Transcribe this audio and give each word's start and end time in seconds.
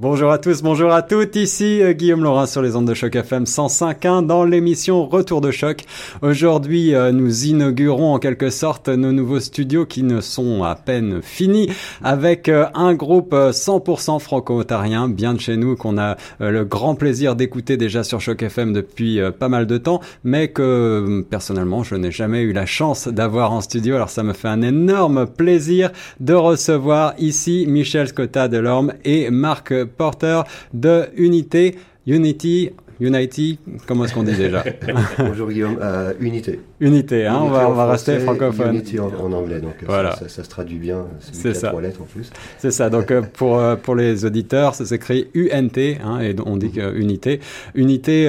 Bonjour 0.00 0.30
à 0.30 0.38
tous, 0.38 0.62
bonjour 0.62 0.92
à 0.92 1.02
toutes, 1.02 1.34
ici 1.34 1.82
euh, 1.82 1.92
Guillaume 1.92 2.22
Laurin 2.22 2.46
sur 2.46 2.62
les 2.62 2.76
ondes 2.76 2.86
de 2.86 2.94
choc 2.94 3.16
FM 3.16 3.42
105.1 3.42 4.24
dans 4.24 4.44
l'émission 4.44 5.04
Retour 5.04 5.40
de 5.40 5.50
choc. 5.50 5.82
Aujourd'hui, 6.22 6.94
euh, 6.94 7.10
nous 7.10 7.46
inaugurons 7.46 8.14
en 8.14 8.20
quelque 8.20 8.48
sorte 8.48 8.88
nos 8.88 9.10
nouveaux 9.10 9.40
studios 9.40 9.86
qui 9.86 10.04
ne 10.04 10.20
sont 10.20 10.62
à 10.62 10.76
peine 10.76 11.20
finis 11.20 11.68
avec 12.00 12.48
euh, 12.48 12.66
un 12.74 12.94
groupe 12.94 13.34
100% 13.34 14.20
franco-ontarien 14.20 15.08
bien 15.08 15.34
de 15.34 15.40
chez 15.40 15.56
nous 15.56 15.74
qu'on 15.74 15.98
a 15.98 16.16
le 16.38 16.64
grand 16.64 16.94
plaisir 16.94 17.34
d'écouter 17.34 17.76
déjà 17.76 18.04
sur 18.04 18.20
choc 18.20 18.40
FM 18.40 18.72
depuis 18.72 19.18
pas 19.36 19.48
mal 19.48 19.66
de 19.66 19.78
temps, 19.78 20.00
mais 20.22 20.46
que 20.46 21.26
personnellement 21.28 21.82
je 21.82 21.96
n'ai 21.96 22.12
jamais 22.12 22.42
eu 22.42 22.52
la 22.52 22.66
chance 22.66 23.08
d'avoir 23.08 23.50
en 23.50 23.60
studio. 23.60 23.96
Alors 23.96 24.10
ça 24.10 24.22
me 24.22 24.32
fait 24.32 24.46
un 24.46 24.62
énorme 24.62 25.26
plaisir 25.26 25.90
de 26.20 26.34
recevoir 26.34 27.14
ici 27.18 27.64
Michel 27.66 28.06
Scotta 28.06 28.46
Delorme 28.46 28.92
et 29.04 29.30
Marc 29.30 29.74
porteur 29.88 30.44
de 30.72 31.06
Unité, 31.16 31.76
Unity, 32.06 32.70
Unity, 33.00 33.58
comment 33.86 34.04
est-ce 34.04 34.14
qu'on 34.14 34.24
dit 34.24 34.34
déjà 34.34 34.64
Bonjour 35.18 35.48
Guillaume, 35.50 35.78
euh, 35.80 36.12
Unité. 36.18 36.60
Unité, 36.80 37.26
hein, 37.26 37.38
on 37.42 37.48
va, 37.48 37.70
on 37.70 37.72
va 37.72 37.86
rester 37.86 38.18
francophone. 38.18 38.74
Unity 38.74 38.98
en, 38.98 39.32
anglais, 39.32 39.60
donc 39.60 39.74
voilà. 39.86 40.16
ça, 40.16 40.28
ça, 40.28 40.42
se 40.42 40.48
traduit 40.48 40.78
bien, 40.78 41.06
c'est 41.20 41.54
ça. 41.54 41.68
trois 41.68 41.80
lettres 41.80 42.02
en 42.02 42.06
plus. 42.06 42.30
C'est 42.58 42.72
ça, 42.72 42.90
donc 42.90 43.10
euh, 43.10 43.22
pour, 43.22 43.58
euh, 43.58 43.76
pour 43.76 43.94
les 43.94 44.24
auditeurs, 44.24 44.74
ça 44.74 44.84
s'écrit 44.84 45.28
UNT, 45.34 45.78
hein, 46.02 46.20
et 46.20 46.34
on 46.44 46.56
dit 46.56 46.70
que 46.70 46.96
Unité. 46.96 47.40
Unité, 47.74 48.28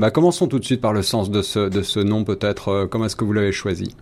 bah, 0.00 0.10
commençons 0.10 0.48
tout 0.48 0.58
de 0.58 0.64
suite 0.64 0.80
par 0.80 0.92
le 0.92 1.02
sens 1.02 1.30
de 1.30 1.42
ce, 1.42 1.68
de 1.68 1.82
ce 1.82 2.00
nom 2.00 2.24
peut-être, 2.24 2.88
comment 2.90 3.04
est-ce 3.04 3.16
que 3.16 3.24
vous 3.24 3.32
l'avez 3.32 3.52
choisi? 3.52 3.94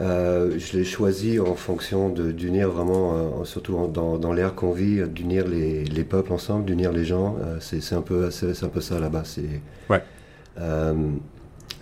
Euh, 0.00 0.58
je 0.58 0.78
l'ai 0.78 0.84
choisi 0.84 1.38
en 1.40 1.54
fonction 1.54 2.08
d'unir 2.08 2.70
vraiment, 2.70 3.14
euh, 3.14 3.44
surtout 3.44 3.86
dans, 3.86 4.16
dans 4.16 4.32
l'ère 4.32 4.54
qu'on 4.54 4.72
vit, 4.72 5.02
d'unir 5.08 5.46
les, 5.46 5.84
les, 5.84 6.04
peuples 6.04 6.32
ensemble, 6.32 6.64
d'unir 6.64 6.90
les 6.90 7.04
gens. 7.04 7.36
Euh, 7.42 7.58
c'est 7.60 7.94
un, 7.94 8.00
peu, 8.00 8.28
un 8.28 8.68
peu 8.68 8.80
ça 8.80 8.98
là-bas. 8.98 9.24
Ouais. 9.90 10.02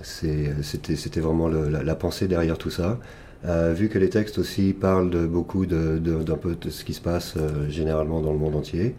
C'était 0.03 1.20
vraiment 1.20 1.48
le, 1.48 1.69
la, 1.69 1.83
la, 1.84 1.95
pensée 1.95 2.27
derrière 2.27 2.59
tout 2.59 2.70
ça. 2.70 2.98
vu 3.45 3.89
que 3.89 3.98
les 3.98 4.11
textes 4.11 4.39
aussi 4.39 4.73
parlent 4.73 5.11
de 5.11 5.27
beaucoup 5.27 5.64
de, 5.67 5.98
d'un 5.98 6.37
peu 6.37 6.57
de 6.57 6.70
ce 6.70 6.85
qui 6.85 6.95
se 6.95 7.01
passe 7.01 7.35
généralement 7.69 8.20
dans 8.20 8.33
le 8.33 8.39
monde 8.39 8.57
entier. 8.57 8.97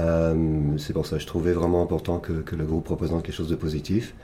Euh, 0.00 0.34
c'est 0.78 0.92
pour 0.92 1.06
ça 1.06 1.16
que 1.16 1.22
je 1.22 1.26
trouvais 1.26 1.52
vraiment 1.52 1.82
important 1.82 2.18
que, 2.18 2.32
le 2.54 2.64
groupe 2.64 2.88
représente 2.88 3.22
quelque 3.22 3.34
chose 3.34 3.48
de 3.48 3.56
positif. 3.56 4.14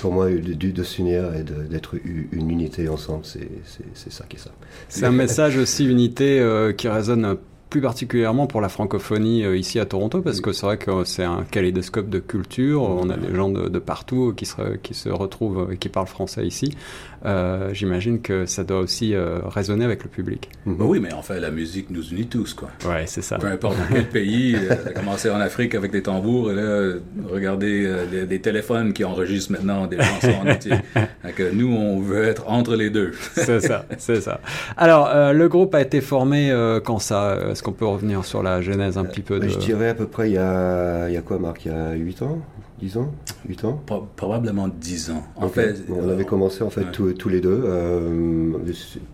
Pour 0.00 0.12
moi, 0.12 0.28
de, 0.30 0.70
de 0.70 0.82
s'unir 0.82 1.34
et 1.34 1.42
d'être 1.42 1.94
une 2.32 2.50
unité 2.50 2.88
ensemble, 2.88 3.24
c'est 3.24 4.10
ça 4.10 4.24
qui 4.28 4.36
est 4.36 4.40
ça. 4.40 4.50
C'est 4.88 5.06
un 5.06 5.12
message 5.12 5.56
aussi 5.56 5.86
unité 5.86 6.40
euh, 6.40 6.72
qui 6.72 6.88
résonne 6.88 7.36
plus 7.72 7.80
particulièrement 7.80 8.46
pour 8.46 8.60
la 8.60 8.68
francophonie 8.68 9.46
euh, 9.46 9.56
ici 9.56 9.80
à 9.80 9.86
Toronto, 9.86 10.20
parce 10.20 10.42
que 10.42 10.52
c'est 10.52 10.66
vrai 10.66 10.76
que 10.76 11.04
c'est 11.04 11.24
un 11.24 11.42
kaléidoscope 11.50 12.10
de 12.10 12.18
culture. 12.18 12.82
On 12.82 13.08
a 13.08 13.16
des 13.16 13.34
gens 13.34 13.48
de, 13.48 13.78
partout 13.78 14.34
qui 14.36 14.44
se, 14.44 14.76
qui 14.82 14.92
se 14.92 15.08
retrouvent 15.08 15.72
et 15.72 15.78
qui 15.78 15.88
parlent 15.88 16.06
français 16.06 16.46
ici. 16.46 16.76
Euh, 17.24 17.70
j'imagine 17.72 18.20
que 18.20 18.46
ça 18.46 18.64
doit 18.64 18.80
aussi 18.80 19.14
euh, 19.14 19.38
résonner 19.44 19.84
avec 19.84 20.02
le 20.02 20.08
public. 20.08 20.48
Bah 20.66 20.84
oui, 20.86 20.98
mais 20.98 21.12
en 21.12 21.22
fait, 21.22 21.38
la 21.38 21.50
musique 21.50 21.90
nous 21.90 22.02
unit 22.10 22.26
tous, 22.26 22.52
quoi. 22.54 22.70
Ouais, 22.84 23.04
c'est 23.06 23.22
ça. 23.22 23.38
Peu 23.38 23.46
importe 23.46 23.76
quel 23.92 24.08
pays, 24.08 24.56
euh, 24.56 24.92
commencer 24.94 25.30
en 25.30 25.40
Afrique 25.40 25.74
avec 25.74 25.92
des 25.92 26.02
tambours 26.02 26.50
et 26.50 26.54
là, 26.54 26.94
regarder 27.28 27.88
des 28.28 28.40
téléphones 28.40 28.92
qui 28.92 29.04
enregistrent 29.04 29.52
maintenant 29.52 29.86
des 29.86 29.98
chansons 29.98 30.34
en 30.42 30.50
entier. 30.50 30.72
Donc, 31.24 31.42
nous, 31.52 31.72
on 31.72 32.00
veut 32.00 32.24
être 32.24 32.48
entre 32.48 32.74
les 32.74 32.90
deux. 32.90 33.12
c'est 33.34 33.60
ça, 33.60 33.86
c'est 33.98 34.20
ça. 34.20 34.40
Alors, 34.76 35.32
le 35.32 35.48
groupe 35.48 35.74
a 35.74 35.80
été 35.80 36.00
formé 36.00 36.52
quand 36.84 36.98
ça 36.98 37.54
Est-ce 37.62 37.68
qu'on 37.68 37.74
peut 37.74 37.86
revenir 37.86 38.24
sur 38.24 38.42
la 38.42 38.60
genèse 38.60 38.98
un 38.98 39.04
petit 39.04 39.20
peu 39.20 39.38
de... 39.38 39.46
Je 39.46 39.56
dirais 39.56 39.90
à 39.90 39.94
peu 39.94 40.08
près 40.08 40.28
il 40.28 40.32
y 40.32 40.36
a, 40.36 41.08
il 41.08 41.14
y 41.14 41.16
a 41.16 41.20
quoi, 41.22 41.38
Marc? 41.38 41.64
Il 41.64 41.70
y 41.70 41.72
a 41.72 41.92
8 41.92 42.22
ans? 42.22 42.40
10 42.80 42.96
ans? 42.96 43.12
8 43.48 43.64
ans? 43.64 43.80
Probablement 44.16 44.66
10 44.66 45.12
ans. 45.12 45.22
En 45.36 45.46
fait, 45.48 45.76
on 45.88 46.08
avait 46.08 46.24
commencé 46.24 46.64
en 46.64 46.70
fait 46.70 46.90
tous, 46.90 47.28
les 47.28 47.40
deux. 47.40 47.62
Euh, 47.64 48.50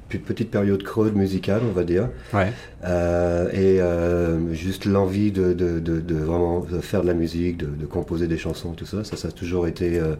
petite 0.08 0.50
période 0.50 0.82
creuse 0.82 1.12
musicale, 1.12 1.60
on 1.68 1.72
va 1.72 1.84
dire. 1.84 2.08
Ouais. 2.32 2.50
Euh, 2.86 3.50
et 3.52 3.82
euh, 3.82 4.54
juste 4.54 4.86
l'envie 4.86 5.30
de, 5.30 5.52
de, 5.52 5.78
de, 5.78 6.14
vraiment 6.14 6.64
faire 6.80 7.02
de 7.02 7.06
la 7.06 7.12
musique, 7.12 7.58
de, 7.58 7.84
composer 7.84 8.28
des 8.28 8.38
chansons, 8.38 8.72
tout 8.72 8.86
ça, 8.86 9.04
ça, 9.04 9.18
ça 9.18 9.28
a 9.28 9.32
toujours 9.32 9.66
été, 9.66 9.98
euh, 9.98 10.14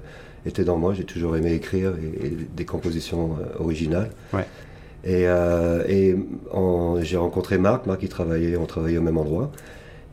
été 0.45 0.65
dans 0.65 0.77
moi. 0.77 0.93
J'ai 0.93 1.05
toujours 1.05 1.35
aimé 1.35 1.55
écrire 1.55 1.95
et, 2.23 2.29
des 2.55 2.65
compositions 2.67 3.39
euh, 3.41 3.63
originales. 3.63 4.11
Ouais. 4.35 4.45
Et, 5.05 5.25
et 5.89 6.17
j'ai 7.03 7.17
rencontré 7.17 7.59
Marc, 7.59 7.87
Marc 7.87 8.01
qui 8.01 8.09
travaillait, 8.09 8.57
on 8.57 8.67
travaillait 8.67 8.99
au 8.99 9.03
même 9.03 9.19
endroit 9.19 9.51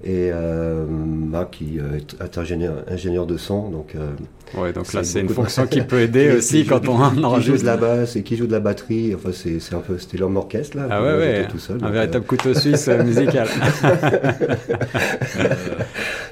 et 0.04 0.30
euh, 0.32 0.86
Marc 0.88 1.52
qui 1.52 1.80
euh, 1.80 2.00
est 2.24 2.38
ingénieur, 2.38 2.84
ingénieur 2.88 3.26
de 3.26 3.38
son. 3.38 3.70
Donc, 3.70 3.96
euh, 3.96 4.12
ouais, 4.56 4.74
donc 4.74 4.92
là, 4.94 5.04
c'est 5.04 5.22
une 5.22 5.30
fonction 5.30 5.66
qui 5.66 5.82
peut 5.82 6.02
aider 6.02 6.32
aussi 6.32 6.66
quand 6.66 6.88
on 6.88 7.24
enregistre. 7.24 7.40
Qui 7.40 7.46
joue 7.46 7.58
de 7.58 7.66
la 7.66 7.78
basse 7.78 8.16
et 8.16 8.24
qui 8.24 8.36
joue 8.36 8.46
de 8.46 8.52
la 8.52 8.60
batterie. 8.60 9.16
Enfin, 9.16 9.30
c'est 9.32 9.74
un 9.74 9.80
peu, 9.80 9.98
c'était 9.98 10.18
l'homme 10.18 10.38
orchestre 10.38 10.78
là. 10.78 10.88
Ah 10.92 11.02
ouais, 11.02 11.18
ouais. 11.18 11.48
Tout 11.48 11.60
seul, 11.60 11.80
un 11.82 11.90
véritable 11.90 12.26
couteau 12.26 12.54
suisse 12.54 12.88
musical. 12.88 13.48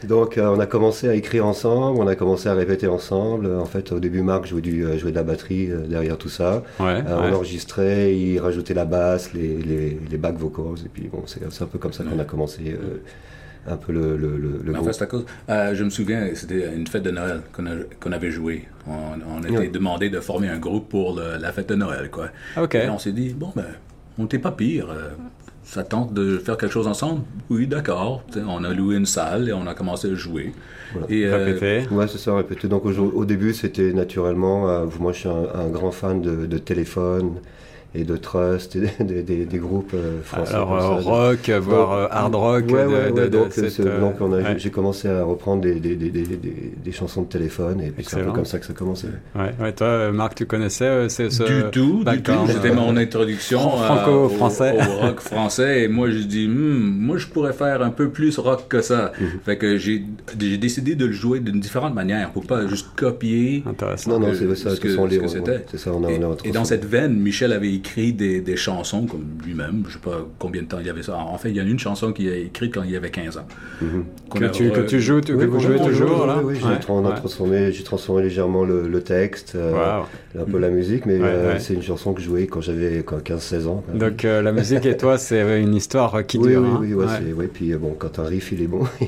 donc, 0.07 0.39
on 0.39 0.59
a 0.59 0.65
commencé 0.67 1.07
à 1.07 1.15
écrire 1.15 1.47
ensemble, 1.47 1.99
on 1.99 2.07
a 2.07 2.15
commencé 2.15 2.49
à 2.49 2.53
répéter 2.53 2.87
ensemble. 2.87 3.47
En 3.47 3.65
fait, 3.65 3.91
au 3.91 3.99
début, 3.99 4.21
Marc 4.21 4.45
jouait, 4.45 4.61
du, 4.61 4.85
jouait 4.99 5.11
de 5.11 5.15
la 5.15 5.23
batterie 5.23 5.69
derrière 5.87 6.17
tout 6.17 6.29
ça. 6.29 6.63
Ouais, 6.79 7.01
on 7.07 7.33
enregistrait, 7.33 8.15
il 8.15 8.39
rajoutait 8.39 8.75
la 8.75 8.85
basse, 8.85 9.33
les, 9.33 9.57
les, 9.57 9.97
les 10.11 10.17
back 10.17 10.35
vocals. 10.35 10.85
Et 10.85 10.89
puis, 10.89 11.09
bon, 11.11 11.23
c'est 11.25 11.63
un 11.63 11.65
peu 11.65 11.79
comme 11.79 11.93
ça 11.93 12.03
qu'on 12.03 12.19
a 12.19 12.25
commencé 12.25 12.75
un 13.67 13.77
peu 13.77 13.93
le, 13.93 14.17
le, 14.17 14.37
le, 14.63 14.73
groupe. 14.73 14.91
à 14.99 15.05
cause, 15.05 15.25
euh, 15.49 15.73
je 15.73 15.83
me 15.83 15.89
souviens, 15.89 16.27
c'était 16.33 16.73
une 16.75 16.87
fête 16.87 17.03
de 17.03 17.11
Noël 17.11 17.41
qu'on 17.99 18.11
avait 18.11 18.31
joué. 18.31 18.65
On, 18.87 19.19
on 19.37 19.43
était 19.43 19.69
demandé 19.69 20.09
de 20.09 20.19
former 20.19 20.49
un 20.49 20.59
groupe 20.59 20.89
pour 20.89 21.19
la 21.19 21.51
fête 21.51 21.69
de 21.69 21.75
Noël, 21.75 22.09
quoi. 22.09 22.29
OK. 22.57 22.75
Et 22.75 22.89
on 22.89 22.99
s'est 22.99 23.13
dit, 23.13 23.33
bon, 23.33 23.51
ben, 23.55 23.65
on 24.17 24.23
n'était 24.23 24.39
pas 24.39 24.51
pire. 24.51 24.89
Euh, 24.89 25.09
ça 25.63 25.83
tente 25.83 26.13
de 26.13 26.37
faire 26.39 26.57
quelque 26.57 26.73
chose 26.73 26.87
ensemble? 26.87 27.21
Oui, 27.49 27.67
d'accord. 27.67 28.23
On 28.35 28.65
a 28.65 28.73
loué 28.73 28.97
une 28.97 29.05
salle 29.05 29.47
et 29.47 29.53
on 29.53 29.65
a 29.65 29.73
commencé 29.73 30.11
à 30.11 30.15
jouer. 30.15 30.51
Et, 31.07 31.25
euh, 31.25 31.45
répéter. 31.45 31.87
Ouais, 31.89 32.07
c'est 32.09 32.17
ça, 32.17 32.35
répéter. 32.35 32.67
Donc 32.67 32.85
au, 32.85 33.25
début, 33.25 33.53
c'était 33.53 33.93
naturellement, 33.93 34.85
moi 34.99 35.13
je 35.13 35.19
suis 35.19 35.29
un, 35.29 35.69
grand 35.69 35.91
fan 35.91 36.21
de, 36.21 36.45
de 36.45 36.57
téléphone, 36.57 37.35
et 37.95 38.03
de 38.03 38.17
Trust, 38.17 38.75
et 38.75 39.03
des, 39.03 39.21
des, 39.21 39.45
des, 39.45 39.57
groupes 39.57 39.93
euh, 39.93 40.21
français. 40.23 40.55
Alors 40.55 40.73
euh, 40.73 40.95
rock, 40.95 41.49
voire 41.61 41.91
euh, 41.91 42.07
hard 42.09 42.35
rock. 42.35 42.63
Ouais, 42.69 42.85
ouais, 42.85 43.11
de, 43.11 43.27
donc, 43.27 43.53
cette, 43.53 43.81
donc 43.81 44.15
j'ai 44.57 44.71
commencé 44.71 45.07
à 45.07 45.23
reprendre 45.23 45.61
des, 45.61 45.75
des, 45.75 46.91
chansons 46.91 47.21
de 47.23 47.27
téléphone 47.27 47.81
et 47.81 47.93
c'est 48.01 48.21
un 48.21 48.25
peu 48.25 48.31
comme 48.31 48.45
ça 48.45 48.59
que 48.59 48.65
ça 48.65 48.73
a 48.73 48.75
commencé. 48.75 49.07
Ouais, 49.35 49.53
ouais 49.59 49.71
toi, 49.73 50.11
Marc, 50.11 50.35
tu 50.35 50.45
connaissais 50.45 51.07
ce, 51.09 51.23
Du 51.43 51.71
tout, 51.71 52.03
du 52.03 52.21
tout. 52.21 52.33
C'était 52.47 52.73
mon 52.73 52.97
introduction 52.97 53.59
franco-français 53.59 54.75
au, 54.79 55.05
rock 55.05 55.19
français 55.19 55.83
et 55.83 55.87
moi 55.87 56.09
je 56.09 56.19
dis, 56.19 56.47
hmm, 56.47 56.97
moi 56.99 57.17
je 57.17 57.27
pourrais 57.27 57.53
faire 57.53 57.81
un 57.81 57.91
peu 57.91 58.09
plus 58.09 58.37
rock 58.39 58.67
que 58.67 58.81
ça. 58.81 59.11
Mhm. 59.19 59.27
Fait 59.45 59.57
que 59.57 59.77
j'ai 59.77 60.03
décidé 60.57 60.95
de 60.95 61.05
le 61.05 61.11
jouer 61.11 61.39
d'une 61.39 61.59
différente 61.59 61.93
manière 61.93 62.31
pour 62.31 62.45
pas 62.45 62.65
juste 62.67 62.87
copier. 62.95 63.63
Intéressant. 63.67 64.11
Non, 64.11 64.19
non, 64.19 64.33
c'est 64.33 64.55
ça, 64.55 64.75
ce 64.75 64.79
que, 64.79 64.89
c'était. 65.27 65.65
C'est 65.69 65.77
ça, 65.77 65.91
on 65.93 66.03
a, 66.03 66.11
et, 66.11 66.19
et 66.45 66.51
dans 66.51 66.65
cette 66.65 66.85
veine, 66.85 67.13
Michel 67.15 67.53
avait 67.53 67.82
écrit 67.83 68.13
des, 68.13 68.39
des 68.39 68.55
chansons 68.55 69.05
comme 69.05 69.25
lui-même. 69.45 69.83
Je 69.87 69.93
sais 69.93 69.99
pas 69.99 70.25
combien 70.39 70.61
de 70.61 70.67
temps 70.67 70.79
il 70.79 70.87
y 70.87 70.89
avait 70.89 71.03
ça. 71.03 71.17
En 71.17 71.37
fait, 71.37 71.49
il 71.49 71.57
y 71.57 71.59
a 71.59 71.63
une 71.63 71.79
chanson 71.79 72.13
qu'il 72.13 72.29
a 72.29 72.35
écrite 72.35 72.73
quand 72.73 72.83
il 72.83 72.95
avait 72.95 73.11
15 73.11 73.37
ans. 73.37 73.47
Mm-hmm. 73.83 74.39
que, 74.39 74.45
tu, 74.45 74.71
que 74.71 74.81
tu 74.81 75.01
joues, 75.01 75.21
que 75.21 75.33
vous 75.33 75.59
jouez 75.59 75.77
toujours 75.77 76.25
là 76.25 76.39
Oui, 76.43 76.55
j'ai 76.55 76.79
transformé, 76.79 77.71
transformé 77.83 78.23
légèrement 78.23 78.63
le, 78.63 78.87
le 78.87 79.01
texte, 79.01 79.53
euh, 79.55 80.01
un 80.39 80.45
peu 80.45 80.59
la 80.59 80.69
musique, 80.69 81.05
mais 81.05 81.19
euh, 81.19 81.59
c'est 81.59 81.73
une 81.73 81.83
chanson 81.83 82.13
que 82.13 82.21
je 82.21 82.27
jouais 82.27 82.47
quand 82.47 82.61
j'avais 82.61 83.01
15-16 83.01 83.67
ans. 83.67 83.83
Donc 83.93 84.23
euh, 84.23 84.41
la 84.41 84.51
musique 84.53 84.85
et 84.85 84.95
toi, 84.95 85.17
c'est 85.17 85.61
une 85.61 85.75
histoire 85.75 86.25
qui 86.25 86.39
dure. 86.39 86.63
Oui, 86.79 86.93
oui, 86.93 87.05
hein. 87.07 87.19
oui, 87.35 87.47
puis 87.51 87.73
bon, 87.75 87.95
quand 87.97 88.19
un 88.19 88.23
riff 88.23 88.51
il 88.51 88.63
est 88.63 88.67
bon. 88.67 88.83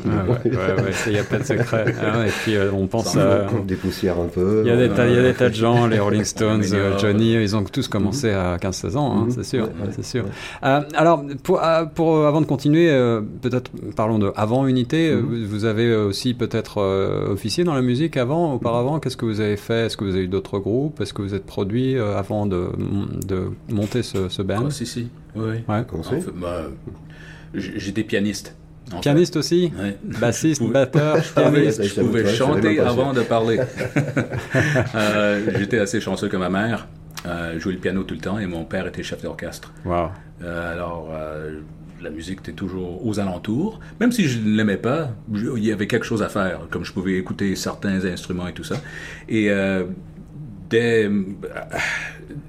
Il 1.05 1.11
n'y 1.11 1.19
a 1.19 1.23
pas 1.23 1.37
de 1.37 1.43
secret. 1.43 1.85
Ah 2.01 2.25
et 2.27 2.29
puis 2.29 2.55
on 2.73 2.87
pense 2.87 3.15
à. 3.15 3.47
Des 3.65 3.75
poussières 3.75 4.19
un 4.19 4.27
peu. 4.27 4.63
Il 4.65 4.67
y 4.67 4.71
a 4.71 4.77
des 4.77 5.33
tas 5.33 5.49
de 5.49 5.55
gens, 5.55 5.87
les 5.87 5.99
Rolling 5.99 6.23
Stones, 6.23 6.63
Johnny, 6.99 7.33
ils 7.33 7.55
ont 7.55 7.63
tous 7.63 7.87
commencé 7.87 8.31
à 8.31 8.57
15-16 8.69 8.97
ans, 8.97 9.11
hein, 9.11 9.23
mhm. 9.25 9.31
c'est 9.31 9.43
sûr. 9.43 9.69
c'est 9.91 10.05
sûr. 10.05 10.25
Euh, 10.63 10.81
alors, 10.93 11.23
pour, 11.43 11.63
euh, 11.63 11.85
pour, 11.85 12.15
euh, 12.15 12.27
avant 12.27 12.41
de 12.41 12.45
continuer, 12.45 12.87
peut-être 13.41 13.71
parlons 13.95 14.19
de 14.19 14.31
avant 14.35 14.67
Unité. 14.67 15.13
Mhm. 15.13 15.45
Vous 15.45 15.65
avez 15.65 15.95
aussi 15.95 16.33
peut-être 16.33 16.81
officié 17.29 17.63
dans 17.63 17.73
la 17.73 17.81
musique 17.81 18.17
avant, 18.17 18.53
auparavant. 18.53 18.99
Qu'est-ce 18.99 19.17
que 19.17 19.25
vous 19.25 19.39
avez 19.39 19.57
fait? 19.57 19.85
Est-ce 19.85 19.97
que 19.97 20.03
vous 20.03 20.15
avez 20.15 20.23
eu 20.23 20.27
d'autres 20.27 20.59
groupes? 20.59 21.01
Est-ce 21.01 21.13
que 21.13 21.21
vous 21.21 21.33
êtes 21.33 21.45
produit 21.45 21.97
avant 21.97 22.45
de, 22.45 22.69
de 23.25 23.51
monter 23.69 24.03
ce, 24.03 24.29
ce 24.29 24.41
band? 24.41 24.63
Oh, 24.65 24.69
Si, 24.69 24.85
si. 24.85 25.07
Oui. 25.35 25.63
Ouais. 25.67 25.85
Bah, 26.35 26.63
J'étais 27.53 28.03
pianiste. 28.03 28.55
Pianiste 29.01 29.35
aussi? 29.37 29.71
Bassiste, 30.03 30.63
batteur, 30.63 31.17
pianiste. 31.35 31.83
Je 31.83 32.01
pouvais 32.01 32.33
chanter 32.33 32.79
avant 32.79 33.13
de 33.13 33.21
parler. 33.21 33.59
J'étais 35.57 35.79
assez 35.79 35.99
chanceux 35.99 36.27
que 36.27 36.37
ma 36.37 36.49
mère 36.49 36.87
euh, 37.25 37.59
jouais 37.59 37.73
le 37.73 37.79
piano 37.79 38.03
tout 38.03 38.15
le 38.15 38.21
temps 38.21 38.39
et 38.39 38.45
mon 38.45 38.65
père 38.65 38.87
était 38.87 39.03
chef 39.03 39.21
d'orchestre. 39.21 39.73
Wow. 39.85 40.09
Euh, 40.43 40.73
alors, 40.73 41.09
euh, 41.11 41.61
la 42.01 42.09
musique 42.09 42.39
était 42.39 42.51
toujours 42.51 43.05
aux 43.05 43.19
alentours. 43.19 43.79
Même 43.99 44.11
si 44.11 44.25
je 44.25 44.39
ne 44.39 44.55
l'aimais 44.55 44.77
pas, 44.77 45.11
il 45.33 45.65
y 45.65 45.71
avait 45.71 45.87
quelque 45.87 46.05
chose 46.05 46.21
à 46.21 46.29
faire, 46.29 46.61
comme 46.69 46.83
je 46.83 46.93
pouvais 46.93 47.17
écouter 47.17 47.55
certains 47.55 48.05
instruments 48.05 48.47
et 48.47 48.53
tout 48.53 48.63
ça. 48.63 48.75
Et 49.29 49.49
euh, 49.49 49.85
dès, 50.69 51.09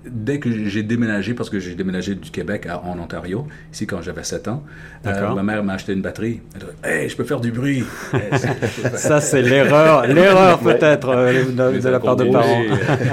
dès 0.05 0.38
que 0.38 0.50
j'ai 0.69 0.82
déménagé, 0.82 1.34
parce 1.34 1.50
que 1.50 1.58
j'ai 1.58 1.75
déménagé 1.75 2.14
du 2.14 2.31
Québec 2.31 2.67
à, 2.67 2.82
en 2.82 2.99
Ontario, 2.99 3.46
ici 3.73 3.87
quand 3.87 4.02
j'avais 4.02 4.25
7 4.25 4.49
ans, 4.49 4.64
euh, 5.06 5.34
ma 5.34 5.43
mère 5.43 5.62
m'a 5.64 5.75
acheté 5.75 5.93
une 5.93 6.02
batterie. 6.02 6.40
Elle 6.55 6.62
a 6.62 6.64
dit 6.67 7.02
Hey, 7.02 7.08
je 7.08 7.17
peux 7.17 7.25
faire 7.25 7.40
du 7.40 7.52
bruit. 7.52 7.84
Ça, 8.94 9.20
c'est 9.20 9.43
l'erreur, 9.43 10.06
l'erreur 10.06 10.58
peut-être 10.61 11.08
euh, 11.08 11.44
de, 11.73 11.81
de 11.81 11.88
la 11.88 12.00
part 12.00 12.17
de 12.17 12.25
parents. 12.25 12.62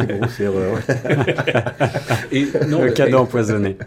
Grosse 0.07 0.39
erreur. 0.39 0.80
Et, 2.31 2.48
non, 2.68 2.83
Le 2.83 2.92
cadeau 2.92 3.19
empoisonné. 3.19 3.77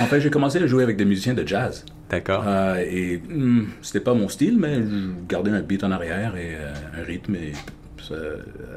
En 0.00 0.04
fait, 0.04 0.20
j'ai 0.20 0.30
commencé 0.30 0.58
à 0.58 0.66
jouer 0.66 0.82
avec 0.82 0.96
des 0.96 1.04
musiciens 1.04 1.34
de 1.34 1.46
jazz. 1.46 1.84
D'accord. 2.10 2.44
Euh, 2.46 2.76
et 2.88 3.18
hmm, 3.18 3.64
c'était 3.82 4.00
pas 4.00 4.14
mon 4.14 4.28
style, 4.28 4.56
mais 4.58 4.76
je 4.76 5.08
gardais 5.28 5.50
un 5.50 5.60
beat 5.60 5.82
en 5.82 5.90
arrière 5.90 6.36
et 6.36 6.56
un 7.00 7.02
rythme. 7.04 7.34
Et, 7.34 7.52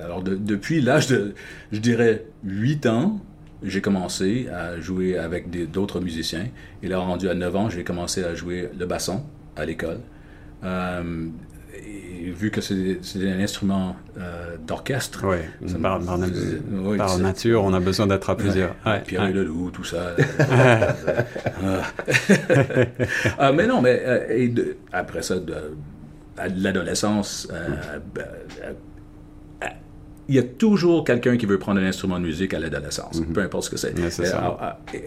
alors, 0.03 0.23
de- 0.23 0.35
depuis 0.35 0.81
l'âge 0.81 1.07
de, 1.07 1.33
je 1.71 1.79
dirais, 1.79 2.25
8 2.43 2.85
ans, 2.87 3.19
j'ai 3.63 3.81
commencé 3.81 4.47
à 4.49 4.79
jouer 4.79 5.17
avec 5.17 5.49
d'autres 5.71 5.99
musiciens. 5.99 6.47
Et 6.83 6.87
là, 6.87 6.99
rendu 6.99 7.27
à 7.29 7.33
9 7.33 7.55
ans, 7.55 7.69
j'ai 7.69 7.83
commencé 7.83 8.23
à 8.23 8.33
jouer 8.35 8.69
le 8.77 8.85
basson 8.85 9.23
à 9.55 9.65
l'école. 9.65 9.99
Euh, 10.63 11.27
et 11.75 12.31
vu 12.31 12.51
que 12.51 12.59
c'est 12.61 12.97
un 13.15 13.39
instrument 13.39 13.95
euh, 14.17 14.57
d'orchestre, 14.67 15.25
Oui, 15.25 15.37
par, 15.81 15.99
par, 16.01 16.17
na- 16.17 16.27
Oui, 16.71 16.97
par 16.97 17.09
c'est- 17.09 17.21
nature, 17.21 17.63
on 17.63 17.73
a 17.73 17.79
besoin 17.79 18.07
d'être 18.07 18.29
à 18.29 18.35
plusieurs. 18.35 18.75
Ouais, 18.85 19.01
Pierre 19.05 19.21
ouais. 19.23 19.29
et 19.29 19.33
le 19.33 19.43
loup, 19.45 19.71
tout 19.71 19.83
ça. 19.85 20.15
Ah. 21.61 21.83
Ah, 23.37 23.51
mais 23.51 23.67
non, 23.67 23.81
mais 23.81 24.01
euh, 24.05 24.25
et 24.29 24.47
de- 24.47 24.77
après 24.91 25.21
ça, 25.21 25.37
de, 25.39 25.53
à 26.37 26.47
l'adolescence, 26.47 27.47
euh, 27.51 27.99
il 30.29 30.35
y 30.35 30.39
a 30.39 30.43
toujours 30.43 31.03
quelqu'un 31.03 31.35
qui 31.35 31.45
veut 31.45 31.59
prendre 31.59 31.81
un 31.81 31.85
instrument 31.85 32.17
de 32.19 32.23
musique 32.25 32.53
à 32.53 32.59
l'adolescence, 32.59 33.21
peu 33.33 33.41
importe 33.41 33.65
ce 33.65 33.69
que 33.71 33.77
c'est. 33.77 33.93
Ça. 34.25 34.57
ah, 34.61 34.79
euh, 34.95 34.99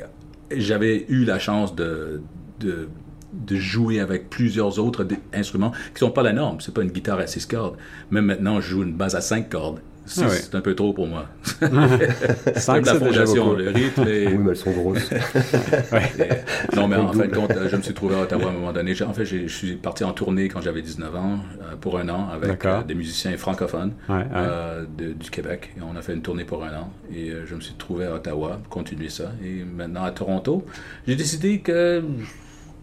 J'avais 0.55 1.07
eu 1.09 1.25
la 1.25 1.39
chance 1.39 1.75
de, 1.75 2.21
de, 2.61 2.89
de 3.33 3.57
jouer 3.57 4.01
avec 4.01 4.29
plusieurs 4.29 4.79
autres 4.79 5.05
d- 5.05 5.17
instruments 5.33 5.73
qui 5.95 6.01
sont 6.01 6.11
pas 6.11 6.23
la 6.23 6.33
norme. 6.35 6.61
C'est 6.61 6.75
pas 6.75 6.83
une 6.83 6.91
guitare 6.91 7.19
à 7.21 7.27
six 7.27 7.47
cordes. 7.47 7.77
Même 8.11 8.27
maintenant, 8.27 8.61
je 8.61 8.69
joue 8.69 8.83
une 8.83 8.93
basse 8.93 9.15
à 9.15 9.21
cinq 9.23 9.49
cordes. 9.49 9.81
Six, 10.04 10.20
Ah 10.25 10.28
ouais. 10.28 10.34
c'est 10.37 10.54
un 10.56 10.60
peu 10.60 10.75
trop 10.75 10.93
pour 10.93 11.06
moi. 11.06 11.26
Cinq, 12.56 12.87
la 12.87 12.94
fondation, 12.96 13.52
le 13.54 13.70
rythme 13.70 14.02
et... 14.08 14.26
Oui, 14.28 14.38
mais 14.38 14.50
elles 14.50 14.56
sont 14.56 14.72
grosses. 14.72 15.10
Et- 15.12 16.75
non, 16.76 16.88
mais 16.88 16.96
en 16.96 17.12
fin 17.12 17.26
de 17.26 17.34
compte, 17.34 17.52
je 17.70 17.76
me 17.76 17.82
suis 17.82 17.94
trouvé 17.94 18.16
à 18.16 18.20
Ottawa 18.22 18.46
à 18.46 18.49
un 18.49 18.52
moment 18.52 18.72
donné. 18.72 18.94
J'ai- 18.94 19.04
En 19.04 19.12
fait, 19.14 19.25
j'ai- 19.25 19.46
je 19.49 19.54
suis 19.56 19.75
parti 19.76 20.02
en 20.04 20.12
tournée 20.12 20.49
quand 20.49 20.60
j'avais 20.60 20.82
19 20.82 21.14
ans, 21.14 21.38
euh, 21.62 21.76
pour 21.81 21.99
un 21.99 22.08
an, 22.08 22.28
avec 22.31 22.64
euh, 22.64 22.82
des 22.82 22.94
musiciens 22.94 23.37
francophones 23.37 23.93
Ouais, 24.08 24.16
ouais. 24.16 24.25
euh, 24.34 24.84
de- 24.99 25.12
du 25.12 25.31
Québec. 25.31 25.72
Et 25.76 25.81
on 25.82 25.96
a 25.96 26.02
fait 26.02 26.14
une 26.14 26.22
tournée 26.22 26.44
pour 26.44 26.64
un 26.64 26.75
an. 26.75 26.93
Et 27.14 27.31
euh, 27.31 27.44
je 27.46 27.54
me 27.54 27.60
suis 27.60 27.75
trouvé 27.75 28.06
à 28.06 28.14
Ottawa, 28.14 28.60
continuer 28.70 29.08
ça. 29.08 29.32
Et 29.44 29.62
maintenant 29.64 30.04
à 30.04 30.10
Toronto, 30.10 30.64
j'ai 31.06 31.16
décidé 31.16 31.60
que 31.60 32.02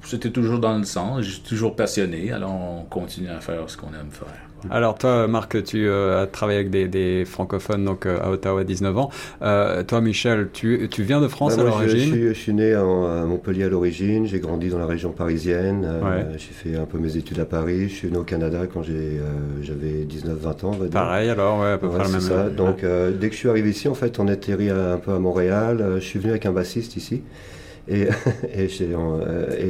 c'était 0.03 0.29
toujours 0.31 0.59
dans 0.59 0.77
le 0.77 0.83
je 1.21 1.29
suis 1.29 1.41
toujours 1.41 1.75
passionné, 1.75 2.31
alors 2.31 2.51
on 2.53 2.83
continue 2.85 3.29
à 3.29 3.39
faire 3.41 3.69
ce 3.69 3.75
qu'on 3.77 3.87
aime 3.89 4.09
faire. 4.11 4.27
Alors 4.69 4.97
toi, 4.97 5.27
Marc, 5.27 5.63
tu 5.63 5.87
euh, 5.87 6.23
as 6.23 6.27
travaillé 6.27 6.59
avec 6.59 6.69
des, 6.69 6.87
des 6.87 7.23
francophones 7.25 7.85
donc 7.85 8.05
euh, 8.05 8.19
à 8.21 8.29
Ottawa 8.31 8.61
à 8.61 8.63
19 8.63 8.97
ans. 8.97 9.09
Euh, 9.41 9.83
toi, 9.83 10.01
Michel, 10.01 10.49
tu, 10.51 10.87
tu 10.91 11.03
viens 11.03 11.21
de 11.21 11.27
France 11.27 11.55
Bah, 11.55 11.63
à 11.63 11.65
moi, 11.65 11.77
je, 11.83 11.87
je 11.87 11.93
l'origine 11.95 12.13
suis, 12.13 12.27
je 12.29 12.33
suis 12.33 12.53
né 12.53 12.75
en- 12.75 13.05
à 13.05 13.23
Montpellier 13.25 13.63
à 13.65 13.69
l'origine, 13.69 14.25
j'ai 14.25 14.39
grandi 14.39 14.69
dans 14.69 14.79
la 14.79 14.85
région 14.85 15.11
parisienne, 15.11 15.85
euh, 15.85 16.01
Ouais. 16.01 16.25
j'ai 16.33 16.53
fait 16.71 16.75
un 16.77 16.85
peu 16.85 16.97
mes 16.97 17.15
études 17.17 17.39
à 17.39 17.45
Paris, 17.45 17.89
je 17.89 17.93
suis 17.95 18.07
venu 18.07 18.19
au 18.19 18.23
Canada 18.23 18.59
quand 18.73 18.83
j'avais 18.83 20.05
19-20 20.05 20.63
ans, 20.65 20.69
on 20.69 20.71
va 20.71 20.77
dire. 20.85 20.89
Pareil, 20.91 21.29
alors, 21.29 21.59
ouais, 21.61 21.71
à 21.71 21.77
peu 21.77 21.87
Ouais, 21.87 21.95
près 21.97 22.05
le 22.07 22.11
même. 22.11 22.21
ça. 22.21 22.49
Donc, 22.49 22.83
dès 23.19 23.27
que 23.29 23.33
je 23.33 23.39
suis 23.39 23.49
arrivé 23.49 23.69
ici, 23.69 23.87
en 23.87 23.93
fait, 23.93 24.19
on 24.19 24.27
atterrit 24.27 24.69
un 24.69 24.97
peu 24.97 25.11
à 25.13 25.19
Montréal. 25.19 25.83
Je 25.95 26.03
suis 26.03 26.19
venu 26.19 26.31
avec 26.31 26.45
un 26.45 26.51
bassiste 26.51 26.95
ici. 26.97 27.21
Et, 27.87 28.07
et, 28.55 28.67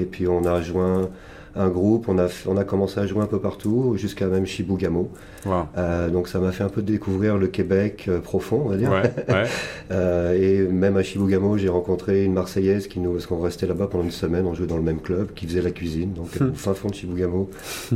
et 0.01 0.05
puis, 0.05 0.27
on 0.27 0.43
a 0.45 0.55
rejoint 0.55 1.09
un 1.55 1.69
groupe. 1.69 2.07
On 2.07 2.17
a, 2.19 2.27
on 2.47 2.57
a 2.57 2.63
commencé 2.63 2.99
à 2.99 3.05
jouer 3.05 3.21
un 3.21 3.27
peu 3.27 3.39
partout, 3.39 3.95
jusqu'à 3.97 4.27
même 4.27 4.45
Chibougamau. 4.45 5.09
Wow. 5.45 5.67
Euh, 5.77 6.09
donc, 6.09 6.27
ça 6.27 6.39
m'a 6.39 6.51
fait 6.51 6.63
un 6.63 6.69
peu 6.69 6.81
découvrir 6.81 7.37
le 7.37 7.47
Québec 7.47 8.05
euh, 8.07 8.19
profond, 8.19 8.63
on 8.65 8.69
va 8.69 8.77
dire. 8.77 8.91
Ouais, 8.91 9.13
ouais. 9.33 9.45
Euh, 9.91 10.33
et 10.33 10.67
même 10.67 10.97
à 10.97 11.03
Chibougamau, 11.03 11.57
j'ai 11.57 11.69
rencontré 11.69 12.23
une 12.23 12.33
Marseillaise 12.33 12.87
qui 12.87 12.99
nous, 12.99 13.13
parce 13.13 13.25
qu'on 13.25 13.39
restait 13.39 13.67
là-bas 13.67 13.87
pendant 13.87 14.03
une 14.03 14.11
semaine, 14.11 14.45
on 14.45 14.53
jouait 14.53 14.67
dans 14.67 14.77
le 14.77 14.83
même 14.83 15.01
club, 15.01 15.33
qui 15.33 15.47
faisait 15.47 15.61
la 15.61 15.71
cuisine. 15.71 16.13
Donc, 16.13 16.27
au 16.41 16.53
fin 16.53 16.73
fond 16.73 16.89
de 16.89 16.95
Chibougamau, 16.95 17.49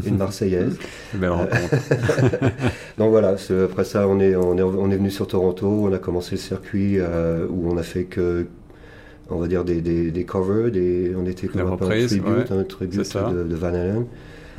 une 0.06 0.18
Marseillaise. 0.18 0.78
Belle 1.14 1.30
rencontre. 1.30 1.76
Donc 2.98 3.10
voilà, 3.10 3.36
après 3.64 3.84
ça, 3.84 4.08
on 4.08 4.20
est, 4.20 4.36
on, 4.36 4.58
est, 4.58 4.62
on 4.62 4.92
est 4.92 4.98
venu 4.98 5.10
sur 5.10 5.28
Toronto, 5.28 5.68
on 5.68 5.94
a 5.94 5.98
commencé 5.98 6.32
le 6.32 6.38
circuit 6.38 7.00
euh, 7.00 7.48
où 7.50 7.72
on 7.72 7.78
a 7.78 7.84
fait 7.84 8.04
que, 8.04 8.46
on 9.30 9.38
va 9.38 9.48
dire, 9.48 9.64
des, 9.64 9.82
des, 9.82 10.12
des 10.12 10.24
covers, 10.26 10.72
des, 10.72 11.14
on 11.16 11.26
était 11.26 11.48
comme 11.48 11.72
un 11.72 11.78
tribute, 11.78 12.24
ouais. 12.26 12.52
un 12.52 12.64
tribute 12.64 13.18
de, 13.18 13.44
de 13.44 13.56
Van 13.56 13.68
Halen. 13.68 14.06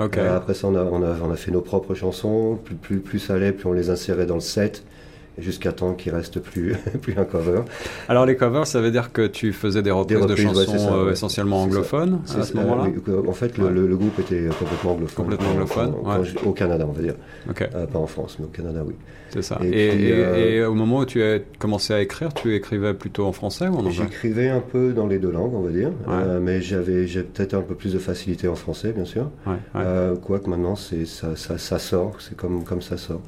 Euh, 0.01 0.37
après 0.37 0.55
ça, 0.55 0.67
on 0.67 0.75
a, 0.75 0.83
on, 0.83 1.03
a, 1.03 1.17
on 1.23 1.31
a 1.31 1.37
fait 1.37 1.53
nos 1.53 1.61
propres 1.61 1.95
chansons, 1.95 2.59
plus, 2.65 2.75
plus, 2.75 2.99
plus 2.99 3.19
ça 3.21 3.35
allait, 3.35 3.53
plus 3.53 3.69
on 3.69 3.73
les 3.73 3.91
insérait 3.91 4.27
dans 4.27 4.35
le 4.35 4.41
set, 4.41 4.83
jusqu'à 5.39 5.73
temps 5.73 5.95
qu'il 5.95 6.13
reste 6.15 6.39
plus, 6.41 6.75
plus 7.03 7.15
un 7.17 7.25
cover. 7.25 7.63
Alors 8.09 8.25
les 8.27 8.37
covers, 8.37 8.67
ça 8.67 8.81
veut 8.81 8.91
dire 8.91 9.13
que 9.13 9.27
tu 9.27 9.53
faisais 9.53 9.83
des 9.83 9.91
reprises, 9.91 10.19
reprises, 10.19 10.37
de 10.37 10.43
chansons 10.49 10.79
ça, 10.79 10.93
euh, 10.95 11.07
ouais. 11.07 11.13
essentiellement 11.13 11.63
anglophones 11.63 12.21
à 12.39 12.43
ce 12.43 12.57
euh, 12.57 12.61
moment-là 12.63 12.85
oui, 12.95 13.15
en 13.29 13.33
fait, 13.33 13.59
le, 13.59 13.65
Ouais. 13.65 13.71
le- 13.73 13.87
le 13.87 13.97
groupe 13.97 14.19
était 14.21 14.49
complètement 14.59 14.93
anglophone. 14.93 15.25
Complètement 15.25 15.51
anglophone, 15.51 15.95
ouais. 16.05 16.47
au 16.47 16.53
Canada, 16.53 16.87
on 16.89 16.93
va 16.93 17.03
dire. 17.03 17.15
Euh, 17.75 17.87
pas 17.87 17.99
en 17.99 18.07
France, 18.07 18.37
mais 18.39 18.45
au 18.47 18.49
Canada, 18.49 18.83
oui. 18.87 18.95
c'est 19.31 19.43
ça. 19.43 19.59
Et 19.63 19.67
Et, 19.67 19.91
puis, 19.91 20.05
et- 20.07 20.13
euh, 20.13 20.37
et 20.37 20.65
au 20.65 20.75
moment 20.75 20.99
où 21.01 21.05
tu 21.05 21.23
as 21.23 21.39
commencé 21.59 21.93
à 21.93 22.01
écrire, 22.01 22.33
tu 22.33 22.55
écrivais 22.55 22.95
plutôt 22.95 23.25
en 23.27 23.33
français 23.33 23.67
ou 23.69 23.75
en 23.75 23.79
anglais? 23.81 23.91
J'écrivais 23.93 24.49
un 24.51 24.61
peu 24.61 24.93
dans 24.93 25.07
les 25.07 25.19
deux 25.19 25.31
langues, 25.33 25.55
on 25.55 25.63
va 25.63 25.71
dire. 25.71 25.91
Euh, 26.09 26.39
mais 26.41 26.61
j'avais 26.63 27.07
j'ai 27.07 27.23
peut-être 27.23 27.55
un 27.55 27.63
peu 27.63 27.75
plus 27.75 27.93
de 27.93 27.99
facilité 27.99 28.47
en 28.49 28.55
français, 28.55 28.93
bien 28.93 29.05
sûr. 29.05 29.31
Euh, 29.77 30.15
Quoique 30.17 30.49
maintenant, 30.49 30.77
ça, 30.77 30.97
ça 31.59 31.79
sort, 31.79 32.17
c'est 32.21 32.37
comme, 32.37 32.65
comme 32.65 32.83
ça 32.83 32.97
sort. 32.97 33.21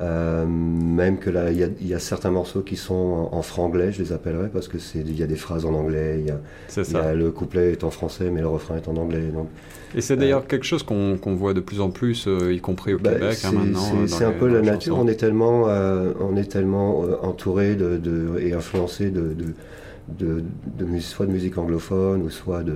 Euh, 0.00 0.44
même 0.44 1.18
que 1.18 1.30
là, 1.30 1.52
il 1.52 1.58
y 1.80 1.88
y 1.88 1.94
a 1.94 1.98
certains 2.00 2.30
morceaux 2.32 2.62
qui 2.62 2.74
sont 2.74 3.28
en, 3.32 3.36
en 3.36 3.42
franglais, 3.42 3.92
je 3.92 4.02
les 4.02 4.12
appellerais, 4.12 4.48
parce 4.52 4.66
que 4.66 4.78
c'est 4.78 4.98
il 4.98 5.16
y 5.16 5.22
a 5.22 5.26
des 5.26 5.36
phrases 5.36 5.64
en 5.64 5.72
anglais, 5.74 6.16
il 6.18 6.26
y 6.26 6.30
a, 6.32 6.40
y 6.82 6.96
a- 6.96 7.14
le 7.14 7.30
couplet 7.30 7.70
est 7.72 7.84
en 7.84 7.90
français, 7.90 8.28
mais 8.32 8.40
le 8.40 8.48
refrain 8.48 8.76
est 8.76 8.88
en 8.88 8.96
anglais. 8.96 9.28
Donc, 9.32 9.46
Et 9.94 10.00
c'est 10.00 10.16
d'ailleurs 10.16 10.48
quelque 10.48 10.64
chose 10.66 10.82
qu'on 10.82 11.16
qu'on 11.16 11.36
voit 11.36 11.54
de 11.54 11.60
plus 11.60 11.80
en 11.80 11.90
plus, 11.90 12.26
euh, 12.26 12.52
y 12.52 12.60
compris 12.60 12.94
au 12.94 12.98
Bah, 12.98 13.12
Québec 13.12 13.34
c'est 13.34 13.46
hein, 13.46 13.52
maintenant. 13.52 14.06
c'est- 14.08 14.24
euh, 14.24 14.28
un 14.28 14.32
peu 14.32 14.48
la 14.48 14.62
nature. 14.62 14.96
chansons. 14.96 15.06
On 15.06 15.08
est 15.08 15.14
tellement, 15.14 15.68
euh, 15.68 16.12
on 16.20 16.36
est 16.36 16.50
tellement 16.50 17.04
euh, 17.04 17.14
entouré 17.22 17.76
de, 17.76 17.96
de- 17.96 18.40
et 18.40 18.52
influencé 18.52 19.10
de, 19.10 19.20
de, 19.32 19.54
de, 20.08 20.42
soit 21.00 21.26
de 21.26 21.32
musique 21.32 21.56
anglophone 21.56 22.22
ou 22.22 22.30
soit 22.30 22.62
de, 22.62 22.74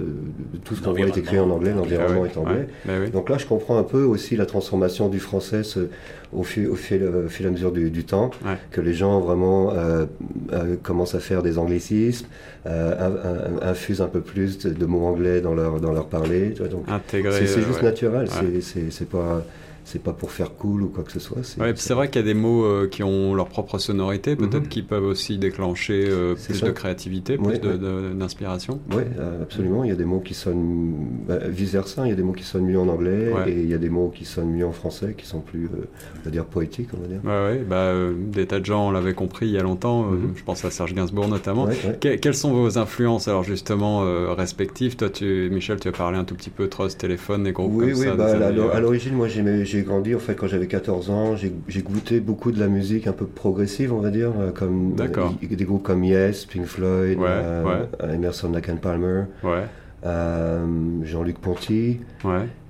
tout 0.64 0.74
ce 0.74 0.82
qu'on 0.82 0.92
voit 0.92 1.06
est 1.06 1.16
écrit 1.18 1.38
en 1.38 1.50
anglais. 1.50 1.72
L'environnement 1.74 2.24
est 2.24 2.36
anglais. 2.36 2.68
ouais, 2.88 2.98
bah. 3.00 3.08
Donc 3.10 3.28
là, 3.28 3.36
je 3.38 3.46
comprends 3.46 3.78
un 3.78 3.82
peu 3.82 4.02
aussi 4.02 4.34
la 4.36 4.46
transformation 4.46 5.08
du 5.08 5.18
français 5.18 5.62
ce- 5.62 5.88
au, 6.32 6.42
fil, 6.42 6.68
au, 6.68 6.74
fil, 6.74 7.02
euh, 7.02 7.26
au 7.26 7.28
fil 7.28 7.44
et 7.46 7.48
à 7.48 7.52
mesure 7.52 7.70
du, 7.72 7.90
du 7.90 8.04
temps, 8.04 8.30
Ouais. 8.44 8.56
que 8.70 8.80
les 8.80 8.94
gens 8.94 9.20
vraiment 9.20 9.72
euh, 9.72 10.06
euh, 10.52 10.76
commencent 10.82 11.14
à 11.14 11.20
faire 11.20 11.42
des 11.42 11.58
anglicismes, 11.58 12.26
euh, 12.66 12.94
in- 12.98 13.62
in- 13.64 13.68
infusent 13.70 14.00
un 14.02 14.08
peu 14.08 14.20
plus 14.20 14.58
de, 14.58 14.86
mots 14.86 15.04
anglais 15.06 15.40
dans 15.40 15.54
leur, 15.54 15.80
dans 15.80 15.92
leur 15.92 16.06
parler. 16.06 16.52
tu 16.54 16.60
vois, 16.62 16.68
donc 16.68 16.84
c'est 17.10 17.24
euh, 17.26 17.66
juste 17.66 17.82
naturel, 17.82 18.22
Ouais. 18.28 18.28
c'est- 18.28 18.60
c'est 18.62 18.90
c'est 18.90 19.08
pas, 19.08 19.44
c'est 19.90 20.02
pas 20.02 20.12
pour 20.12 20.30
faire 20.32 20.54
cool 20.54 20.82
ou 20.82 20.88
quoi 20.88 21.02
que 21.02 21.12
ce 21.12 21.18
soit. 21.18 21.38
c'est- 21.42 21.60
Ouais, 21.60 21.72
vrai 21.94 22.08
qu'il 22.10 22.20
y 22.20 22.24
a 22.24 22.26
des 22.26 22.34
mots 22.38 22.64
euh, 22.64 22.88
qui 22.88 23.02
ont 23.02 23.34
leur 23.34 23.48
propre 23.48 23.78
sonorité, 23.78 24.36
peut-être 24.36 24.64
Mhm. 24.64 24.68
qui 24.68 24.82
peuvent 24.82 25.04
aussi 25.04 25.38
déclencher 25.38 26.04
euh, 26.08 26.34
plus 26.34 26.54
ça. 26.56 26.66
de 26.66 26.70
créativité, 26.72 27.36
plus 27.38 27.46
Ouais, 27.46 27.58
de- 27.58 27.76
de- 27.76 28.12
d'inspiration. 28.14 28.80
Oui, 28.92 29.02
absolument. 29.42 29.84
Il 29.84 29.88
y 29.88 29.92
a 29.92 29.96
des 29.96 30.04
mots 30.04 30.20
qui 30.20 30.34
sonnent 30.34 30.94
bah, 31.26 31.38
vice-versa. 31.48 32.02
Il 32.06 32.10
y 32.10 32.12
a 32.12 32.16
des 32.16 32.22
mots 32.22 32.32
qui 32.32 32.44
sonnent 32.44 32.66
mieux 32.66 32.78
en 32.78 32.88
anglais 32.88 33.32
Ouais. 33.32 33.50
et 33.50 33.62
il 33.62 33.68
y 33.68 33.74
a 33.74 33.78
des 33.78 33.88
mots 33.88 34.12
qui 34.14 34.24
sonnent 34.24 34.50
mieux 34.52 34.66
en 34.66 34.72
français, 34.72 35.14
qui 35.16 35.26
sont 35.26 35.40
plus, 35.40 35.64
euh, 35.66 35.86
on 36.20 36.24
va 36.24 36.30
dire, 36.30 36.44
poétiques, 36.44 36.88
on 36.96 37.00
va 37.00 37.06
dire. 37.06 37.20
Ouais, 37.24 37.64
bah, 37.68 37.76
euh, 37.76 38.12
des 38.16 38.46
tas 38.46 38.60
de 38.60 38.66
gens 38.66 38.90
l'avaient 38.90 39.14
compris 39.14 39.46
il 39.46 39.52
y 39.52 39.58
a 39.58 39.62
longtemps, 39.62 40.04
euh, 40.04 40.16
Mhm. 40.16 40.32
je 40.36 40.44
pense 40.44 40.64
à 40.64 40.70
Serge 40.70 40.94
Gainsbourg 40.94 41.28
notamment. 41.28 41.66
Que- 42.00 42.16
quelles 42.16 42.34
sont 42.34 42.52
vos 42.52 42.76
influences, 42.78 43.28
alors 43.28 43.42
justement, 43.44 44.02
euh, 44.04 44.32
respectives? 44.34 44.96
Toi, 44.96 45.08
tu, 45.10 45.48
Michel, 45.50 45.80
tu 45.80 45.88
as 45.88 45.92
parlé 45.92 46.18
un 46.18 46.24
tout 46.24 46.34
petit 46.34 46.50
peu 46.50 46.68
Trust, 46.68 46.98
Téléphone 47.00 47.46
et 47.46 47.52
groupes 47.52 47.72
Oui, 47.74 47.90
comme 47.92 48.00
oui, 48.00 48.06
ça. 48.06 48.14
bah, 48.14 48.26
des 48.36 48.42
à 48.42 48.46
euh, 48.76 48.80
l'origine, 48.80 49.14
moi 49.14 49.28
j'ai 49.28 49.77
j'ai 49.78 49.84
grandi, 49.84 50.14
en 50.14 50.18
fait, 50.18 50.34
quand 50.34 50.48
j'avais 50.48 50.66
14 50.66 51.10
ans, 51.10 51.36
j'ai 51.36 51.82
goûté 51.82 52.18
beaucoup 52.20 52.50
de 52.50 52.58
la 52.58 52.66
musique 52.66 53.06
un 53.06 53.12
peu 53.12 53.26
progressive, 53.26 53.92
on 53.92 54.00
va 54.00 54.10
dire, 54.10 54.32
euh, 54.38 54.50
comme 54.50 54.94
des 55.40 55.64
groupes 55.64 55.84
comme 55.84 56.02
Yes, 56.02 56.46
Pink 56.46 56.66
Floyd, 56.66 57.16
Ouais, 57.18 57.26
euh, 57.28 57.64
ouais. 57.64 58.14
Emerson, 58.14 58.50
Lake 58.50 58.68
and 58.68 58.76
Palmer, 58.78 59.22
Ouais, 59.44 59.64
euh, 60.04 60.66
Jean-Luc 61.04 61.38
Ponty. 61.38 62.00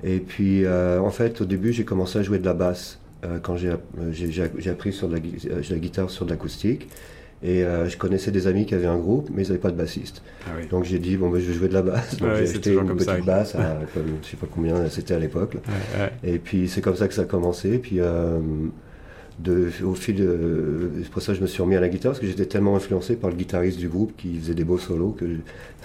Et 0.04 0.18
puis, 0.18 0.64
euh, 0.64 1.00
en 1.00 1.10
fait, 1.10 1.40
au 1.40 1.44
début, 1.46 1.72
j'ai 1.72 1.84
commencé 1.84 2.18
à 2.18 2.22
jouer 2.22 2.38
de 2.38 2.44
la 2.46 2.54
basse 2.54 2.98
quand 3.42 3.56
j'ai 3.56 3.70
appris 4.70 4.92
sur 4.92 5.08
de 5.08 5.14
la, 5.16 5.20
la 5.70 5.78
guitare 5.78 6.10
sur 6.10 6.24
de 6.26 6.30
l'acoustique. 6.30 6.88
Et 7.42 7.62
euh, 7.62 7.88
je 7.88 7.96
connaissais 7.96 8.30
des 8.32 8.46
amis 8.48 8.66
qui 8.66 8.74
avaient 8.74 8.86
un 8.86 8.98
groupe, 8.98 9.30
mais 9.32 9.42
ils 9.44 9.48
n'avaient 9.48 9.60
pas 9.60 9.70
de 9.70 9.76
bassiste. 9.76 10.22
Ah 10.46 10.50
oui. 10.58 10.66
Donc 10.68 10.84
j'ai 10.84 10.98
dit, 10.98 11.16
bon, 11.16 11.30
ben, 11.30 11.40
je 11.40 11.46
vais 11.46 11.54
jouer 11.54 11.68
de 11.68 11.74
la 11.74 11.82
basse. 11.82 12.16
Donc 12.16 12.30
Ouais, 12.30 12.44
j'ai 12.46 12.50
acheté 12.50 12.72
une 12.74 12.86
petite 12.94 13.04
ça. 13.04 13.20
basse, 13.20 13.54
à, 13.54 13.78
comme, 13.94 14.04
je 14.22 14.28
sais 14.28 14.36
pas 14.36 14.46
combien 14.52 14.88
c'était 14.88 15.14
à 15.14 15.18
l'époque. 15.20 15.56
Et 16.24 16.38
puis 16.38 16.68
c'est 16.68 16.80
comme 16.80 16.96
ça 16.96 17.06
que 17.06 17.14
ça 17.14 17.22
a 17.22 17.26
commencé. 17.26 17.78
Puis 17.78 18.00
euh, 18.00 18.38
de, 19.38 19.68
au 19.84 19.94
fil 19.94 20.16
de. 20.16 20.90
C'est 21.02 21.10
pour 21.10 21.22
ça 21.22 21.32
que 21.32 21.38
je 21.38 21.42
me 21.42 21.46
suis 21.46 21.62
remis 21.62 21.76
à 21.76 21.80
la 21.80 21.88
guitare, 21.88 22.12
parce 22.12 22.20
que 22.20 22.26
j'étais 22.26 22.46
tellement 22.46 22.76
influencé 22.76 23.14
par 23.16 23.30
le 23.30 23.36
guitariste 23.36 23.78
du 23.78 23.88
groupe 23.88 24.12
qui 24.16 24.36
faisait 24.38 24.54
des 24.54 24.64
beaux 24.64 24.78
solos 24.78 25.16
que 25.18 25.26
je- 25.26 25.34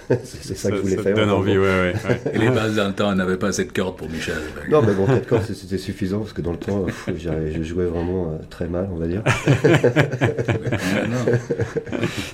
c'est 0.23 0.55
ça 0.57 0.69
que 0.69 0.77
je 0.77 0.81
voulais 0.81 0.95
te 0.97 1.01
faire. 1.01 1.15
donne 1.15 1.29
Enfin, 1.29 1.39
envie, 1.39 1.57
ouais, 1.57 1.65
ouais. 1.65 1.93
ouais. 1.93 2.21
Et 2.33 2.37
les 2.39 2.49
basses 2.49 2.75
dans 2.75 2.87
le 2.87 2.93
temps, 2.93 3.09
on 3.11 3.15
n'avait 3.15 3.37
pas 3.37 3.47
assez 3.49 3.63
de 3.63 3.71
cordes 3.71 3.95
pour 3.95 4.09
Michel. 4.09 4.35
Non, 4.69 4.81
mais 4.81 4.93
bon, 4.93 5.05
quatre 5.05 5.27
cordes, 5.27 5.43
c'est- 5.47 5.53
c'était 5.53 5.77
suffisant, 5.77 6.19
parce 6.19 6.33
que 6.33 6.41
dans 6.41 6.51
le 6.51 6.57
temps, 6.57 6.83
pff, 6.83 7.09
je 7.15 7.63
jouais 7.63 7.85
vraiment 7.85 8.31
euh, 8.33 8.37
très 8.49 8.67
mal, 8.67 8.89
on 8.91 8.97
va 8.97 9.07
dire. 9.07 9.21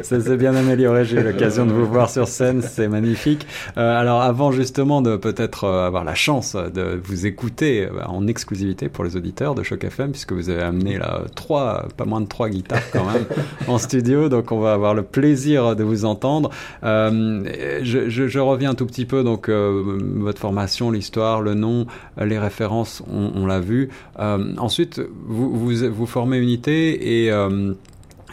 Ça 0.01 0.19
s'est 0.19 0.37
bien 0.37 0.55
amélioré, 0.55 1.05
j'ai 1.05 1.17
eu 1.17 1.23
l'occasion 1.23 1.65
de 1.65 1.71
vous 1.71 1.85
voir 1.85 2.09
sur 2.09 2.27
scène, 2.27 2.61
c'est 2.61 2.87
magnifique. 2.87 3.45
Euh, 3.77 3.99
alors 3.99 4.21
avant 4.21 4.51
justement 4.51 5.01
de 5.01 5.15
peut-être 5.17 5.65
euh, 5.65 5.85
avoir 5.85 6.03
la 6.03 6.15
chance 6.15 6.55
de 6.55 6.99
vous 7.03 7.25
écouter 7.25 7.87
en 8.07 8.25
exclusivité 8.27 8.89
pour 8.89 9.03
les 9.03 9.15
auditeurs 9.15 9.55
de 9.55 9.63
Choc 9.63 9.83
FM, 9.83 10.11
puisque 10.11 10.31
vous 10.33 10.49
avez 10.49 10.61
amené 10.63 10.97
là 11.09 11.21
trois, 11.35 11.87
pas 11.97 12.05
moins 12.05 12.21
de 12.21 12.27
trois 12.27 12.49
guitares 12.49 12.89
quand 12.91 13.05
même 13.05 13.25
en 13.67 13.77
studio, 13.77 14.29
donc 14.29 14.51
on 14.51 14.59
va 14.59 14.73
avoir 14.73 14.93
le 14.93 15.03
plaisir 15.03 15.75
de 15.75 15.83
vous 15.83 16.05
entendre. 16.05 16.49
Euh, 16.83 17.43
je, 17.83 18.09
je, 18.09 18.27
je 18.27 18.39
reviens 18.39 18.71
un 18.71 18.75
tout 18.75 18.85
petit 18.85 19.05
peu, 19.05 19.23
donc 19.23 19.49
euh, 19.49 19.99
votre 20.17 20.39
formation, 20.39 20.91
l'histoire, 20.91 21.41
le 21.41 21.53
nom, 21.53 21.87
euh, 22.19 22.25
les 22.25 22.39
références, 22.39 23.03
on, 23.11 23.31
on 23.35 23.45
l'a 23.45 23.59
vu. 23.59 23.89
Euh, 24.19 24.53
ensuite, 24.57 25.01
vous, 25.25 25.51
vous, 25.57 25.91
vous 25.91 26.05
formez 26.05 26.37
unité 26.37 27.23
et... 27.23 27.31
euh, 27.31 27.73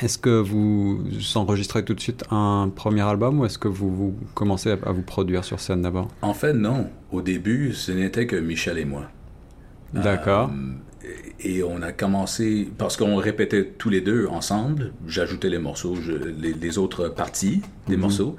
est-ce 0.03 0.19
que 0.19 0.29
vous 0.29 1.01
enregistrez 1.37 1.83
tout 1.83 1.95
de 1.95 2.01
suite 2.01 2.23
un 2.31 2.69
premier 2.69 3.01
album 3.01 3.41
ou 3.41 3.47
est-ce 3.47 3.57
que 3.57 3.67
vous, 3.67 3.91
vous 3.91 4.15
commencez 4.35 4.71
à, 4.73 4.77
à 4.85 4.93
vous 4.93 5.01
produire 5.01 5.43
sur 5.43 5.59
scène 5.59 5.81
d'abord? 5.81 6.09
En 6.21 6.35
fait, 6.35 6.53
non. 6.53 6.89
Au 7.13 7.23
début, 7.23 7.73
ce 7.73 7.93
n'était 7.93 8.27
que 8.27 8.37
Michel 8.37 8.77
et 8.77 8.85
moi. 8.85 9.05
D'accord. 9.95 10.51
Euh, 10.51 10.73
et 11.41 11.63
on 11.63 11.83
a 11.83 11.93
commencé, 11.93 12.69
parce 12.79 12.97
qu'on 12.97 13.17
répétait 13.17 13.65
tous 13.79 13.91
les 13.91 14.01
deux 14.01 14.27
ensemble, 14.27 14.93
j'ajoutais 15.07 15.49
les 15.49 15.59
morceaux, 15.59 15.97
je- 16.01 16.13
les, 16.13 16.53
les 16.55 16.79
autres 16.79 17.09
parties 17.09 17.61
Mhm. 17.63 17.91
des 17.91 17.97
morceaux, 17.97 18.37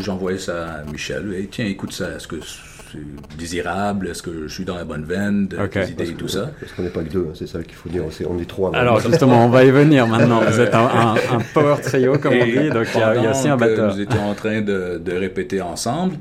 j'envoyais 0.00 0.38
ça 0.38 0.66
à 0.66 0.82
Michel. 0.84 1.34
Et 1.38 1.46
tiens, 1.50 1.64
écoute 1.66 1.92
ça, 1.92 2.10
est-ce 2.16 2.28
que 2.28 2.36
c'est 2.40 3.36
désirable 3.36 4.08
Est-ce 4.08 4.22
que 4.22 4.46
je 4.46 4.52
suis 4.54 4.64
dans 4.64 4.76
la 4.76 4.84
bonne 4.84 5.04
veine 5.04 5.48
de 5.48 5.58
Ok. 5.58 5.70
tes 5.72 5.90
idées 5.90 6.10
et 6.10 6.14
tout 6.14 6.28
ça 6.28 6.50
Parce 6.60 6.72
qu'on 6.72 6.82
n'est 6.82 6.88
pas 6.88 7.02
que 7.02 7.10
deux, 7.12 7.26
hein, 7.28 7.34
c'est 7.34 7.46
ça 7.46 7.62
qu'il 7.62 7.74
faut 7.74 7.88
dire. 7.88 8.02
On 8.30 8.38
est 8.38 8.44
trois. 8.48 8.74
Alors 8.74 8.94
maintenant. 8.94 9.10
justement, 9.10 9.44
on 9.44 9.48
va 9.50 9.64
y 9.64 9.70
venir 9.70 10.06
maintenant. 10.06 10.40
Vous 10.40 10.60
êtes 10.60 10.74
un, 10.74 10.86
un- 10.86 11.14
un 11.14 11.38
power 11.52 11.76
trio 11.82 12.16
comme 12.18 12.32
on 12.34 12.44
Et 12.44 12.52
dit, 12.62 12.70
donc 12.70 12.86
il 12.94 13.00
y, 13.00 13.02
a 13.02 13.30
aussi 13.30 13.48
un 13.48 13.56
batteur. 13.56 13.94
Nous 13.94 14.00
étions 14.00 14.30
en 14.30 14.34
train 14.34 14.60
de, 14.62 15.00
de 15.04 15.12
répéter 15.12 15.60
ensemble. 15.60 16.16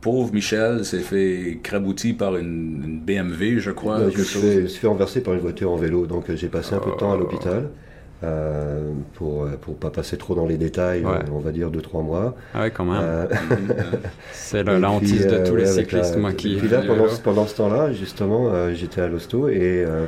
Pauvre 0.00 0.32
Michel 0.34 0.84
s'est 0.84 0.98
fait 0.98 1.58
crabouti 1.62 2.12
par 2.12 2.36
une, 2.36 2.82
une 2.84 3.00
BMW, 3.00 3.58
je 3.58 3.70
crois. 3.70 3.98
Ouais, 3.98 4.10
je, 4.10 4.18
chose. 4.18 4.26
suis 4.26 4.38
fait, 4.40 4.54
je 4.56 4.60
me 4.60 4.66
suis 4.68 4.80
fait 4.80 4.86
renverser 4.86 5.20
par 5.22 5.34
une 5.34 5.40
voiture 5.40 5.70
en 5.70 5.76
vélo, 5.76 6.06
donc 6.06 6.24
j'ai 6.34 6.48
passé 6.48 6.74
un 6.74 6.78
peu 6.78 6.90
de 6.90 6.96
temps 6.96 7.12
à 7.12 7.16
l'hôpital. 7.16 7.70
euh, 8.22 8.92
pour 9.14 9.44
euh, 9.44 9.56
pour 9.60 9.76
pas 9.76 9.90
passer 9.90 10.16
trop 10.16 10.34
dans 10.34 10.46
les 10.46 10.56
détails, 10.56 11.04
Ouais. 11.04 11.12
euh, 11.12 11.32
on 11.32 11.40
va 11.40 11.52
dire 11.52 11.70
2-3 11.70 12.02
mois. 12.04 12.34
Ah 12.54 12.62
ouais, 12.62 12.70
quand 12.70 12.84
même. 12.86 13.00
Euh, 13.02 13.26
C'est 14.32 14.60
et 14.60 14.64
la, 14.64 14.90
hantise 14.90 15.26
de 15.26 15.46
tous 15.46 15.56
les 15.56 15.66
cyclistes, 15.66 16.14
la- 16.14 16.20
moi 16.20 16.32
qui. 16.32 16.54
Et 16.54 16.56
puis 16.58 16.68
là, 16.68 16.80
pendant, 16.86 17.04
pendant 17.22 17.46
ce 17.46 17.56
temps-là, 17.56 17.92
justement, 17.92 18.48
euh, 18.50 18.72
j'étais 18.74 19.00
à 19.02 19.08
l'hosto 19.08 19.48
et 19.48 19.84
euh, 19.86 20.06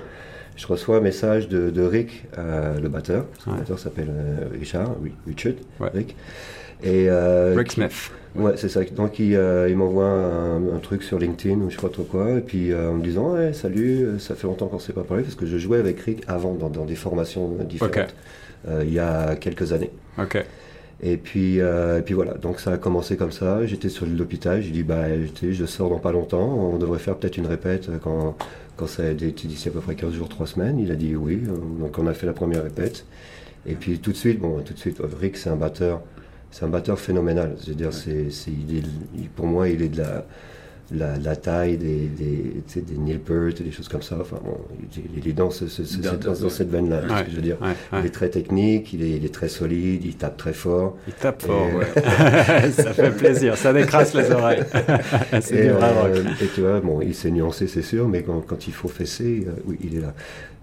je 0.56 0.66
reçois 0.66 0.97
un 0.99 1.00
message 1.00 1.49
de, 1.49 1.68
de 1.68 1.83
Rick, 1.83 2.25
euh, 2.38 2.78
le 2.80 2.88
batteur. 2.88 3.26
Ouais. 3.47 3.52
Le 3.54 3.59
batteur 3.59 3.78
s'appelle 3.78 4.09
euh, 4.11 4.47
Richard, 4.59 4.95
oui, 5.02 5.12
Richard, 5.26 5.52
Ouais. 5.80 5.90
Rick. 5.92 6.16
Et, 6.83 7.06
euh, 7.09 7.54
Rick 7.56 7.73
Smith. 7.73 8.11
Ouais, 8.35 8.52
c'est 8.56 8.68
ça. 8.68 8.85
Donc 8.85 9.18
il, 9.18 9.35
euh, 9.35 9.68
il 9.68 9.76
m'envoie 9.76 10.06
un, 10.06 10.56
un 10.56 10.78
truc 10.78 11.02
sur 11.02 11.18
LinkedIn 11.18 11.56
ou 11.56 11.71
je 11.71 11.76
sais 11.76 11.83
pas 11.83 11.88
trop 11.88 12.02
quoi, 12.02 12.33
et 12.33 12.40
puis 12.40 12.71
euh, 12.73 12.90
en 12.90 12.95
me 12.95 13.02
disant 13.02 13.33
ouais, 13.33 13.52
salut, 13.52 14.18
ça 14.18 14.35
fait 14.35 14.47
longtemps 14.47 14.66
qu'on 14.66 14.78
s'est 14.78 14.92
pas 14.92 15.04
parlé 15.04 15.23
parce 15.23 15.35
que 15.35 15.47
je 15.47 15.56
jouais 15.56 15.78
avec 15.78 15.99
Rick 16.00 16.23
avant 16.28 16.52
dans, 16.52 16.68
dans 16.68 16.85
des 16.85 16.97
formations 16.97 17.49
différentes 17.68 18.14
euh, 18.68 18.83
il 18.87 18.92
y 18.92 18.99
a 18.99 19.37
quelques 19.37 19.73
années. 19.73 19.90
Ok. 20.18 20.45
Et 21.02 21.18
puis, 21.18 21.59
et 21.59 22.02
puis 22.06 22.14
voilà, 22.14 22.35
donc 22.35 22.59
ça 22.59 22.73
a 22.73 22.78
commencé 22.78 23.18
comme 23.18 23.33
ça. 23.33 23.66
J'étais 23.66 23.90
sur 23.90 24.06
l'hôpital, 24.06 24.62
j'ai 24.62 24.71
dit 24.71 24.83
bah 24.83 25.04
je 25.42 25.66
sors 25.66 25.90
dans 25.90 25.99
pas 25.99 26.12
longtemps, 26.12 26.54
on 26.73 26.78
devrait 26.78 26.99
faire 26.99 27.16
peut-être 27.16 27.37
une 27.37 27.47
répète 27.47 27.90
quand 28.02 28.35
quand 28.76 28.87
ça 28.87 29.04
a 29.04 29.09
été 29.11 29.30
d'ici 29.30 29.68
à 29.68 29.73
peu 29.73 29.80
près 29.80 29.95
15 29.95 30.12
jours, 30.12 30.28
3 30.28 30.47
semaines. 30.47 30.78
Il 30.78 30.90
a 30.90 30.95
dit 30.95 31.14
oui, 31.14 31.37
donc 31.80 31.99
on 31.99 32.06
a 32.06 32.14
fait 32.14 32.26
la 32.26 32.33
première 32.33 32.62
répète. 32.62 33.04
Et 33.66 33.75
puis 33.75 33.99
tout 33.99 34.12
de 34.12 34.16
suite, 34.16 34.38
bon, 34.40 34.61
tout 34.61 34.73
de 34.73 34.78
suite, 34.78 35.00
Rick 35.21 35.37
c'est 35.37 35.50
un 35.50 35.56
batteur, 35.56 36.00
c'est 36.58 36.64
un 36.64 36.68
batteur 36.68 36.98
phénoménal. 36.98 37.54
Je 37.62 37.68
veux 37.70 37.75
dire, 37.76 37.92
c'est, 37.92 38.28
pour 39.34 39.46
moi, 39.46 39.68
il 39.68 39.82
est 39.82 39.88
de 39.88 39.98
la, 39.98 40.25
la, 40.90 41.18
la 41.18 41.36
taille 41.36 41.76
des, 41.76 42.06
des, 42.06 42.62
tu 42.66 42.75
sais, 42.75 42.80
des 42.80 42.96
Neil 42.96 43.18
Peart 43.18 43.60
et 43.60 43.64
des 43.64 43.72
choses 43.72 43.88
comme 43.88 44.00
ça. 44.02 44.16
Enfin, 44.20 44.38
bon, 44.42 44.56
il, 45.16 45.28
est 45.28 45.32
dans, 45.34 45.50
ce- 45.50 45.66
ce- 45.66 45.84
ce- 45.84 45.98
Dans- 45.98 46.10
cette- 46.12 46.20
dans, 46.20 46.32
dans- 46.32 46.48
cette 46.48 46.70
veine-là, 46.70 47.00
c'est 47.02 47.08
ce 47.08 47.12
Ouais, 47.14 47.25
que 47.25 47.30
je 47.30 47.36
veux 47.36 47.42
dire. 47.42 47.56
ouais, 47.60 47.68
ouais. 47.92 47.98
Il 48.00 48.06
est 48.06 48.10
très 48.14 48.30
technique, 48.30 48.92
il 48.94 49.02
est, 49.02 49.10
il 49.10 49.25
est 49.26 49.34
très 49.34 49.48
solide, 49.48 50.02
il 50.04 50.14
tape 50.16 50.36
très 50.38 50.54
fort. 50.54 50.96
Il 51.08 51.12
tape 51.12 51.42
Et, 51.42 51.46
fort, 51.46 51.66
ouais. 51.75 52.70
ça 52.70 52.92
fait 52.94 53.10
plaisir, 53.10 53.56
ça 53.58 53.72
décrasse 53.75 54.14
les 54.14 54.30
oreilles. 54.30 54.62
C'est 55.42 55.56
Et, 55.56 55.62
du 55.64 55.68
euh, 55.70 56.22
et 56.40 56.46
tu 56.54 56.60
vois, 56.62 56.80
bon, 56.80 57.00
il 57.02 57.14
s'est 57.14 57.30
nuancé, 57.30 57.66
c'est 57.66 57.82
sûr, 57.82 58.08
mais 58.08 58.22
quand, 58.22 58.40
quand 58.46 58.66
il 58.66 58.72
faut 58.72 58.88
fesser, 58.88 59.44
euh, 59.46 59.52
oui, 59.66 59.76
il 59.84 59.96
est 59.96 60.00
là. 60.00 60.14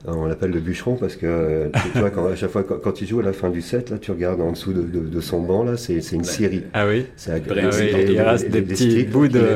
On 0.05 0.25
l'appelle 0.25 0.51
le 0.51 0.59
bûcheron 0.59 0.95
parce 0.95 1.15
que, 1.15 1.25
euh, 1.25 1.67
tu 1.93 1.99
vois, 1.99 2.09
quand, 2.09 2.25
à 2.27 2.35
chaque 2.35 2.49
fois, 2.49 2.63
quand, 2.63 2.75
quand 2.81 3.01
il 3.01 3.07
joue 3.07 3.19
à 3.21 3.23
la 3.23 3.31
fin 3.33 3.49
du 3.49 3.61
set, 3.61 3.89
là, 3.89 3.97
tu 3.97 4.11
regardes 4.11 4.41
en 4.41 4.51
dessous 4.51 4.73
de, 4.73 4.81
de- 4.81 5.07
de 5.07 5.21
son 5.21 5.41
banc, 5.41 5.63
là, 5.63 5.77
c'est 5.77 6.01
c'est 6.01 6.15
une 6.17 6.23
scierie. 6.25 6.63
Ah 6.73 6.85
oui 6.87 7.05
C'est 7.15 7.31
Ah 7.31 7.35
oui, 7.55 7.61
c'est 7.71 8.03
il 8.11 8.19
reste 8.21 8.49
des 8.49 8.61
petits 8.61 8.91
sticks 8.91 9.09
bouts 9.09 9.27
de. 9.29 9.39
de-. 9.39 9.53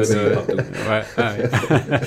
Ouais, 0.89 1.01
ah 1.17 1.31
oui. 1.37 1.43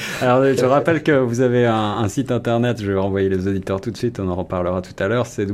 Alors, 0.23 0.45
je 0.57 0.65
rappelle 0.65 1.03
que 1.03 1.13
vous 1.19 1.43
avez 1.43 1.67
un, 1.67 1.75
un 1.75 2.09
site 2.09 2.31
internet, 2.33 2.81
je 2.81 2.91
vais 2.91 2.99
renvoyer 2.99 3.29
les 3.29 3.47
auditeurs 3.47 3.81
tout 3.83 3.91
de 3.91 3.97
suite, 3.99 4.19
on 4.21 4.29
en 4.29 4.35
reparlera 4.37 4.81
tout 4.81 4.95
à 5.03 5.09
l'heure, 5.09 5.27
c'est 5.27 5.45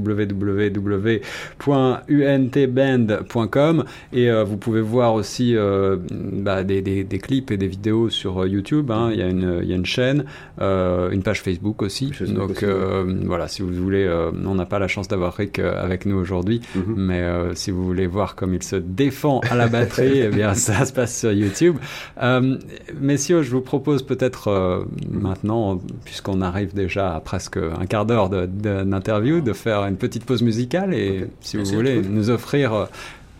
www.untband.com 2.47 3.85
et 4.13 4.31
euh, 4.31 4.45
vous 4.45 4.57
pouvez 4.57 4.81
voir 4.81 5.15
aussi 5.15 5.57
euh, 5.57 5.97
bah, 6.11 6.63
des, 6.65 6.83
des- 6.83 7.05
des 7.05 7.19
clips 7.19 7.51
et 7.51 7.57
des 7.57 7.67
vidéos 7.67 8.11
sur 8.11 8.47
YouTube, 8.47 8.91
hein. 8.91 9.11
il, 9.13 9.19
y 9.19 9.23
a 9.23 9.29
une, 9.29 9.61
il 9.63 9.69
y 9.69 9.73
a 9.73 9.77
une 9.77 9.87
chaîne, 9.87 10.25
euh, 10.61 11.11
une 11.11 11.23
page 11.23 11.41
Facebook 11.43 11.83
aussi. 11.83 12.13
Facebook 12.13 12.49
Donc 12.49 12.63
euh, 12.63 12.76
voilà, 13.25 13.49
si 13.49 13.63
vous 13.63 13.73
voulez, 13.73 14.05
euh, 14.05 14.31
on 14.45 14.55
n'a 14.55 14.67
pas 14.67 14.79
la 14.79 14.89
chance 14.89 15.09
d'avoir 15.09 15.35
Rick 15.35 15.59
euh, 15.59 15.83
avec 15.83 16.07
nous 16.07 16.17
aujourd'hui, 16.17 16.61
Mhm. 16.75 16.95
mais 16.97 17.21
euh, 17.23 17.55
si 17.55 17.71
vous 17.71 17.85
voulez 17.85 18.07
voir 18.07 18.35
comme 18.37 18.55
il 18.55 18.63
se 18.63 18.77
défend 18.77 19.41
à 19.51 19.55
la 19.55 19.69
batterie, 19.69 20.19
eh 20.25 20.29
bien 20.29 20.55
ça 20.55 20.85
se 20.85 20.93
passe 20.93 21.19
sur 21.19 21.33
YouTube. 21.33 21.77
Euh, 22.23 22.57
messieurs, 23.01 23.43
je 23.43 23.51
vous 23.51 23.61
propose 23.61 24.03
peut-être 24.05 24.49
euh, 24.49 24.85
maintenant, 25.11 25.81
puisqu'on 26.05 26.41
arrive 26.43 26.75
déjà 26.75 27.15
à 27.15 27.21
presque 27.21 27.57
un 27.59 27.87
quart 27.87 28.07
d'heure 28.07 28.29
de- 28.29 28.47
de- 28.47 28.83
d'interview, 28.85 29.41
de 29.41 29.53
faire 29.53 29.85
une 29.87 29.97
petite 29.97 30.25
pause 30.25 30.43
musicale 30.43 30.95
et 30.95 31.27
si 31.41 31.57
vous 31.57 31.63
Merci, 31.63 31.75
voulez 31.75 32.03
nous 32.03 32.31
offrir 32.31 32.73
euh, 32.75 32.85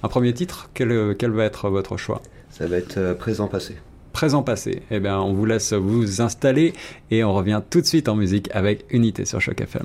un 0.03 0.09
premier 0.09 0.33
titre, 0.35 0.69
quel, 0.75 1.15
quel 1.19 1.31
va 1.31 1.45
être 1.45 1.69
votre 1.71 1.97
choix? 1.97 2.21
Ça 2.51 2.67
va 2.67 2.77
être 2.77 2.97
euh, 2.99 3.15
présent-passé. 3.15 3.77
Présent 4.17 4.43
passé. 4.43 4.81
Eh 4.91 4.99
bien, 4.99 5.21
on 5.21 5.35
vous 5.35 5.45
laisse 5.45 5.75
vous 5.75 6.23
installer 6.23 6.73
et 7.11 7.23
on 7.23 7.35
revient 7.35 7.61
tout 7.69 7.83
de 7.83 7.87
suite 7.87 8.09
en 8.09 8.17
musique 8.17 8.49
avec 8.55 8.87
Unité 8.89 9.27
sur 9.27 9.43
Choc 9.43 9.61
FM. 9.61 9.83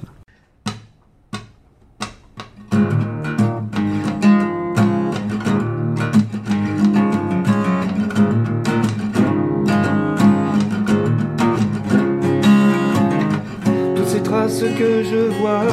Toutes 13.97 14.07
ces 14.07 14.23
traces 14.23 14.61
que 14.61 15.03
je 15.03 15.29
vois 15.41 15.65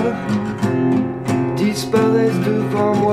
disparaissent 1.57 2.41
devant 2.45 2.97
moi. 2.97 3.08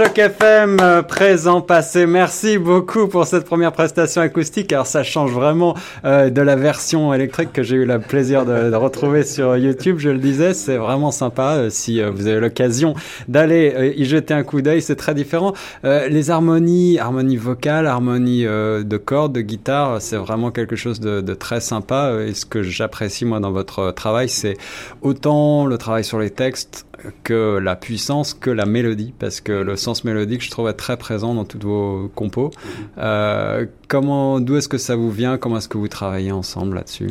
Choc 0.00 0.16
FM, 0.16 0.78
euh, 0.80 1.02
présent, 1.02 1.60
passé. 1.60 2.06
Merci 2.06 2.56
beaucoup 2.56 3.06
pour 3.06 3.26
cette 3.26 3.44
première 3.44 3.70
prestation 3.72 4.22
acoustique. 4.22 4.72
Alors 4.72 4.86
ça 4.86 5.02
change 5.02 5.30
vraiment 5.30 5.76
euh, 6.06 6.30
de 6.30 6.40
la 6.40 6.56
version 6.56 7.12
électrique 7.12 7.52
que 7.52 7.62
j'ai 7.62 7.76
eu 7.76 7.84
le 7.84 7.98
plaisir 7.98 8.46
de, 8.46 8.74
retrouver 8.74 9.24
sur 9.24 9.58
YouTube. 9.58 9.98
Je 9.98 10.08
le 10.08 10.16
disais, 10.16 10.54
c'est 10.54 10.78
vraiment 10.78 11.10
sympa. 11.10 11.56
Euh, 11.56 11.68
si 11.68 12.02
vous 12.02 12.28
avez 12.28 12.40
l'occasion 12.40 12.94
d'aller 13.28 13.92
y 13.94 14.06
jeter 14.06 14.32
un 14.32 14.42
coup 14.42 14.62
d'œil, 14.62 14.80
c'est 14.80 14.96
très 14.96 15.12
différent. 15.12 15.52
Les 15.84 16.30
harmonies, 16.30 16.96
vocales, 17.36 17.86
harmonies 17.86 18.46
euh, 18.46 18.82
de 18.82 18.96
cordes, 18.96 19.34
de 19.34 19.42
guitare, 19.42 20.00
c'est 20.00 20.16
vraiment 20.16 20.50
quelque 20.50 20.76
chose 20.76 21.00
de 21.00 21.34
très 21.34 21.60
sympa. 21.60 22.14
Et 22.26 22.32
ce 22.32 22.46
que 22.46 22.62
j'apprécie 22.62 23.26
moi 23.26 23.38
dans 23.38 23.52
votre 23.52 23.90
travail, 23.90 24.30
c'est 24.30 24.56
autant 25.02 25.66
le 25.66 25.76
travail 25.76 26.04
sur 26.04 26.18
les 26.18 26.30
textes 26.30 26.86
que 27.24 27.58
la 27.58 27.76
puissance, 27.76 28.34
que 28.34 28.50
la 28.50 28.66
mélodie, 28.66 29.14
parce 29.18 29.40
que 29.40 29.52
le 29.52 29.76
sens 29.76 30.04
mélodique, 30.04 30.42
je 30.42 30.50
trouve, 30.50 30.68
est 30.68 30.74
très 30.74 30.96
présent 30.96 31.34
dans 31.34 31.44
toutes 31.44 31.64
vos 31.64 32.10
compos. 32.14 32.50
Euh, 32.98 33.66
comment, 33.88 34.40
d'où 34.40 34.56
est-ce 34.56 34.68
que 34.68 34.78
ça 34.78 34.96
vous 34.96 35.10
vient? 35.10 35.38
Comment 35.38 35.58
est-ce 35.58 35.68
que 35.68 35.78
vous 35.78 35.88
travaillez 35.88 36.32
ensemble 36.32 36.76
là-dessus? 36.76 37.10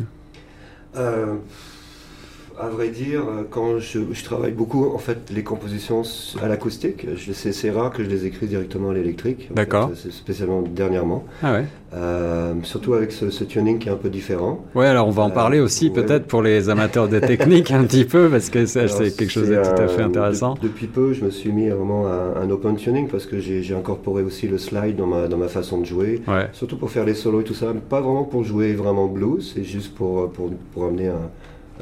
Euh, 0.96 1.36
à 2.62 2.68
vrai 2.68 2.88
dire, 2.88 3.20
euh, 3.20 3.42
quand 3.48 3.78
je, 3.78 4.00
je 4.12 4.24
travaille 4.24 4.52
beaucoup, 4.52 4.86
en 4.94 4.98
fait, 4.98 5.18
les 5.34 5.42
compositions 5.42 6.02
à 6.42 6.48
l'acoustique, 6.48 7.06
c'est 7.32 7.70
rare 7.70 7.90
que 7.92 8.04
je 8.04 8.08
les 8.08 8.26
écrive 8.26 8.48
directement 8.48 8.90
à 8.90 8.94
l'électrique. 8.94 9.48
D'accord. 9.54 9.90
Spécialement 10.10 10.62
dernièrement. 10.62 11.24
Ah 11.42 11.52
ouais. 11.54 11.64
Euh, 11.94 12.54
surtout 12.62 12.94
avec 12.94 13.10
ce, 13.12 13.30
ce 13.30 13.42
tuning 13.44 13.78
qui 13.78 13.88
est 13.88 13.92
un 13.92 13.96
peu 13.96 14.10
différent. 14.10 14.64
Ouais, 14.74 14.86
alors 14.86 15.08
on 15.08 15.10
va 15.10 15.22
en 15.24 15.30
Euh, 15.30 15.34
parler 15.34 15.58
aussi 15.60 15.86
ouais. 15.88 15.94
peut-être 16.02 16.26
pour 16.26 16.42
les 16.42 16.68
amateurs 16.68 17.08
de 17.08 17.18
technique 17.18 17.70
un 17.72 17.82
petit 17.84 18.04
peu, 18.04 18.28
parce 18.28 18.48
que 18.50 18.64
c'est 18.66 18.86
quelque 19.16 19.28
chose 19.30 19.48
de 19.48 19.56
tout 19.56 19.82
à 19.82 19.88
fait 19.88 20.02
intéressant. 20.02 20.54
de- 20.54 20.60
depuis 20.68 20.86
peu, 20.86 21.12
je 21.12 21.24
me 21.24 21.30
suis 21.30 21.50
mis 21.52 21.68
vraiment 21.68 22.06
à 22.06 22.40
un 22.42 22.50
open 22.50 22.76
tuning 22.76 23.08
parce 23.08 23.26
que 23.26 23.38
j'ai 23.40 23.62
j'ai 23.62 23.74
incorporé 23.74 24.22
aussi 24.22 24.46
le 24.48 24.58
slide 24.58 24.96
dans 24.96 25.06
ma, 25.06 25.26
dans 25.28 25.36
ma 25.38 25.48
façon 25.48 25.78
de 25.78 25.84
jouer. 25.86 26.22
Ouais. 26.28 26.48
Surtout 26.52 26.76
pour 26.76 26.90
faire 26.90 27.04
les 27.04 27.14
solos 27.14 27.40
et 27.40 27.44
tout 27.44 27.54
ça, 27.54 27.72
pas 27.88 28.00
vraiment 28.00 28.24
pour 28.24 28.44
jouer 28.44 28.72
vraiment 28.74 29.06
blues, 29.06 29.52
c'est 29.54 29.64
juste 29.64 29.94
pour, 29.94 30.30
pour, 30.30 30.50
pour 30.72 30.84
amener 30.84 31.08
un, 31.08 31.28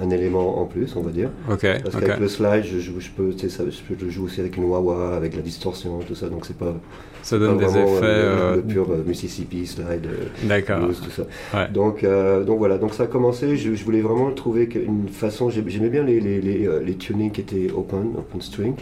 un 0.03 0.11
élément 0.11 0.61
en 0.61 0.67
plus, 0.67 0.95
on 0.97 1.01
va 1.03 1.11
dire. 1.11 1.31
Ok. 1.51 1.67
Parce 1.83 1.95
qu'avec 1.97 2.19
le 2.19 2.29
slide, 2.29 2.65
je, 2.65 2.79
joue, 2.79 3.01
je, 3.01 3.09
peux, 3.11 3.33
ça, 3.49 3.65
je 3.69 3.95
peux 3.95 4.05
le 4.05 4.11
jouer 4.11 4.25
aussi 4.27 4.41
avec 4.41 4.57
une 4.57 4.65
wah-wah, 4.65 5.17
avec 5.17 5.35
la 5.37 5.43
distorsion, 5.43 5.99
tout 6.07 6.15
ça, 6.15 6.29
donc 6.29 6.45
c'est 6.47 6.57
pas, 6.57 6.75
Ça 7.23 7.37
pas 7.37 7.45
donne 7.47 7.59
des 7.59 7.65
vraiment, 7.65 7.97
effets. 7.97 8.05
euh, 8.05 8.53
euh, 8.53 8.57
le 8.57 8.63
pur 8.63 8.87
euh, 8.91 9.03
Mississippi 9.07 9.67
slide, 9.67 10.07
euh, 10.07 10.27
D'accord. 10.45 10.81
tout 10.89 11.11
ça. 11.11 11.23
Ouais. 11.55 11.69
Donc, 11.73 12.05
euh, 12.05 12.45
donc 12.45 12.59
voilà, 12.59 12.79
donc 12.79 12.95
ça 12.95 13.05
a 13.05 13.07
commencé, 13.07 13.57
je, 13.57 13.75
je 13.75 13.85
voulais 13.85 14.01
vraiment 14.01 14.31
trouver 14.33 14.69
une 14.75 15.09
façon, 15.09 15.51
j'ai- 15.51 15.65
j'aimais 15.67 15.91
bien 15.91 16.03
les, 16.03 16.21
les, 16.21 16.41
les, 16.41 16.67
euh, 16.67 16.81
les 16.85 16.95
tunings 16.95 17.31
qui 17.31 17.41
étaient 17.41 17.71
open, 17.75 18.13
open 18.17 18.41
string. 18.41 18.75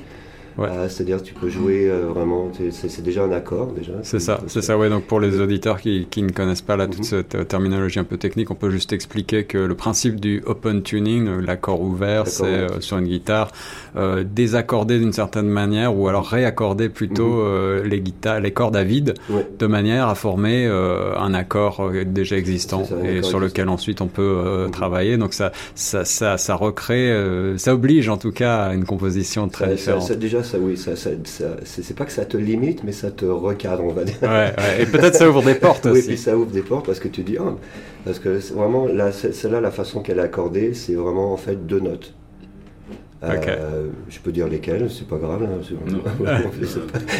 Ouais. 0.58 0.68
Euh, 0.70 0.88
C'est-à-dire 0.88 1.22
tu 1.22 1.34
peux 1.34 1.48
jouer 1.48 1.88
euh, 1.90 2.06
vraiment, 2.08 2.50
sais, 2.72 2.88
c'est 2.88 3.02
déjà 3.02 3.24
un 3.24 3.32
accord 3.32 3.72
déjà. 3.72 3.92
C'est 4.02 4.20
ça, 4.20 4.40
c'est 4.46 4.62
ça, 4.62 4.78
ouais. 4.78 4.88
Donc 4.88 5.04
pour 5.04 5.20
les 5.20 5.40
auditeurs 5.40 5.80
qui, 5.80 6.06
qui 6.10 6.22
ne 6.22 6.30
connaissent 6.30 6.62
pas 6.62 6.76
là 6.76 6.86
toute 6.86 6.98
Mhm. 6.98 7.04
cette 7.04 7.34
euh, 7.34 7.44
terminologie 7.44 7.98
un 7.98 8.04
peu 8.04 8.16
technique, 8.16 8.50
on 8.50 8.54
peut 8.54 8.70
juste 8.70 8.92
expliquer 8.92 9.44
que 9.44 9.58
le 9.58 9.74
principe 9.74 10.18
du 10.20 10.42
open 10.46 10.82
tuning, 10.82 11.26
euh, 11.28 11.40
l'accord 11.40 11.80
ouvert, 11.82 12.26
c'est 12.26 12.44
euh, 12.44 12.80
sur 12.80 12.96
une 12.98 13.06
guitare 13.06 13.50
euh, 13.96 14.24
désaccorder 14.24 14.98
d'une 14.98 15.12
certaine 15.12 15.48
manière 15.48 15.96
ou 15.96 16.08
alors 16.08 16.26
réaccorder 16.26 16.88
plutôt 16.88 17.40
euh, 17.40 17.82
les 17.84 18.00
guitares, 18.00 18.40
les 18.40 18.52
cordes 18.52 18.76
à 18.76 18.84
vide, 18.84 19.14
Ouais. 19.28 19.46
de 19.58 19.66
manière 19.66 20.08
à 20.08 20.14
former 20.14 20.66
euh, 20.66 21.16
un 21.18 21.34
accord 21.34 21.90
déjà 22.06 22.36
existant 22.36 22.84
ça, 22.84 22.94
et 23.04 23.22
sur 23.22 23.38
lequel 23.40 23.64
existant. 23.64 23.72
ensuite 23.72 24.00
on 24.00 24.06
peut 24.06 24.22
euh, 24.22 24.64
Mhm. 24.66 24.70
travailler. 24.70 25.16
Donc 25.18 25.34
ça, 25.34 25.52
ça, 25.74 26.04
ça, 26.04 26.38
ça 26.38 26.54
recrée, 26.54 27.10
euh, 27.10 27.58
ça 27.58 27.74
oblige 27.74 28.08
en 28.08 28.16
tout 28.16 28.32
cas 28.32 28.56
à 28.66 28.74
une 28.74 28.84
composition 28.84 29.48
très 29.48 29.66
Ça- 29.66 29.74
différente. 29.74 30.12
déjà, 30.12 30.42
ça, 30.46 30.58
oui, 30.58 30.76
ça, 30.76 30.96
ça, 30.96 31.10
ça- 31.24 31.56
c'est 31.64 31.94
pas 31.96 32.04
que 32.06 32.12
ça 32.12 32.24
te 32.24 32.36
limite, 32.36 32.82
mais 32.84 32.92
ça 32.92 33.10
te 33.10 33.24
recadre, 33.26 33.84
on 33.84 33.92
va 33.92 34.04
dire. 34.04 34.16
Ouais, 34.22 34.28
ouais. 34.28 34.82
Et 34.82 34.86
peut-être 34.86 35.14
ça 35.16 35.28
ouvre 35.28 35.42
des 35.42 35.54
portes 35.56 35.84
Oui, 35.90 35.98
aussi. 35.98 36.06
puis 36.08 36.16
ça 36.16 36.36
ouvre 36.36 36.50
des 36.50 36.62
portes 36.62 36.86
parce 36.86 37.00
que 37.00 37.08
tu 37.08 37.22
dis, 37.22 37.36
ah, 37.38 37.54
parce 38.04 38.18
que 38.18 38.38
vraiment, 38.54 38.86
là, 38.86 39.12
celle-là, 39.12 39.60
la 39.60 39.70
façon 39.70 40.00
qu'elle 40.00 40.18
est 40.18 40.22
accordée, 40.22 40.72
c'est 40.74 40.94
vraiment 40.94 41.32
en 41.32 41.36
fait 41.36 41.66
deux 41.66 41.80
notes. 41.80 42.14
Euh, 43.24 43.88
je 44.08 44.18
peux 44.20 44.30
dire 44.30 44.46
lesquelles, 44.46 44.88
c'est 44.90 45.08
pas 45.08 45.16
grave. 45.16 45.42
hein, 45.42 45.58
pas, 46.24 46.32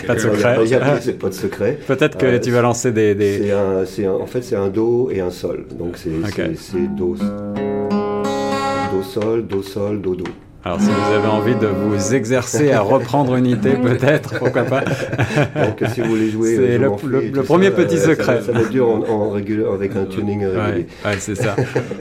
Pas 0.07 0.15
de 0.15 0.21
secret. 0.21 0.57
il 0.62 0.69
y 0.71 0.75
a- 0.75 1.01
c'est 1.01 1.19
pas 1.19 1.29
de 1.31 1.35
secret. 1.35 1.79
Peut-être 1.87 2.17
que 2.19 2.27
Euh, 2.27 2.39
tu 2.39 2.51
vas 2.53 2.61
lancer 2.62 2.93
des, 2.93 3.15
des... 3.15 3.39
C'est 3.39 3.51
un, 3.51 3.85
c'est 3.87 4.07
un- 4.07 4.12
en 4.12 4.27
fait, 4.27 4.43
c'est 4.43 4.55
un 4.57 4.69
do 4.69 5.11
et 5.11 5.21
un 5.21 5.31
sol. 5.31 5.65
Donc 5.77 5.97
c'est 5.97 6.11
do, 6.97 7.17
do 7.17 9.03
sol, 9.03 9.47
do 9.49 9.62
sol, 9.62 10.01
do 10.01 10.15
do. 10.15 10.25
Alors 10.66 10.81
si 10.81 10.88
vous 10.90 11.14
avez 11.14 11.29
envie 11.29 11.55
de 11.55 11.68
vous 11.68 12.12
exercer 12.16 12.72
à 12.72 12.81
reprendre 12.81 13.37
une 13.37 13.46
idée, 13.46 13.74
peut-être, 13.74 14.37
pourquoi 14.40 14.64
pas. 14.64 14.81
Donc 14.83 15.81
si 15.94 16.00
vous 16.00 16.09
voulez 16.09 16.29
jouer, 16.29 16.57
C'est 16.57 16.74
euh, 16.74 16.79
le- 17.33 17.42
premier 17.44 17.66
ça, 17.66 17.70
petit 17.76 17.94
euh, 17.94 17.98
ça 18.00 18.07
secret. 18.09 18.42
Ça, 18.42 18.50
va 18.50 18.61
être 18.62 18.70
dur 18.70 18.88
en, 18.88 19.05
en 19.09 19.31
régul- 19.31 19.64
avec 19.72 19.94
un 19.94 20.07
tuning 20.07 20.42
euh, 20.42 20.57
Ouais, 20.57 20.64
régulier. 20.64 20.87
ouais, 21.05 21.16
c'est 21.20 21.37
ça. 21.37 21.55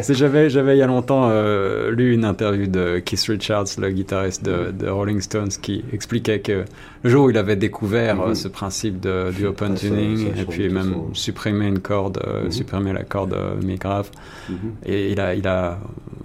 J'avais 0.10 0.49
j'avais 0.49 0.75
il 0.78 0.80
y 0.80 0.82
a 0.82 0.88
longtemps 0.88 1.28
euh, 1.30 1.91
lu 1.91 2.15
une 2.15 2.25
interview 2.25 2.65
de 2.65 2.97
Keith 3.06 3.21
Richards, 3.28 3.65
le 3.80 3.91
guitariste 3.91 4.43
de, 4.43 4.71
de 4.71 4.89
Rolling 4.89 5.21
Stones, 5.21 5.49
qui 5.62 5.86
expliquait 5.93 6.39
que 6.39 6.63
le 7.04 7.10
jour 7.12 7.25
où 7.25 7.30
il 7.30 7.38
avait 7.38 7.56
découvert 7.58 8.19
euh, 8.19 8.30
Mhm. 8.30 8.36
ce 8.36 8.47
principe 8.47 8.99
de, 8.99 9.30
du 9.32 9.45
open 9.45 9.73
Ah, 9.75 9.78
tuning 9.80 10.17
ça 10.34 10.41
et 10.41 10.45
puis 10.45 10.69
même 10.69 10.91
son- 10.91 11.13
supprimer 11.13 11.67
une 11.67 11.80
corde, 11.80 12.19
euh, 12.25 12.45
Mhm. 12.45 12.51
supprimer 12.51 12.93
la 12.93 13.04
corde 13.04 13.34
euh, 13.34 13.54
mi 13.63 13.75
grave, 13.75 14.10
Mhm. 14.49 14.56
et 14.88 15.12
il 15.12 15.19
a 15.19 15.36
il 15.36 15.47
a 15.47 15.78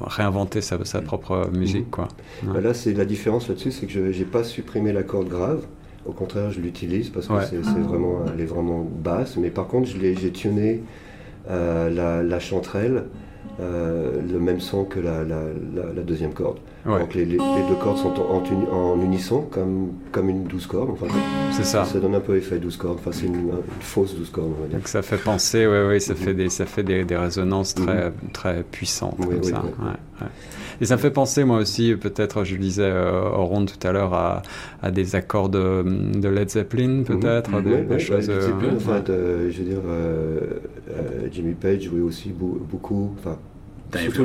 réinventé 0.03 0.63
sa, 0.63 0.83
sa 0.85 1.03
propre 1.03 1.51
musique 1.53 1.85
Mhm. 1.99 2.07
Bah 2.43 2.61
Là, 2.61 2.75
c'est 2.75 2.95
la 2.95 3.05
différence 3.05 3.49
là-dessus, 3.49 3.73
c'est 3.73 3.87
que 3.87 3.93
je 3.93 4.01
n'ai 4.01 4.25
pas 4.25 4.45
supprimé 4.45 4.93
la 4.93 5.03
corde 5.03 5.29
grave, 5.29 5.67
Au 6.07 6.13
contraire, 6.13 6.51
je 6.51 6.61
l'utilise 6.61 7.11
parce 7.11 7.27
que 7.27 7.35
c'est 7.43 7.57
vraiment, 7.57 8.25
elle 8.33 8.41
est 8.41 8.47
vraiment 8.47 8.83
basse. 8.83 9.37
Mais 9.37 9.51
par 9.51 9.67
contre, 9.67 9.89
j'ai 9.89 10.33
tuné 10.33 10.83
la, 11.49 12.23
la 12.23 12.41
chanterelle 12.41 13.05
euh, 13.61 14.21
le 14.23 14.39
même 14.39 14.61
son 14.61 14.85
que 14.85 15.01
la, 15.01 16.03
deuxième 16.03 16.33
corde. 16.33 16.59
Donc 16.87 17.15
les, 17.15 17.27
deux 17.27 17.39
cordes 17.81 17.99
sont 17.99 18.15
en, 18.19 19.01
unisson, 19.03 19.43
comme, 19.51 19.93
comme 20.13 20.31
une 20.31 20.45
douze 20.45 20.67
cordes. 20.67 20.91
Enfin, 20.91 21.07
c'est 21.53 21.65
ça. 21.65 21.85
Ça 21.85 22.01
donne 22.01 22.15
un 22.15 22.21
peu 22.21 22.37
effet 22.37 22.59
douze 22.59 22.77
cordes. 22.77 22.99
Enfin, 23.01 23.11
c'est 23.13 23.27
une, 23.27 23.51
fausse 23.81 24.15
douze 24.15 24.31
cordes. 24.31 24.53
Donc 24.73 24.89
ça 24.89 25.03
fait 25.03 25.19
penser, 25.19 25.67
oui, 25.67 25.79
oui, 25.89 26.01
ça 26.01 26.15
fait 26.15 26.35
des, 26.35 26.49
ça 26.49 26.65
fait 26.65 26.83
des, 26.83 27.05
résonances 27.17 27.75
très, 27.75 28.07
mhm. 28.07 28.13
très 28.33 28.63
puissantes 28.63 29.17
comme 29.19 29.43
ça. 29.43 29.63
Et 30.81 30.87
ça 30.87 30.97
me 30.97 31.01
fait 31.01 31.11
penser, 31.11 31.45
moi 31.45 31.59
aussi, 31.59 31.95
peut-être, 31.95 32.45
je 32.45 32.55
le 32.55 32.61
disais 32.61 32.85
euh, 32.85 33.29
au 33.29 33.45
rond 33.45 33.67
tout 33.67 33.87
à 33.87 33.93
l'heure, 33.93 34.15
à, 34.15 34.41
à, 34.83 34.91
des 34.91 35.15
accords 35.15 35.51
de, 35.51 35.85
de 35.85 36.29
Led 36.29 36.49
Zeppelin, 36.49 36.89
mhm. 36.89 37.05
peut-être, 37.05 37.51
des, 37.61 37.99
choses. 37.99 38.31
Euh, 38.31 38.41
Zeppelin, 38.41 38.79
fait, 38.79 39.07
je 39.07 39.59
veux 39.59 39.65
dire, 39.65 39.83
Jimmy 41.31 41.53
Page 41.53 41.83
jouait 41.83 42.01
aussi 42.01 42.31
beaucoup, 42.31 43.15
enfin, 43.19 43.37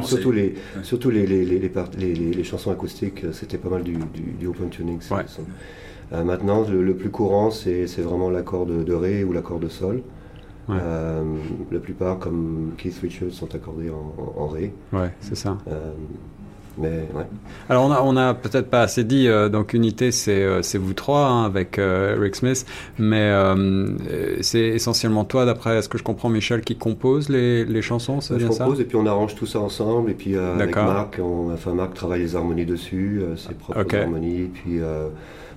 Surtout, 0.03 0.31
les, 0.31 0.55
surtout 0.83 1.09
les, 1.09 1.25
les, 1.25 1.45
les, 1.45 2.13
les, 2.13 2.43
chansons 2.43 2.71
acoustiques, 2.71 3.23
euh, 3.23 3.31
c'était 3.31 3.57
pas 3.57 3.69
mal 3.69 3.83
du, 3.83 3.97
du, 4.39 4.47
open 4.47 4.69
tuning. 4.69 4.99
Euh, 6.13 6.23
maintenant, 6.23 6.65
le, 6.67 6.95
plus 6.95 7.09
courant, 7.09 7.51
c'est 7.51 7.85
vraiment 7.97 8.29
l'accord 8.29 8.65
de, 8.65 8.93
Ré 8.93 9.23
ou 9.23 9.33
l'accord 9.33 9.59
de 9.59 9.67
Sol. 9.67 10.01
Euh, 10.69 11.23
la 11.71 11.79
plupart, 11.79 12.19
comme 12.19 12.73
Keith 12.77 12.97
Richards, 13.01 13.31
sont 13.31 13.53
accordés 13.53 13.89
en, 13.89 14.15
en 14.37 14.47
Ré. 14.47 14.73
Ouais, 14.93 15.11
c'est 15.19 15.35
ça. 15.35 15.57
Mais, 16.77 17.07
ouais. 17.13 17.23
Alors 17.69 17.85
on 17.85 17.91
a, 17.91 18.01
on 18.01 18.17
a 18.17 18.33
peut-être 18.33 18.69
pas 18.69 18.81
assez 18.81 19.03
dit, 19.03 19.27
euh, 19.27 19.47
donc 19.47 19.73
Unité 19.73 20.11
c'est 20.11 20.43
euh, 20.43 20.61
c'est 20.61 20.77
vous 20.77 20.93
trois 20.93 21.27
hein, 21.27 21.45
avec 21.45 21.79
euh, 21.79 22.17
Rick 22.19 22.35
Smith, 22.35 22.65
mais 22.99 23.31
c'est 24.41 24.59
essentiellement 24.59 25.23
toi 25.23 25.45
d'après 25.45 25.81
ce 25.81 25.89
que 25.89 25.97
je 25.97 26.03
comprends 26.03 26.29
Michel 26.29 26.61
qui 26.61 26.75
compose 26.75 27.29
les, 27.29 27.63
les 27.65 27.81
chansons, 27.81 28.19
c'est 28.19 28.35
bien 28.35 28.51
ça 28.51 28.53
Je 28.53 28.59
compose 28.59 28.81
et 28.81 28.85
puis 28.85 28.97
on 28.97 29.05
arrange 29.05 29.35
tout 29.35 29.45
ça 29.45 29.59
ensemble 29.59 30.11
et 30.11 30.13
puis 30.13 30.35
avec 30.35 30.75
Marc, 30.75 31.19
on, 31.21 31.53
enfin 31.53 31.73
Marc 31.73 31.93
travaille 31.93 32.21
les 32.21 32.35
harmonies 32.35 32.65
dessus, 32.65 33.21
ses 33.37 33.53
propres 33.53 33.95
harmonies, 33.95 34.49
puis 34.53 34.79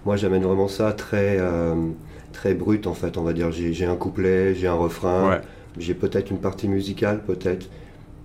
moi 0.05 0.17
j'amène 0.17 0.43
vraiment 0.43 0.69
ça 0.69 0.93
très 0.93 1.39
très 2.33 2.55
brut 2.55 2.87
en 2.87 2.95
fait, 2.95 3.17
on 3.19 3.23
va 3.23 3.33
dire. 3.33 3.51
J'ai 3.51 3.87
un 3.87 3.97
couplet, 3.97 4.55
j'ai 4.55 4.69
un 4.69 4.75
refrain, 4.75 5.41
j'ai 5.79 5.95
peut-être 5.95 6.31
une 6.31 6.39
partie 6.39 6.69
musicale 6.69 7.23
peut-être 7.27 7.69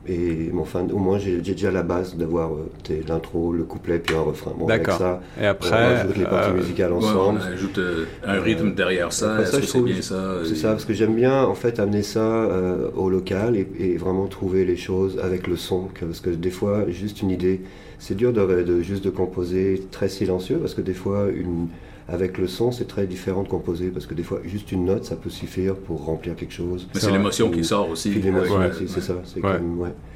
et 0.05 0.51
enfin, 0.59 0.85
au 0.91 0.97
moins, 0.97 1.17
j'ai 1.17 1.37
déjà 1.37 1.71
la 1.71 1.81
base 1.81 2.17
d'avoir 2.17 2.51
euh, 2.53 3.01
l'intro, 3.07 3.53
le 3.53 3.63
couplet, 3.63 3.99
puis 3.99 4.13
un 4.15 4.21
refrain. 4.21 4.51
Bon, 4.57 4.67
D'accord. 4.67 4.97
ça, 4.97 5.21
et 5.41 5.45
après, 5.45 5.69
on 5.71 5.75
ajoute 5.75 6.17
les 6.17 6.23
parties 6.25 6.49
euh, 6.49 6.53
musicales 6.55 6.91
ensemble. 6.91 7.39
on 7.41 7.53
ajoute 7.53 7.77
euh, 7.77 8.05
un 8.25 8.41
rythme 8.41 8.73
derrière 8.73 9.13
ça. 9.13 9.45
c'est 9.45 9.81
bien 9.81 10.01
ça 10.01 10.39
C'est 10.43 10.55
ça, 10.55 10.71
parce 10.71 10.83
que 10.83 10.93
j'aime 10.93 11.15
bien 11.15 11.43
en 11.43 11.55
fait 11.55 11.79
amener 11.79 12.03
ça 12.03 12.49
au 12.95 13.09
local 13.09 13.55
et, 13.55 13.97
vraiment 13.97 14.27
trouver 14.27 14.65
les 14.65 14.75
choses 14.75 15.19
avec 15.23 15.47
le 15.47 15.55
son. 15.55 15.87
parce 15.99 16.19
que 16.19 16.31
des 16.31 16.51
fois, 16.51 16.85
juste 16.89 17.21
une 17.21 17.29
idée, 17.29 17.61
c'est 17.99 18.15
dur 18.15 18.33
de, 18.33 18.63
de, 18.63 18.81
juste 18.81 19.05
de 19.05 19.09
composer 19.09 19.87
très 19.91 20.09
silencieux, 20.09 20.57
parce 20.57 20.73
que 20.73 20.81
des 20.81 20.93
fois, 20.93 21.27
une 21.33 21.67
avec 22.07 22.37
le 22.37 22.47
son, 22.47 22.71
c'est 22.71 22.87
très 22.87 23.07
différent 23.07 23.43
de 23.43 23.47
composer 23.47 23.89
parce 23.89 24.05
que 24.05 24.13
des 24.13 24.23
fois, 24.23 24.39
juste 24.43 24.71
une 24.71 24.85
note, 24.85 25.05
ça 25.05 25.15
peut 25.15 25.29
suffire 25.29 25.75
pour 25.75 26.03
remplir 26.05 26.35
quelque 26.35 26.53
chose. 26.53 26.87
Mais 26.93 26.99
c'est 26.99 27.11
l'émotion 27.11 27.49
qui 27.49 27.63
sort 27.63 27.89
aussi. 27.89 28.09
l'émotion 28.11 28.59
c'est 28.87 29.01
ça. 29.01 29.15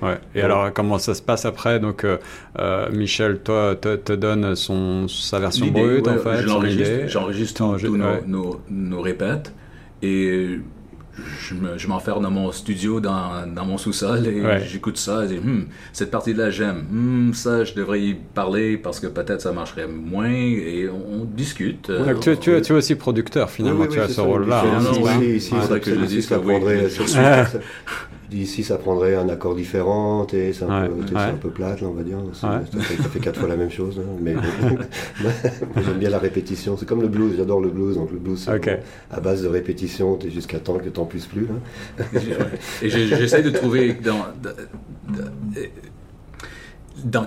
ouais. 0.02 0.18
Et 0.36 0.42
alors, 0.42 0.74
comment 0.74 0.98
ça 0.98 1.14
se 1.14 1.22
passe 1.22 1.46
après? 1.46 1.80
Donc, 1.80 2.04
euh, 2.04 2.18
euh, 2.60 2.90
Michel, 2.92 3.40
toi, 3.40 3.76
te, 3.76 3.96
te, 3.96 4.14
donne 4.14 4.56
son, 4.56 5.08
sa 5.08 5.40
version 5.40 5.68
brute, 5.68 6.08
en 6.08 6.18
fait, 6.18 6.42
J'enregistre 7.08 7.78
tous 7.78 7.98
nos, 7.98 8.22
nos, 8.26 8.60
nos 8.70 9.02
répètes 9.02 9.54
et 10.02 10.60
je 11.78 11.88
m'enferme 11.88 12.24
dans 12.24 12.32
mon 12.32 12.52
studio, 12.52 13.00
dans, 13.00 13.48
dans 13.48 13.66
mon 13.66 13.78
sous-sol 13.78 14.28
et 14.28 14.44
j'écoute 14.68 14.98
ça 14.98 15.26
et 15.26 15.40
hmm, 15.40 15.68
cette 15.94 16.12
partie-là 16.12 16.50
j'aime, 16.50 16.86
hmm, 16.90 17.34
ça 17.34 17.64
je 17.64 17.74
devrais 17.74 18.02
y 18.02 18.14
parler 18.14 18.78
parce 18.78 19.00
que 19.00 19.08
peut-être 19.08 19.42
ça 19.42 19.52
marcherait 19.52 19.88
moins 19.88 20.30
et 20.30 20.90
on, 20.90 21.26
discute. 21.26 21.90
Euh, 21.90 22.16
tu, 22.20 22.38
tu, 22.38 22.52
es 22.52 22.72
aussi 22.72 22.96
producteur 22.96 23.50
finalement, 23.50 23.86
tu 23.88 24.00
as 24.00 24.08
ce 24.08 24.22
rôle-là. 24.22 24.64
Ici, 25.22 25.54
c'est 25.68 25.80
que 25.80 25.94
je 25.94 26.06
dis 26.06 26.22
ça 26.22 26.38
D'ici, 28.30 28.64
ça 28.64 28.78
prendrait 28.78 29.16
un 29.16 29.30
accord 29.30 29.56
différent, 29.56 30.28
et 30.34 30.52
c'est 30.52 30.66
un, 30.66 30.90
peu 31.40 31.50
plate, 31.50 31.82
on 31.84 31.92
va 31.92 32.04
dire. 32.04 32.18
Ça, 32.34 32.62
fait 33.10 33.20
quatre 33.20 33.40
fois 33.40 33.48
la 33.48 33.56
même 33.56 33.72
chose. 33.72 34.00
Hein, 34.00 34.18
mais 34.22 34.36
j'aime 35.76 35.98
bien 35.98 36.10
la 36.10 36.20
répétition. 36.20 36.76
C'est 36.78 36.86
comme 36.86 37.02
le 37.02 37.08
blues, 37.08 37.36
j'adore 37.38 37.62
le 37.62 37.70
blues. 37.70 37.96
Donc 37.96 38.12
le 38.12 38.20
blues, 38.20 38.44
c'est 38.44 38.82
à 39.12 39.20
base 39.22 39.44
de 39.44 39.48
répétition, 39.48 40.20
es 40.20 40.30
jusqu'à 40.30 40.60
temps 40.60 40.78
que 40.78 40.90
t'en 40.90 41.06
puisses 41.06 41.28
plus. 41.28 41.48
Hein. 41.50 42.04
et 42.82 42.90
j'essaie 42.90 43.44
de 43.44 43.50
trouver 43.50 43.94
dans, 43.94 44.26
dans 44.42 44.52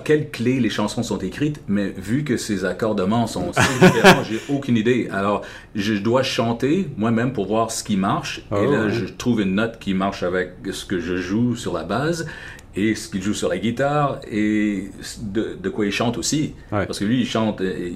quelle 0.03 0.29
clé 0.29 0.59
les 0.59 0.69
chansons 0.69 1.03
sont 1.03 1.17
écrites, 1.19 1.61
mais 1.67 1.93
vu 1.97 2.23
que 2.23 2.37
ces 2.37 2.65
accordements 2.65 3.27
sont 3.27 3.51
différents, 3.81 4.23
j'ai 4.29 4.39
aucune 4.49 4.77
idée. 4.77 5.09
Alors, 5.11 5.41
je 5.75 5.93
dois 5.93 6.23
chanter 6.23 6.87
moi-même 6.97 7.33
pour 7.33 7.47
voir 7.47 7.71
ce 7.71 7.83
qui 7.83 7.97
marche. 7.97 8.41
et 8.51 8.67
là, 8.67 8.85
oh, 8.85 8.89
je 8.89 9.05
trouve 9.05 9.41
une 9.41 9.55
note 9.55 9.79
qui 9.79 9.93
marche 9.93 10.23
avec 10.23 10.53
ce 10.71 10.85
que 10.85 10.99
je 10.99 11.17
joue 11.17 11.55
sur 11.55 11.73
la 11.73 11.83
base 11.83 12.27
et 12.75 12.95
ce 12.95 13.09
qu'il 13.09 13.21
joue 13.21 13.33
sur 13.33 13.49
la 13.49 13.57
guitare 13.57 14.19
et 14.29 14.89
de, 15.21 15.57
de 15.61 15.69
quoi 15.69 15.85
il 15.85 15.91
chante 15.91 16.17
aussi. 16.17 16.53
Parce 16.69 16.99
que 16.99 17.05
lui, 17.05 17.21
il 17.21 17.25
chante, 17.25 17.61
euh, 17.61 17.89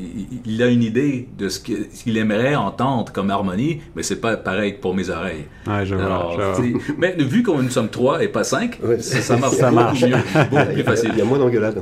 il, 0.46 0.62
a 0.62 0.68
une 0.68 0.84
idée 0.84 1.28
de 1.38 1.50
ce 1.50 1.60
qu'il 1.60 2.18
aimerait 2.18 2.56
entendre 2.56 3.12
comme 3.12 3.30
harmonie, 3.30 3.82
mais 3.96 4.04
c'est 4.04 4.20
pas 4.20 4.36
pareil 4.38 4.74
pour 4.74 4.94
mes 4.94 5.10
oreilles. 5.10 5.46
Ouais, 5.68 5.86
je 5.86 5.96
vois, 5.96 6.58
Mais 6.98 7.16
vu 7.18 7.44
qu'on 7.44 7.62
nous 7.62 7.70
sommes 7.70 7.90
trois 7.90 8.24
et 8.24 8.28
pas 8.28 8.44
cinq, 8.44 8.80
ça, 9.00 9.38
marche 9.38 9.56
ça 9.56 9.72
marche. 9.72 10.04
Mieux, 10.04 10.18
beaucoup 10.50 10.74
plus 10.74 10.84
facile. 10.84 11.12
Il 11.14 11.20
y 11.20 11.22
a 11.22 11.26
moins 11.26 11.40
d'engueulades. 11.40 11.76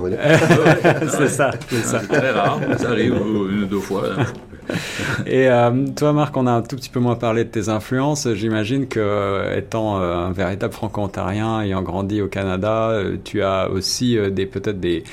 c'est 1.09 1.27
ça, 1.27 1.51
c'est 1.69 1.83
ça. 1.83 1.99
très 1.99 2.31
rare, 2.31 2.59
ça 2.77 2.89
arrive 2.89 3.13
une 3.13 3.63
ou 3.63 3.65
deux 3.65 3.79
fois. 3.79 4.03
Et 5.25 5.49
euh, 5.49 5.87
toi, 5.95 6.13
Marc, 6.13 6.35
on 6.37 6.47
a 6.47 6.51
un 6.51 6.61
tout 6.61 6.75
petit 6.75 6.89
peu 6.89 6.99
moins 6.99 7.15
parlé 7.15 7.43
de 7.43 7.49
tes 7.49 7.69
influences. 7.69 8.31
J'imagine 8.33 8.87
que, 8.87 8.99
euh, 8.99 9.57
étant 9.57 9.97
un 9.97 10.31
véritable 10.31 10.73
franco-ontarien, 10.73 11.61
ayant 11.61 11.81
grandi 11.81 12.21
au 12.21 12.27
Canada, 12.27 12.89
euh, 12.91 13.17
tu 13.23 13.41
as 13.43 13.69
aussi 13.69 14.17
euh, 14.17 14.29
des 14.29 14.45
peut-être 14.45 14.79
des, 14.79 15.03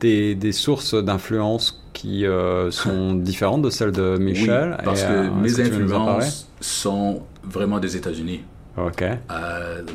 des, 0.00 0.34
des, 0.34 0.52
sources 0.52 0.94
d'influence 0.94 1.82
qui 1.92 2.26
euh, 2.26 2.70
sont 2.70 3.14
différentes 3.14 3.62
de 3.62 3.70
celles 3.70 3.92
de 3.92 4.16
Michel. 4.18 4.76
Oui, 4.78 4.84
parce 4.84 5.02
que 5.02 5.30
mes 5.30 5.60
influences 5.60 6.48
sont 6.60 7.22
vraiment 7.42 7.78
des 7.78 7.96
États-Unis. 7.96 8.42
Ok. 8.76 9.04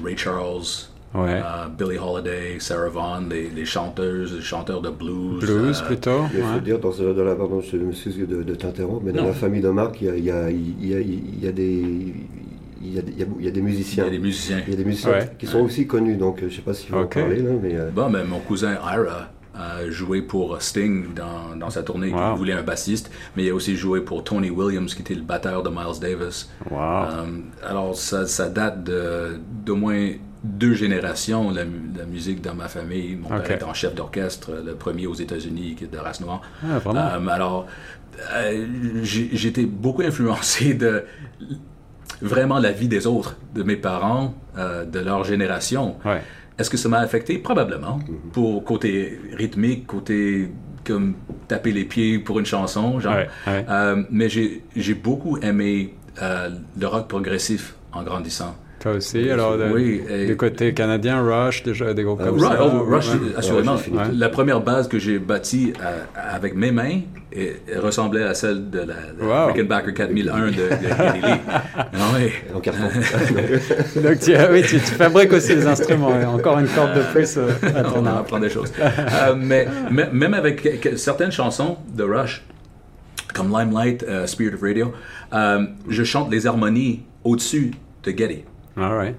Ray 0.04 0.18
Charles, 0.18 0.90
Ouais. 1.16 1.42
Billie 1.78 1.98
Holiday, 1.98 2.58
Sarah 2.60 2.90
Vaughan, 2.90 3.24
les, 3.30 3.50
les, 3.50 3.66
chanteuses, 3.66 4.36
les 4.36 4.42
chanteurs 4.42 4.82
de 4.82 4.90
blues. 4.90 5.40
Blues 5.40 5.82
plutôt. 5.82 6.26
Il 6.34 6.42
faut 6.42 6.60
dire, 6.60 6.80
dans, 6.80 6.92
dans, 6.92 7.24
la, 7.24 7.36
pardon, 7.36 7.62
je 7.62 7.78
me 7.78 8.26
de, 8.26 8.44
de 8.44 8.56
t'interrompre, 8.56 9.04
mais 9.06 9.14
dans 9.14 9.26
la 9.26 9.34
famille 9.34 9.62
de 9.62 9.70
Marc, 9.70 10.02
il 10.02 10.08
y 10.08 10.10
a, 10.10 10.16
il 10.18 10.26
y 10.26 10.94
a, 10.94 11.00
il 11.00 11.44
y 11.44 11.48
a 11.48 11.52
des, 11.52 12.14
il 12.82 12.94
y, 12.94 13.00
a, 13.00 13.02
il, 13.40 13.46
y 13.46 13.48
a, 13.48 13.52
des 13.52 13.62
musiciens. 13.62 14.06
Il 14.06 14.08
y 14.08 14.16
a 14.16 14.18
des 14.18 14.24
musiciens. 14.24 14.62
Il 14.68 14.72
y 14.72 14.74
a 14.74 14.78
des 14.78 14.86
musiciens 14.86 15.20
qui 15.38 15.48
sont 15.48 15.60
aussi 15.60 15.88
connus, 15.88 16.16
donc 16.16 16.40
je 16.40 16.46
ne 16.46 16.50
sais 16.50 16.62
pas 16.62 16.74
si 16.74 16.88
vous 16.90 16.98
en 16.98 17.06
parler. 17.08 17.42
Là, 17.42 17.52
mais, 17.62 17.76
euh, 17.76 17.90
bon, 17.92 18.10
mais 18.10 18.24
mon 18.24 18.40
cousin 18.40 18.74
Ira 18.74 19.30
a 19.58 19.90
joué 19.90 20.22
pour 20.22 20.62
Sting 20.62 21.14
dans, 21.14 21.56
dans 21.58 21.70
sa 21.70 21.82
tournée, 21.82 22.10
il 22.10 22.38
voulait 22.38 22.54
un 22.54 22.64
bassiste, 22.64 23.10
mais 23.36 23.46
il 23.46 23.52
a 23.52 23.56
aussi 23.56 23.78
joué 23.78 24.02
pour 24.02 24.24
Tony 24.24 24.50
Williams, 24.50 24.94
qui 24.94 25.02
était 25.02 25.16
le 25.16 25.22
batteur 25.22 25.64
de 25.64 25.70
Miles 25.70 26.00
Davis. 26.02 26.50
Wow. 26.70 26.78
Euh, 26.78 27.26
alors, 27.64 27.96
ça, 27.96 28.28
ça 28.28 28.50
date 28.50 28.84
d'au 29.66 29.76
moins 29.78 30.10
deux 30.46 30.74
générations, 30.74 31.52
la, 31.52 31.64
la, 31.64 32.06
musique 32.06 32.42
dans 32.42 32.56
ma 32.56 32.68
famille. 32.68 33.16
Mon 33.16 33.30
père 33.30 33.52
était 33.52 33.64
en 33.64 33.74
chef 33.74 33.96
d'orchestre, 33.96 34.52
le 34.66 34.76
premier 34.76 35.08
aux 35.08 35.14
États-Unis, 35.14 35.76
qui 35.76 35.86
est 35.86 35.94
de 35.94 35.98
race 35.98 36.22
noire. 36.22 36.42
Ah, 36.64 36.80
vraiment? 36.80 37.02
Euh, 37.02 37.28
alors, 37.28 37.68
j'étais 39.04 39.66
beaucoup 39.66 40.02
influencé 40.02 40.74
de 40.74 41.06
vraiment 42.22 42.60
la 42.60 42.72
vie 42.72 42.88
des 42.88 43.08
autres, 43.08 43.38
de 43.54 43.64
mes 43.64 43.76
parents, 43.76 44.36
euh, 44.58 44.86
de 44.86 45.00
leur 45.00 45.24
génération. 45.24 45.98
Est-ce 46.58 46.70
que 46.70 46.78
ça 46.78 46.88
m'a 46.88 47.00
affecté? 47.00 47.38
Probablement. 47.38 48.00
Mm-hmm. 48.00 48.32
Pour 48.32 48.64
côté 48.64 49.20
rythmique, 49.34 49.88
côté 49.88 50.50
comme 50.86 51.16
taper 51.48 51.72
les 51.72 51.84
pieds 51.84 52.20
pour 52.20 52.40
une 52.40 52.46
chanson, 52.46 53.00
genre. 53.00 53.18
Euh, 53.48 54.04
mais 54.10 54.30
j'ai 54.30 54.94
beaucoup 54.94 55.38
aimé 55.40 55.96
euh, 56.22 56.50
le 56.80 56.88
rock 56.88 57.08
progressif 57.08 57.76
en 57.92 58.04
grandissant. 58.04 58.56
Toi 58.86 58.98
aussi, 58.98 59.32
alors, 59.32 59.58
oui, 59.74 60.04
du 60.28 60.38
côté 60.38 60.76
canadien, 60.76 61.20
Rush, 61.24 61.64
déjà 61.64 61.92
des 61.96 62.04
groupes 62.04 62.24
comme 62.24 62.40
ça. 62.40 62.60
Oh, 62.62 62.84
Rush, 62.84 63.08
assurément. 63.36 63.78
La 64.14 64.30
première 64.30 64.62
base 64.62 64.88
que 64.88 65.00
j'ai 65.00 65.18
bâtie 65.18 65.74
avec 66.16 66.54
mes 66.54 66.70
mains, 66.70 67.00
et, 67.36 67.56
ressemblait 67.78 68.22
à 68.22 68.36
celle 68.36 68.70
de 68.70 68.82
la, 68.82 69.48
Rickenbacker 69.48 69.92
4001 69.92 70.46
de, 70.46 70.52
de 70.52 70.58
Geddy 70.58 71.22
Lee. 71.22 71.34
Non, 71.94 72.06
oui. 72.16 72.32
Donc 74.02 74.20
tu, 74.20 74.34
oui, 74.52 74.62
tu, 74.62 74.78
fabriques 74.78 75.34
aussi 75.34 75.56
des 75.56 75.66
instruments. 75.66 76.12
Encore 76.34 76.60
une 76.60 76.68
corde 76.68 76.96
de 76.96 77.02
plus 77.12 77.38
euh, 77.38 77.50
à 77.76 77.82
ton 77.82 78.02
On 78.02 78.06
apprend 78.06 78.40
des 78.40 78.50
choses. 78.50 78.72
euh, 78.80 79.34
mais, 79.36 79.68
même 79.90 80.36
avec 80.36 80.96
certaines 80.96 81.32
chansons 81.32 81.78
de 81.92 82.04
Rush, 82.04 82.44
comme 83.34 83.52
Limelight, 83.52 84.04
euh, 84.04 84.28
Spirit 84.28 84.54
of 84.54 84.62
Radio, 84.62 84.94
euh, 85.34 85.66
je 85.90 86.04
chante 86.04 86.32
les 86.32 86.48
harmonies 86.48 87.04
au-dessus 87.24 87.72
de 88.04 88.12
Getty. 88.12 88.44
All 88.78 88.94
right. 88.94 89.16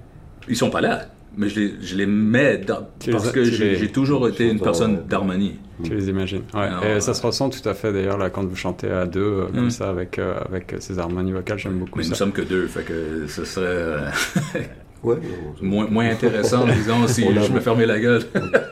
Ils 0.49 0.57
sont 0.57 0.71
pas 0.71 0.81
là, 0.81 1.07
mais 1.37 1.49
je 1.49 1.61
les, 1.61 1.75
je 1.81 1.97
les 1.97 2.07
mets 2.07 2.59
dans- 2.59 2.87
parce 3.11 3.27
les 3.27 3.33
que 3.33 3.45
j'ai 3.45 3.89
toujours 3.91 4.29
été 4.29 4.49
une 4.51 4.61
personne 4.61 5.05
d'harmonie. 5.09 5.57
Tu 5.83 5.95
les 5.95 6.09
imagines. 6.09 6.43
Ouais. 6.55 6.71
Non, 6.71 6.81
et 6.83 7.01
ça 7.01 7.11
euh, 7.11 7.15
se 7.15 7.27
ressent 7.27 7.51
tout 7.51 7.69
à 7.69 7.75
fait 7.75 7.93
d'ailleurs 7.93 8.17
là 8.17 8.31
quand 8.31 8.43
vous 8.45 8.57
chantez 8.57 8.89
à 8.91 9.05
deux 9.05 9.21
euh, 9.21 9.47
comme 9.55 9.67
Mm. 9.67 9.71
ça 9.71 9.91
avec 9.91 10.19
euh, 10.19 10.39
avec 10.49 10.75
ces 10.81 10.99
harmonies 10.99 11.33
vocales. 11.33 11.59
J'aime 11.59 11.79
beaucoup 11.79 11.99
Mais 11.99 12.05
nous 12.05 12.11
ça. 12.11 12.15
sommes 12.17 12.33
que 12.33 12.41
deux, 12.41 12.67
fait 12.67 12.83
que 12.83 13.27
ce 13.29 13.45
serait 13.45 13.67
euh, 13.67 14.09
Ouais, 15.07 15.17
moins, 15.63 15.87
moins 15.89 16.11
intéressant, 16.11 16.67
disons, 16.67 17.07
si 17.07 17.23
je 17.25 17.53
me 17.53 17.61
fermais 17.61 17.87
la 17.87 18.01
gueule. 18.01 18.23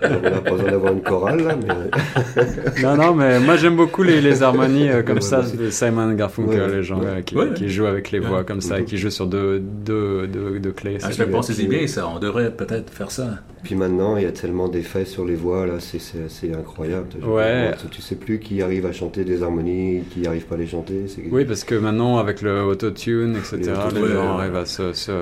on 0.02 0.20
n'a 0.20 0.30
pas 0.40 0.50
besoin 0.50 0.70
d'avoir 0.70 0.92
une 0.92 1.02
chorale 1.02 1.40
là, 1.44 1.56
mais 1.56 2.82
Non, 2.82 2.96
non, 2.96 3.14
mais 3.14 3.38
moi 3.40 3.56
j'aime 3.56 3.76
beaucoup 3.76 4.02
les, 4.02 4.20
les 4.20 4.42
harmonies 4.42 4.88
euh, 4.88 5.02
comme 5.02 5.16
Ouais, 5.16 5.20
ça 5.22 5.42
de 5.42 5.70
Simon 5.70 6.12
Garfunkel, 6.14 6.60
Ouais, 6.70 6.76
les 6.76 6.82
gens 6.82 6.98
ouais. 7.00 7.06
euh, 7.06 7.20
qui, 7.22 7.36
Ouais, 7.36 7.52
qui 7.54 7.64
ouais. 7.64 7.68
jouent 7.68 7.86
avec 7.86 8.10
les 8.10 8.18
Ouais. 8.18 8.26
voix 8.26 8.42
comme 8.44 8.60
ça 8.60 8.82
qui 8.82 8.96
jouent 8.98 9.10
sur 9.10 9.26
deux, 9.26 9.60
deux, 9.60 10.26
deux, 10.26 10.58
deux 10.58 10.72
clés. 10.72 10.96
Ah, 10.96 11.04
c'est 11.06 11.12
je 11.12 11.12
fais 11.12 11.24
génial. 11.24 11.30
penser 11.32 11.66
bien 11.66 11.86
ça, 11.86 12.08
on 12.08 12.18
devrait 12.18 12.50
peut-être 12.50 12.90
faire 12.90 13.10
ça. 13.10 13.28
Puis 13.62 13.76
maintenant, 13.76 14.16
il 14.18 14.24
y 14.24 14.26
a 14.26 14.32
tellement 14.32 14.68
d'effets 14.68 15.06
sur 15.06 15.24
les 15.24 15.36
voix, 15.36 15.64
là, 15.66 15.74
c'est- 15.78 15.98
c'est 15.98 16.28
c'est 16.28 16.52
incroyable. 16.54 17.06
Ouais. 17.26 17.70
Tu, 17.80 17.86
tu 17.88 18.02
sais 18.02 18.14
plus 18.16 18.38
qui 18.38 18.60
arrive 18.60 18.84
à 18.84 18.92
chanter 18.92 19.24
des 19.24 19.42
harmonies, 19.42 20.02
qui 20.10 20.26
arrive 20.26 20.44
pas 20.44 20.56
à 20.56 20.58
les 20.58 20.66
chanter. 20.66 21.04
c'est- 21.06 21.22
Oui, 21.30 21.46
parce 21.46 21.64
que 21.64 21.74
maintenant 21.74 22.18
avec 22.18 22.42
le 22.42 22.62
autotune, 22.62 23.36
etc., 23.36 23.56
Les 23.94 24.00
les, 24.02 24.08
gens 24.12 24.36
ouais. 24.36 24.42
arrivent 24.42 24.56
à 24.56 24.66
se. 24.66 24.92
se- 24.92 25.12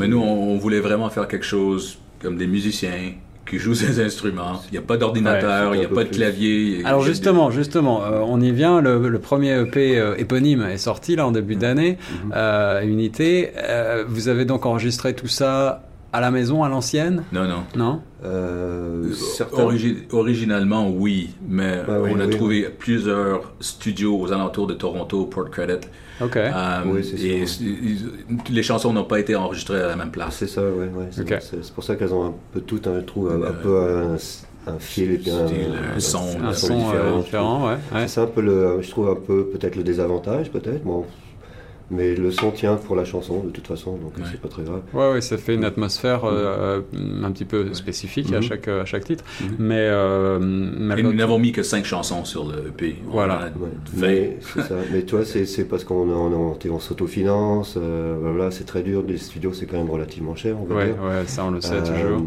Mais 0.00 0.08
nous, 0.08 0.18
on, 0.20 0.45
on 0.48 0.58
voulait 0.58 0.80
vraiment 0.80 1.10
faire 1.10 1.28
quelque 1.28 1.44
chose 1.46 1.98
comme 2.22 2.36
des 2.36 2.46
musiciens 2.46 3.12
qui 3.48 3.58
jouent 3.58 3.74
des 3.74 4.00
instruments. 4.00 4.60
Il 4.68 4.72
n'y 4.72 4.78
a 4.78 4.82
pas 4.82 4.96
d'ordinateur, 4.96 5.70
Ouais, 5.70 5.76
il 5.76 5.80
n'y 5.80 5.86
a 5.86 5.88
pas 5.88 6.02
de 6.02 6.08
plus. 6.08 6.16
clavier. 6.16 6.82
Alors 6.84 7.02
justement, 7.02 7.50
justement, 7.52 8.02
euh, 8.04 8.20
on 8.26 8.40
y 8.40 8.50
vient. 8.50 8.80
Le, 8.80 9.08
le 9.08 9.18
premier 9.20 9.52
EP 9.60 9.98
euh, 10.00 10.16
éponyme 10.18 10.62
est 10.62 10.78
sorti 10.78 11.14
là 11.14 11.26
en 11.28 11.30
début 11.30 11.54
d'année, 11.54 11.96
Mhm. 12.24 12.32
euh, 12.34 12.82
Unité. 12.82 13.52
Euh, 13.56 14.04
vous 14.08 14.28
avez 14.28 14.44
donc 14.46 14.66
enregistré 14.66 15.14
tout 15.14 15.28
ça 15.28 15.82
à 16.16 16.20
la 16.20 16.30
maison, 16.30 16.62
à 16.64 16.68
l'ancienne, 16.68 17.22
Non, 17.32 17.44
non. 17.46 17.62
non? 17.76 18.00
Euh, 18.24 19.12
certains- 19.12 19.64
Origi- 19.64 19.98
originalement, 20.12 20.88
oui, 20.88 21.30
mais 21.46 21.80
Ah 21.86 22.00
oui, 22.00 22.10
on 22.14 22.20
a 22.20 22.24
oui, 22.24 22.30
trouvé 22.30 22.68
plusieurs 22.76 23.52
studios 23.60 24.18
aux 24.18 24.32
alentours 24.32 24.66
de 24.66 24.74
Toronto, 24.74 25.26
Port 25.26 25.50
Credit. 25.50 25.86
Ok. 26.22 26.36
Euh, 26.36 26.50
Oui, 26.86 27.04
c'est 27.04 27.20
et 27.22 27.44
les 28.50 28.62
chansons 28.62 28.92
n'ont 28.94 29.04
pas 29.04 29.20
été 29.20 29.36
enregistrées 29.36 29.82
à 29.82 29.88
la 29.88 29.96
même 29.96 30.10
place. 30.10 30.36
C'est 30.38 30.46
ça, 30.46 30.62
ouais 30.62 30.90
c'est 31.10 31.72
pour 31.74 31.84
ça 31.84 31.96
qu'elles 31.96 32.14
ont 32.14 32.24
un 32.24 32.34
peu 32.52 32.60
tout, 32.62 32.80
un, 32.86 33.02
trou, 33.02 33.28
un, 33.28 33.42
un 33.42 33.44
Euh, 33.44 33.52
peu 33.62 33.78
un, 34.70 34.72
un 34.74 34.78
fil 34.78 35.12
et 35.12 35.18
puis 35.18 35.30
un, 35.30 35.44
un 35.96 36.00
son, 36.00 36.24
un 36.42 36.52
son 36.54 36.72
euh, 36.72 36.76
différent. 36.78 37.18
différent, 37.20 37.66
ouais. 37.68 37.76
ouais. 37.94 38.08
C'est 38.08 38.20
un 38.22 38.26
peu 38.26 38.40
le, 38.40 38.78
je 38.80 38.90
trouve 38.90 39.10
un 39.10 39.14
peu 39.14 39.46
peut-être 39.52 39.76
le 39.76 39.82
désavantage, 39.84 40.50
peut-être. 40.50 40.82
Bon, 40.82 41.04
mais 41.90 42.14
le 42.14 42.30
son 42.30 42.50
tient 42.50 42.76
pour 42.76 42.96
la 42.96 43.04
chanson 43.04 43.42
de 43.44 43.50
toute 43.50 43.66
façon, 43.66 43.92
donc 43.96 44.16
Ouais. 44.16 44.24
c'est 44.30 44.40
pas 44.40 44.48
très 44.48 44.62
grave. 44.64 44.82
Ouais, 44.92 45.12
ouais, 45.12 45.20
ça 45.20 45.36
fait 45.38 45.54
une 45.54 45.64
atmosphère 45.64 46.24
euh, 46.24 46.82
euh, 46.94 47.22
un 47.24 47.30
petit 47.32 47.44
peu 47.44 47.72
spécifique 47.74 48.32
à 48.32 48.36
Mhm. 48.36 48.42
chaque 48.42 48.68
à 48.68 48.84
chaque 48.84 49.04
titre, 49.04 49.24
Mhm. 49.40 49.48
mais 49.58 49.74
euh, 49.90 50.38
mais 50.40 50.98
Et 50.98 51.02
nous 51.02 51.12
n'avons 51.12 51.38
mis 51.38 51.52
que 51.52 51.62
cinq 51.62 51.84
chansons 51.84 52.24
sur 52.24 52.44
le 52.46 52.68
EP. 52.68 52.96
Voilà. 53.06 53.50
Mais 53.96 54.38
ça. 54.56 54.74
Mais 54.92 55.02
toi, 55.02 55.24
c'est 55.24 55.46
c'est 55.46 55.64
parce 55.64 55.84
qu'on 55.84 56.08
on, 56.10 56.32
on, 56.32 56.58
on 56.70 56.78
s'autofinance. 56.80 57.74
euh, 57.76 58.16
voilà, 58.20 58.50
c'est 58.50 58.64
très 58.64 58.82
dur. 58.82 59.04
Les 59.06 59.16
studios, 59.18 59.52
c'est 59.52 59.66
quand 59.66 59.76
même 59.78 59.90
relativement 59.90 60.34
cher, 60.34 60.56
on 60.60 60.64
va 60.64 60.74
ouais, 60.76 60.86
dire. 60.86 61.02
ouais, 61.02 61.26
ça 61.26 61.44
on 61.44 61.50
le 61.50 61.60
sait 61.60 61.74
Euh, 61.74 61.80
toujours. 61.80 62.26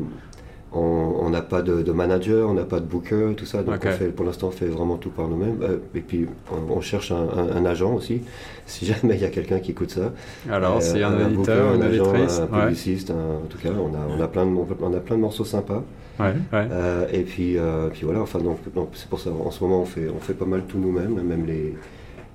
On 0.71 1.29
n'a 1.31 1.41
pas 1.41 1.61
de, 1.63 1.81
de 1.81 1.91
manager, 1.91 2.47
on 2.49 2.53
n'a 2.53 2.63
pas 2.63 2.79
de 2.79 2.85
booker, 2.85 3.33
tout 3.35 3.45
ça. 3.45 3.63
Donc 3.63 3.75
on 3.89 3.97
fait, 3.97 4.07
pour 4.09 4.25
l'instant, 4.25 4.47
on 4.47 4.51
fait 4.51 4.67
vraiment 4.67 4.97
tout 4.97 5.09
par 5.09 5.27
nous-mêmes. 5.27 5.57
Euh, 5.63 5.77
et 5.95 6.01
puis 6.01 6.27
on, 6.51 6.73
on 6.77 6.81
cherche 6.81 7.11
un, 7.11 7.15
un- 7.27 7.55
un 7.57 7.65
agent 7.65 7.91
aussi, 7.93 8.21
si 8.67 8.85
jamais 8.85 9.15
il 9.15 9.21
y 9.21 9.25
a 9.25 9.29
quelqu'un 9.29 9.59
qui 9.59 9.71
écoute 9.71 9.89
ça. 9.91 10.11
Alors, 10.49 10.77
Euh, 10.77 10.79
c'est 10.81 11.01
un, 11.03 11.11
booker, 11.11 11.33
éditeur, 11.33 11.69
un 11.71 11.75
une 11.75 11.81
agent, 11.83 11.93
éditrice, 12.13 12.39
un 12.39 12.47
publiciste, 12.65 13.09
un- 13.11 13.43
en 13.45 13.47
tout 13.49 13.57
cas, 13.57 13.69
on 13.71 13.93
a, 13.95 14.15
on 14.17 14.21
a 14.21 14.27
plein 14.27 14.45
de, 14.45 14.51
on 14.51 14.93
a 14.93 14.99
plein 14.99 15.15
de 15.15 15.21
morceaux 15.21 15.45
sympas. 15.45 15.83
ouais, 16.19 16.25
ouais. 16.53 16.67
Euh, 16.71 17.05
et 17.11 17.21
puis, 17.23 17.57
euh, 17.57 17.89
puis 17.91 18.01
voilà, 18.05 18.21
enfin 18.21 18.39
donc, 18.39 18.59
donc 18.75 18.89
c'est 18.93 19.09
pour 19.09 19.19
ça. 19.19 19.31
En 19.31 19.49
ce 19.51 19.63
moment, 19.63 19.81
on 19.81 19.85
fait, 19.85 20.07
on 20.15 20.19
fait 20.19 20.33
pas 20.33 20.45
mal 20.45 20.63
tout 20.67 20.77
nous-mêmes, 20.77 21.19
même 21.21 21.45
les 21.47 21.75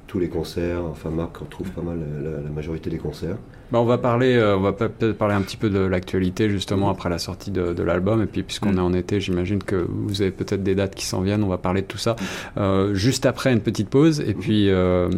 tous 0.09 0.19
les 0.19 0.29
concerts. 0.29 0.81
Enfin, 0.91 1.11
Marc 1.11 1.41
on 1.41 1.45
trouve 1.47 1.71
pas 1.71 1.83
mal 1.83 1.99
la, 2.23 2.31
la 2.43 2.51
majorité 2.51 2.91
des 2.91 2.99
concerts. 2.99 3.37
Bah, 3.73 3.81
on 3.81 3.85
va 3.85 3.99
parler, 3.99 4.37
euh, 4.37 4.57
on 4.57 4.61
va 4.61 4.73
peut- 4.73 4.89
peut-être 4.89 5.17
parler 5.19 5.35
un 5.35 5.41
petit 5.43 5.57
peu 5.57 5.71
de 5.71 5.79
l'actualité 5.81 6.49
justement 6.51 6.91
après 6.91 7.09
la 7.09 7.19
sortie 7.19 7.51
de, 7.51 7.73
de 7.73 7.83
l'album. 7.83 8.23
Et 8.23 8.27
puis 8.27 8.43
puisqu'on 8.43 8.73
Mm. 8.73 8.79
est 8.79 8.83
en 8.83 8.93
été, 8.93 9.21
j'imagine 9.21 9.63
que 9.63 9.87
vous 9.89 10.23
avez 10.23 10.31
peut-être 10.31 10.63
des 10.63 10.75
dates 10.75 10.95
qui 10.95 11.05
s'en 11.07 11.21
viennent. 11.23 11.43
On 11.43 11.49
va 11.49 11.59
parler 11.59 11.83
de 11.83 11.87
tout 11.87 11.99
ça 11.99 12.17
euh, 12.59 12.95
juste 12.95 13.27
après 13.27 13.53
une 13.53 13.61
petite 13.61 13.89
pause. 13.89 14.21
Et 14.27 14.35
puis 14.35 14.71
euh, 14.71 15.09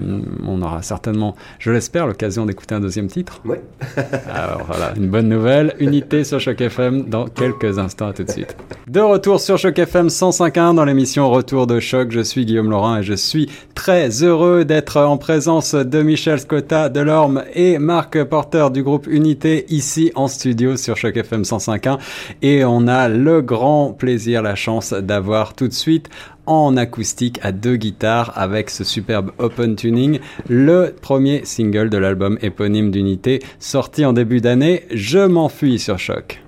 on 0.47 0.63
aura 0.63 0.83
certainement, 0.83 1.35
je 1.59 1.71
l'espère, 1.71 2.07
l'occasion 2.07 2.47
d'écouter 2.47 2.75
un 2.75 2.81
deuxième 2.81 3.09
titre. 3.09 3.41
Ouais. 3.45 3.61
Alors 4.33 4.63
voilà, 4.67 4.93
une 4.97 5.09
bonne 5.09 5.29
nouvelle. 5.29 5.75
Unité 5.79 6.25
sur 6.25 6.41
Choc 6.41 6.61
FM 6.61 7.05
dans 7.09 7.27
quelques 7.27 7.79
instants. 7.79 8.09
À 8.09 8.13
tout 8.13 8.25
de 8.25 8.31
suite. 8.31 8.57
De 8.87 9.01
retour 9.01 9.41
sur 9.41 9.59
Choc 9.59 9.79
FM 9.79 10.07
105.1 10.09 10.75
dans 10.75 10.85
l'émission 10.85 11.29
Retour 11.31 11.67
de 11.67 11.81
Choc. 11.81 12.11
Je 12.11 12.21
suis 12.21 12.45
Guillaume 12.47 12.71
Laurent 12.71 12.99
et 12.99 13.03
je 13.03 13.15
suis 13.15 13.51
très 13.75 14.23
heureux 14.23 14.65
d'être 14.65 15.01
en 15.01 15.17
présence 15.19 15.75
de 15.75 16.03
Michel 16.03 16.39
Scotta 16.41 16.89
Delorme 16.89 17.43
et 17.55 17.79
Marc 17.79 18.23
Porter 18.37 18.71
du 18.71 18.83
groupe 18.83 19.07
Unité 19.07 19.65
ici 19.71 20.13
en 20.15 20.29
studio 20.29 20.77
sur 20.77 20.95
Choc 20.99 21.17
FM 21.17 21.41
105.1 21.41 21.99
et 22.43 22.67
on 22.67 22.87
a 22.87 23.09
le 23.09 23.41
grand 23.41 23.95
plaisir, 23.95 24.43
la 24.43 24.55
chance 24.55 24.93
d'avoir 24.93 25.55
tout 25.55 25.69
de 25.69 25.73
suite 25.73 26.11
en 26.45 26.77
acoustique 26.77 27.41
à 27.43 27.53
deux 27.53 27.77
guitares 27.77 28.35
avec 28.37 28.69
ce 28.69 28.85
superbe 28.85 29.31
open 29.39 29.75
tuning, 29.75 30.19
le 30.51 30.95
premier 31.01 31.47
single 31.47 31.89
de 31.89 31.97
l'album 31.97 32.37
éponyme 32.43 32.91
d'Unité 32.91 33.39
sorti 33.59 34.05
en 34.05 34.13
début 34.13 34.43
d'année, 34.43 34.85
Je 34.93 35.21
m'enfuis 35.21 35.79
sur 35.79 35.99
Choc. 35.99 36.43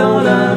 Dans 0.00 0.20
l'infini. 0.20 0.49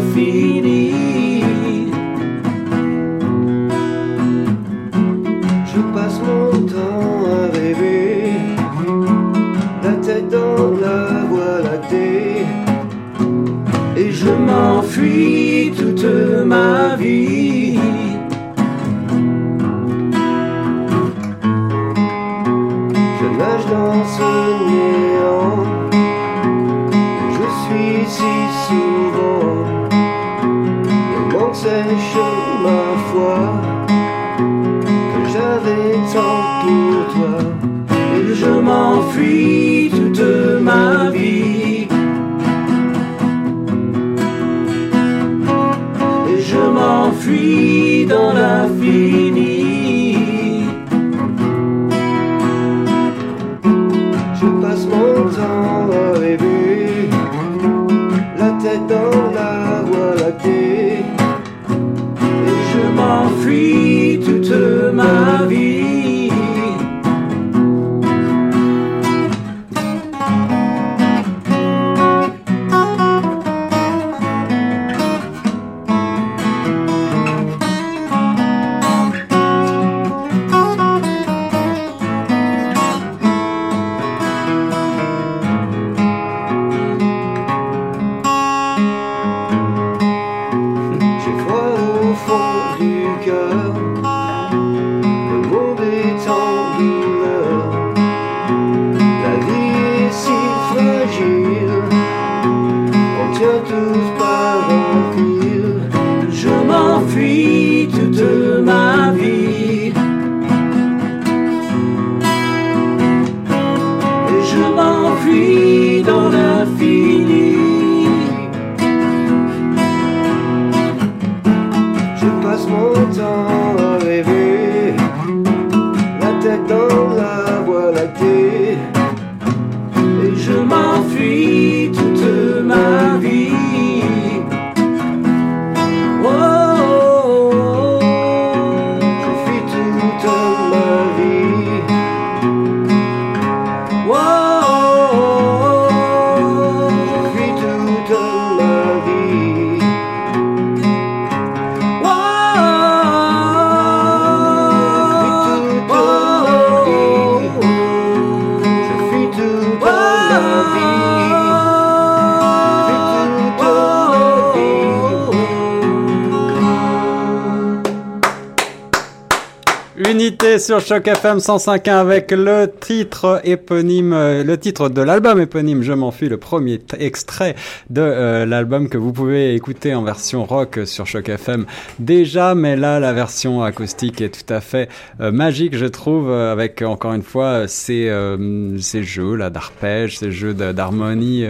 Unité 169.95 170.57
sur 170.57 170.79
Choc 170.79 171.07
FM 171.07 171.37
105.1 171.37 171.91
avec 171.91 172.31
le 172.31 172.65
titre 172.79 173.41
éponyme, 173.43 174.11
euh, 174.13 174.43
le 174.43 174.57
titre 174.57 174.89
de 174.89 175.01
l'album 175.01 175.39
éponyme 175.39 175.83
Je 175.83 175.93
m'enfuis, 175.93 176.29
le 176.29 176.37
premier 176.37 176.81
extrait 176.97 177.53
de 177.91 178.01
euh, 178.01 178.45
l'album 178.47 178.89
que 178.89 178.97
vous 178.97 179.13
pouvez 179.13 179.53
écouter 179.53 179.93
en 179.93 180.01
version 180.01 180.45
rock 180.45 180.79
sur 180.85 181.05
Choc 181.05 181.29
FM 181.29 181.67
déjà, 181.99 182.55
mais 182.55 182.75
là 182.75 182.99
la 182.99 183.13
version 183.13 183.61
acoustique 183.61 184.19
est 184.21 184.29
tout 184.29 184.51
à 184.51 184.61
fait 184.61 184.89
euh, 185.21 185.31
magique, 185.31 185.75
je 185.75 185.85
trouve, 185.85 186.31
avec 186.31 186.81
encore 186.81 187.13
une 187.13 187.21
fois 187.21 187.67
ces, 187.67 188.09
euh, 188.09 188.79
ces 188.79 189.03
jeux 189.03 189.35
là 189.35 189.51
d'arpèges, 189.51 190.17
ces 190.17 190.31
jeux 190.31 190.55
d'harmonie 190.55 191.45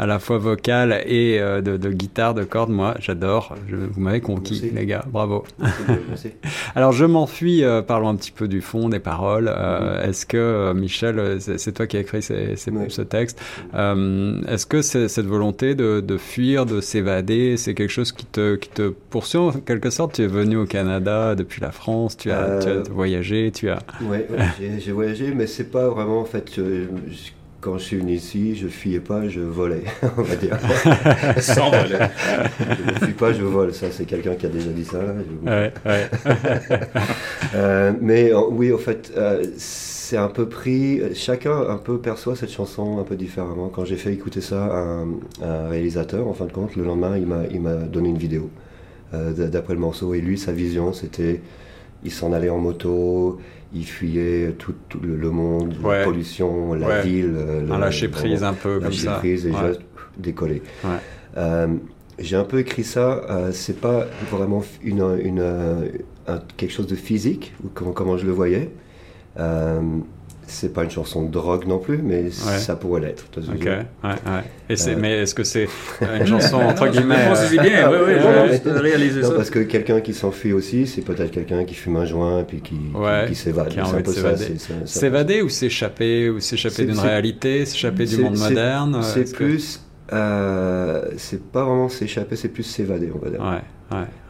à 0.00 0.06
la 0.06 0.18
fois 0.18 0.38
vocale 0.38 1.00
et 1.06 1.38
de, 1.38 1.76
de 1.76 1.90
guitare, 1.92 2.34
de 2.34 2.42
cordes. 2.42 2.70
Moi, 2.70 2.96
j'adore. 2.98 3.54
Vous 3.68 4.00
m'avez 4.00 4.20
conquis, 4.20 4.60
Merci. 4.62 4.76
les 4.76 4.86
gars. 4.86 5.04
Bravo. 5.06 5.44
Merci. 6.08 6.30
Alors 6.74 6.90
je 6.90 7.04
m'enfuis, 7.04 7.62
parlons 7.84 8.08
un 8.08 8.16
petit 8.16 8.32
peu 8.32 8.48
du 8.48 8.60
fond, 8.60 8.88
des 8.88 8.98
paroles. 8.98 9.48
Euh, 9.54 10.02
Est-ce 10.08 10.26
que, 10.26 10.36
euh, 10.36 10.74
Michel, 10.74 11.38
c'est 11.40 11.72
toi 11.72 11.86
qui 11.86 11.96
as 11.96 12.00
écrit 12.00 12.22
ces- 12.22 12.56
ces- 12.56 12.70
Ouais. 12.70 12.86
ce 12.88 13.02
texte, 13.02 13.40
euh, 13.74 14.40
est-ce 14.48 14.66
que 14.66 14.82
cette 14.82 15.26
volonté 15.26 15.74
de, 15.74 16.00
de 16.00 16.16
fuir, 16.16 16.66
de 16.66 16.80
s'évader, 16.80 17.56
c'est 17.56 17.74
quelque 17.74 17.90
chose 17.90 18.12
qui 18.12 18.26
te, 18.26 18.56
qui 18.56 18.68
te 18.68 18.88
poursuit 19.10 19.38
en 19.38 19.52
quelque 19.52 19.90
sorte? 19.90 20.14
Tu 20.14 20.22
es 20.22 20.26
venu 20.26 20.56
au 20.56 20.66
Canada 20.66 21.34
depuis 21.34 21.60
la 21.60 21.70
France, 21.72 22.16
tu 22.16 22.30
as, 22.30 22.58
tu 22.58 22.68
as 22.68 22.82
voyagé, 22.90 23.50
tu 23.54 23.68
as... 23.70 23.78
Ouais, 24.02 24.26
j'ai- 24.58 24.80
j'ai 24.80 24.92
voyagé, 24.92 25.32
mais 25.34 25.46
c'est 25.46 25.70
pas 25.70 25.88
vraiment 25.88 26.20
en 26.20 26.24
fait. 26.24 26.50
je- 26.56 26.62
je- 27.10 27.30
quand 27.64 27.78
je 27.78 27.84
suis 27.84 27.96
venu 27.96 28.12
ici, 28.12 28.54
je 28.56 28.68
fuyais 28.68 29.00
pas, 29.00 29.26
je 29.26 29.40
volais, 29.40 29.84
on 30.18 30.22
va 30.22 30.36
dire. 30.36 30.58
Sans 31.40 31.70
voler. 31.70 31.96
je 32.60 32.92
ne 32.92 32.98
fuis 33.06 33.14
pas, 33.14 33.32
je 33.32 33.42
vole. 33.42 33.72
Ça, 33.72 33.86
c'est 33.90 34.04
quelqu'un 34.04 34.34
qui 34.34 34.44
a 34.44 34.50
déjà 34.50 34.68
dit 34.68 34.84
ça. 34.84 34.98
Là. 34.98 35.14
Je- 35.18 35.50
Ouais, 35.50 35.72
ouais. 35.86 36.10
Euh, 37.54 37.92
mais 38.00 38.32
oui, 38.34 38.72
en 38.72 38.78
fait, 38.78 39.12
euh, 39.16 39.44
c'est 39.56 40.16
un 40.16 40.26
peu 40.28 40.48
pris. 40.48 41.00
Chacun 41.14 41.56
un 41.68 41.76
peu 41.76 41.98
perçoit 41.98 42.34
cette 42.34 42.50
chanson 42.50 42.98
un 42.98 43.04
peu 43.04 43.14
différemment. 43.14 43.68
Quand 43.68 43.84
j'ai 43.84 43.96
fait 43.96 44.12
écouter 44.12 44.40
ça 44.40 44.64
à 44.64 44.78
un, 44.78 45.08
à 45.40 45.46
un 45.46 45.68
réalisateur, 45.68 46.26
en 46.26 46.34
fin 46.34 46.46
de 46.46 46.52
compte, 46.52 46.74
le 46.74 46.82
lendemain, 46.82 47.16
il 47.16 47.60
m'a, 47.60 47.74
donné 47.74 48.08
une 48.08 48.18
vidéo 48.18 48.50
euh, 49.14 49.32
d'après 49.32 49.74
le 49.74 49.80
morceau. 49.80 50.14
Et 50.14 50.20
lui, 50.20 50.36
sa 50.36 50.50
vision, 50.50 50.92
c'était, 50.92 51.40
il 52.04 52.10
s'en 52.12 52.32
allait 52.32 52.50
en 52.50 52.58
moto, 52.58 53.38
il 53.74 53.84
fuyait 53.86 54.52
tout, 54.58 54.74
tout 54.88 55.00
le, 55.00 55.30
monde, 55.30 55.74
Ouais. 55.82 55.98
la 56.00 56.04
pollution, 56.04 56.74
la 56.74 56.86
Ouais. 56.86 57.02
ville, 57.02 57.34
euh, 57.36 57.60
Un 57.70 57.74
le- 57.74 57.80
lâcher 57.80 58.08
prise 58.08 58.44
un 58.44 58.52
peu 58.54 58.78
comme 58.80 58.92
ça. 58.92 59.14
prise 59.14 59.46
et 59.46 59.50
Ouais. 59.50 59.68
juste 59.68 59.80
décoller. 60.16 60.62
Euh, 61.36 61.66
j'ai 62.18 62.36
un 62.36 62.44
peu 62.44 62.60
écrit 62.60 62.84
ça, 62.84 63.24
euh, 63.28 63.50
c'est 63.52 63.80
pas 63.80 64.06
vraiment 64.30 64.62
une, 64.82 65.04
une, 65.22 65.40
euh, 65.40 65.88
un- 66.28 66.40
quelque 66.56 66.70
chose 66.72 66.86
de 66.86 66.94
physique, 66.94 67.52
ou 67.64 67.68
comment, 67.74 67.90
comment 67.92 68.16
je 68.16 68.26
le 68.26 68.32
voyais. 68.32 68.70
Euh, 69.38 69.80
c'est 70.46 70.72
pas 70.72 70.84
une 70.84 70.90
chanson 70.90 71.22
de 71.24 71.30
drogue 71.30 71.66
non 71.66 71.78
plus, 71.78 71.98
mais 71.98 72.30
ça 72.30 72.76
pourrait 72.76 73.00
l'être. 73.00 73.24
Ok, 73.36 73.64
ouais, 73.64 73.86
ouais. 74.04 74.14
Et 74.68 74.76
c'est, 74.76 74.92
Euh. 74.94 74.98
mais 75.00 75.22
est-ce 75.22 75.34
que 75.34 75.44
c'est 75.44 75.68
une 76.20 76.26
chanson 76.26 76.56
entre 76.56 76.88
guillemets 76.88 77.16
je 77.34 77.58
euh, 77.58 77.62
bien, 77.62 77.90
oui, 77.90 77.96
oui, 78.06 78.12
Ouais, 78.24 78.52
je 78.54 78.58
peux 78.60 78.78
réaliser 78.78 79.20
Non, 79.22 79.28
ça. 79.30 79.34
parce 79.34 79.50
que 79.50 79.58
quelqu'un 79.60 80.00
qui 80.00 80.14
s'enfuit 80.14 80.52
aussi, 80.52 80.86
c'est 80.86 81.02
peut-être 81.02 81.30
quelqu'un 81.30 81.64
qui 81.64 81.74
fume 81.74 81.96
un 81.96 82.04
joint 82.06 82.40
et 82.40 82.44
puis 82.44 82.60
qui, 82.60 82.74
qui- 82.76 82.96
Ouais, 82.96 83.26
qui, 83.28 83.34
s'évade. 83.34 83.68
qui 83.68 83.78
a 83.80 83.84
C'est 83.84 83.88
envie 83.90 83.96
un 83.98 84.00
de 84.00 84.04
peu 84.04 84.12
ça, 84.12 84.36
s'évader. 84.86 85.42
ou 85.42 85.48
s'échapper 85.48 86.30
ou 86.30 86.40
s'échapper 86.40 86.74
C'est- 86.74 86.84
d'une 86.86 86.94
c'est- 86.94 87.00
réalité, 87.02 87.66
s'échapper 87.66 88.04
du 88.06 88.16
monde 88.18 88.36
moderne. 88.38 88.94
euh, 88.96 89.02
C'est 89.02 89.30
que- 89.32 89.36
plus. 89.44 89.80
euh, 90.12 91.02
c'est 91.16 91.42
pas 91.42 91.64
vraiment 91.64 91.88
s'échapper, 91.88 92.36
c'est 92.36 92.48
plus 92.48 92.62
s'évader, 92.62 93.10
on 93.14 93.18
va 93.18 93.30
dire. 93.30 93.40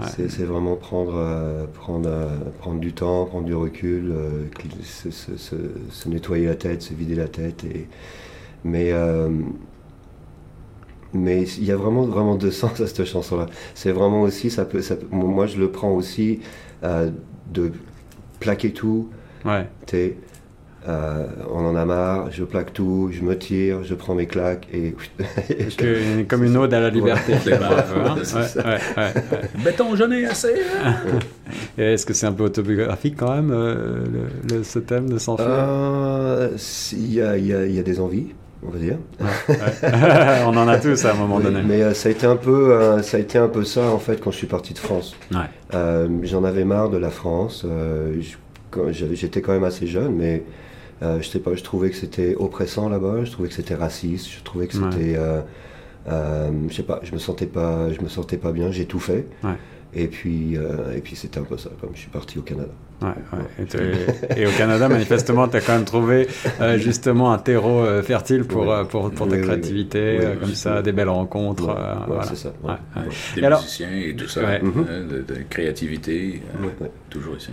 C'est, 0.09 0.29
c'est 0.29 0.45
vraiment 0.45 0.77
prendre, 0.77 1.15
euh, 1.17 1.67
prendre, 1.73 2.09
euh, 2.09 2.29
prendre 2.59 2.81
du 2.81 2.93
temps, 2.93 3.25
prendre 3.27 3.47
du 3.47 3.55
recul, 3.55 4.11
euh, 4.13 4.45
se, 4.83 5.11
se- 5.11 5.37
se- 5.37 5.55
se 5.91 6.09
nettoyer 6.09 6.47
la 6.47 6.57
tête, 6.57 6.83
se 6.83 6.93
vider 6.95 7.15
la 7.15 7.29
tête. 7.29 7.65
Et... 7.65 7.87
Mais 8.65 8.93
mais 11.13 11.43
il 11.45 11.65
y 11.65 11.71
a 11.73 11.77
vraiment, 11.77 12.03
vraiment 12.07 12.35
deux 12.37 12.51
sens 12.63 12.81
à 12.81 12.87
cette 12.87 13.05
chanson-là. 13.05 13.47
C'est 13.75 13.93
vraiment 13.93 14.23
aussi, 14.23 14.51
ça 14.51 14.65
peut, 14.65 14.83
ça 14.83 14.97
peut- 14.97 15.07
moi 15.11 15.47
je 15.47 15.59
le 15.59 15.71
prends 15.71 15.93
aussi 15.93 16.41
de 17.53 17.73
plaquer 18.41 18.73
tout. 18.73 19.09
Ouais, 19.45 19.69
t'es, 19.87 20.17
euh, 20.89 21.25
on 21.53 21.65
en 21.65 21.77
a 21.77 21.85
marre, 21.85 22.31
je 22.31 22.45
plaque 22.45 22.73
tout, 22.73 23.09
je 23.13 23.23
me 23.23 23.37
tire, 23.39 23.83
je 23.85 23.95
prends 23.95 24.15
mes 24.15 24.27
claques 24.27 24.67
et. 24.73 24.95
comme 26.29 26.45
une 26.45 26.57
ode 26.57 26.75
à 26.75 26.81
la 26.81 26.91
liberté. 26.91 27.33
Ouais. 27.33 27.53
hein. 27.55 28.15
C'est 28.23 28.37
Ouais, 28.37 28.43
ça. 28.47 28.61
ouais, 28.65 28.79
ouais, 28.97 29.03
ouais. 29.33 29.63
Béton, 29.65 29.97
j'en 29.97 30.11
ai 30.11 30.27
assez. 30.27 30.55
hein. 30.85 30.95
Est-ce 31.79 32.05
que 32.07 32.13
c'est 32.15 32.27
un 32.27 32.33
peu 32.33 32.45
autobiographique 32.45 33.17
quand 33.17 33.35
même, 33.35 33.51
euh, 33.51 34.05
le, 34.51 34.57
le- 34.59 34.63
ce 34.65 34.79
thème 34.79 35.09
de 35.09 35.19
s'enfuir 35.19 35.49
Euh, 35.51 36.51
Il 36.93 37.13
y, 37.15 37.21
a, 37.23 37.37
y 37.37 37.73
y 37.77 37.83
des 37.83 38.01
envies, 38.01 38.29
on 38.67 38.71
va 38.71 38.79
dire. 38.79 38.97
Ouais. 39.21 39.57
On 40.47 40.57
en 40.57 40.69
a 40.69 40.79
tous 40.79 41.05
à 41.05 41.13
un 41.13 41.15
moment 41.15 41.37
Oui, 41.37 41.45
donné. 41.45 41.63
mais 41.67 41.83
euh, 41.83 41.95
ça 41.95 42.09
a 42.09 42.13
été 42.13 42.27
un 42.27 42.37
peu, 42.37 42.73
euh, 42.75 43.03
ça 43.03 43.17
a 43.17 43.21
été 43.21 43.39
un 43.39 43.49
peu 43.49 43.65
ça 43.65 43.83
en 43.91 43.99
fait 43.99 44.21
quand 44.21 44.31
je 44.31 44.37
suis 44.37 44.47
parti 44.47 44.75
de 44.75 44.79
France. 44.79 45.17
Ouais. 45.33 45.39
Euh, 45.75 46.09
J'en 46.23 46.45
avais 46.45 46.65
marre 46.65 46.91
de 46.91 46.99
la 46.99 47.11
France. 47.11 47.65
euh, 47.65 48.15
J'étais 48.91 49.41
quand 49.41 49.53
même 49.53 49.63
assez 49.65 49.87
jeune, 49.87 50.15
mais 50.17 50.43
euh, 51.03 51.21
je 51.21 51.29
sais 51.29 51.41
pas, 51.41 51.55
je 51.55 51.63
trouvais 51.63 51.91
que 51.91 51.97
c'était 51.97 52.35
oppressant 52.37 52.89
là-bas. 52.89 53.25
Je 53.25 53.31
trouvais 53.33 53.49
que 53.49 53.55
c'était 53.55 53.75
raciste. 53.75 54.29
Je 54.31 54.43
trouvais 54.43 54.67
que 54.67 54.77
Ouais. 54.77 54.89
c'était, 54.93 55.17
euh, 55.17 55.41
euh, 56.09 56.51
je 56.69 56.75
sais 56.75 56.83
pas, 56.83 57.01
je 57.03 57.13
me 57.13 57.19
sentais 57.19 57.47
pas, 57.47 57.93
je 57.93 58.01
me 58.01 58.09
sentais 58.09 58.37
pas 58.39 58.53
bien. 58.53 58.71
J'ai 58.71 58.87
tout 58.87 59.01
fait. 59.01 59.27
Ouais. 59.43 59.51
Et 59.97 60.09
puis, 60.09 60.57
euh, 60.57 60.97
et 60.97 61.01
puis 61.01 61.15
c'était 61.15 61.39
un 61.39 61.45
peu 61.45 61.57
ça. 61.57 61.71
Comme 61.81 61.91
je 61.95 62.01
suis 62.01 62.11
parti 62.11 62.39
au 62.39 62.43
Canada. 62.43 62.69
Ouais, 63.01 63.09
ouais. 63.33 63.67
Et, 64.37 64.43
et 64.43 64.47
au 64.47 64.51
Canada, 64.51 64.89
manifestement, 64.89 65.47
tu 65.47 65.57
as 65.57 65.61
quand 65.61 65.75
même 65.75 65.85
trouvé 65.85 66.27
euh, 66.61 66.79
justement 66.79 67.33
un 67.33 67.39
terreau 67.39 67.81
euh, 67.81 68.03
fertile 68.03 68.43
pour, 68.45 68.63
Ouais. 68.63 68.73
euh, 68.73 68.85
pour, 68.85 69.11
pour 69.13 69.29
ta 69.29 69.39
créativité, 69.39 70.19
euh, 70.21 70.35
comme 70.37 70.55
ça, 70.55 70.83
des 70.83 70.91
belles 70.93 71.09
rencontres. 71.09 71.67
Ouais, 71.69 71.75
euh, 71.77 71.95
ouais, 71.95 72.05
voilà. 72.09 72.23
c'est 72.25 72.37
ça. 72.37 72.53
Ouais, 72.65 72.71
ouais. 72.71 73.03
ouais. 73.03 73.09
Des 73.37 73.41
Et 73.43 73.45
alors- 73.47 73.61
musiciens 73.61 73.91
et 73.93 74.17
tout 74.17 74.29
ça, 74.29 74.41
Ouais. 74.43 74.61
hein, 74.65 74.85
de, 75.09 75.19
de 75.35 75.41
créativité, 75.49 76.43
euh, 76.61 76.87
toujours 77.09 77.37
ici. 77.37 77.51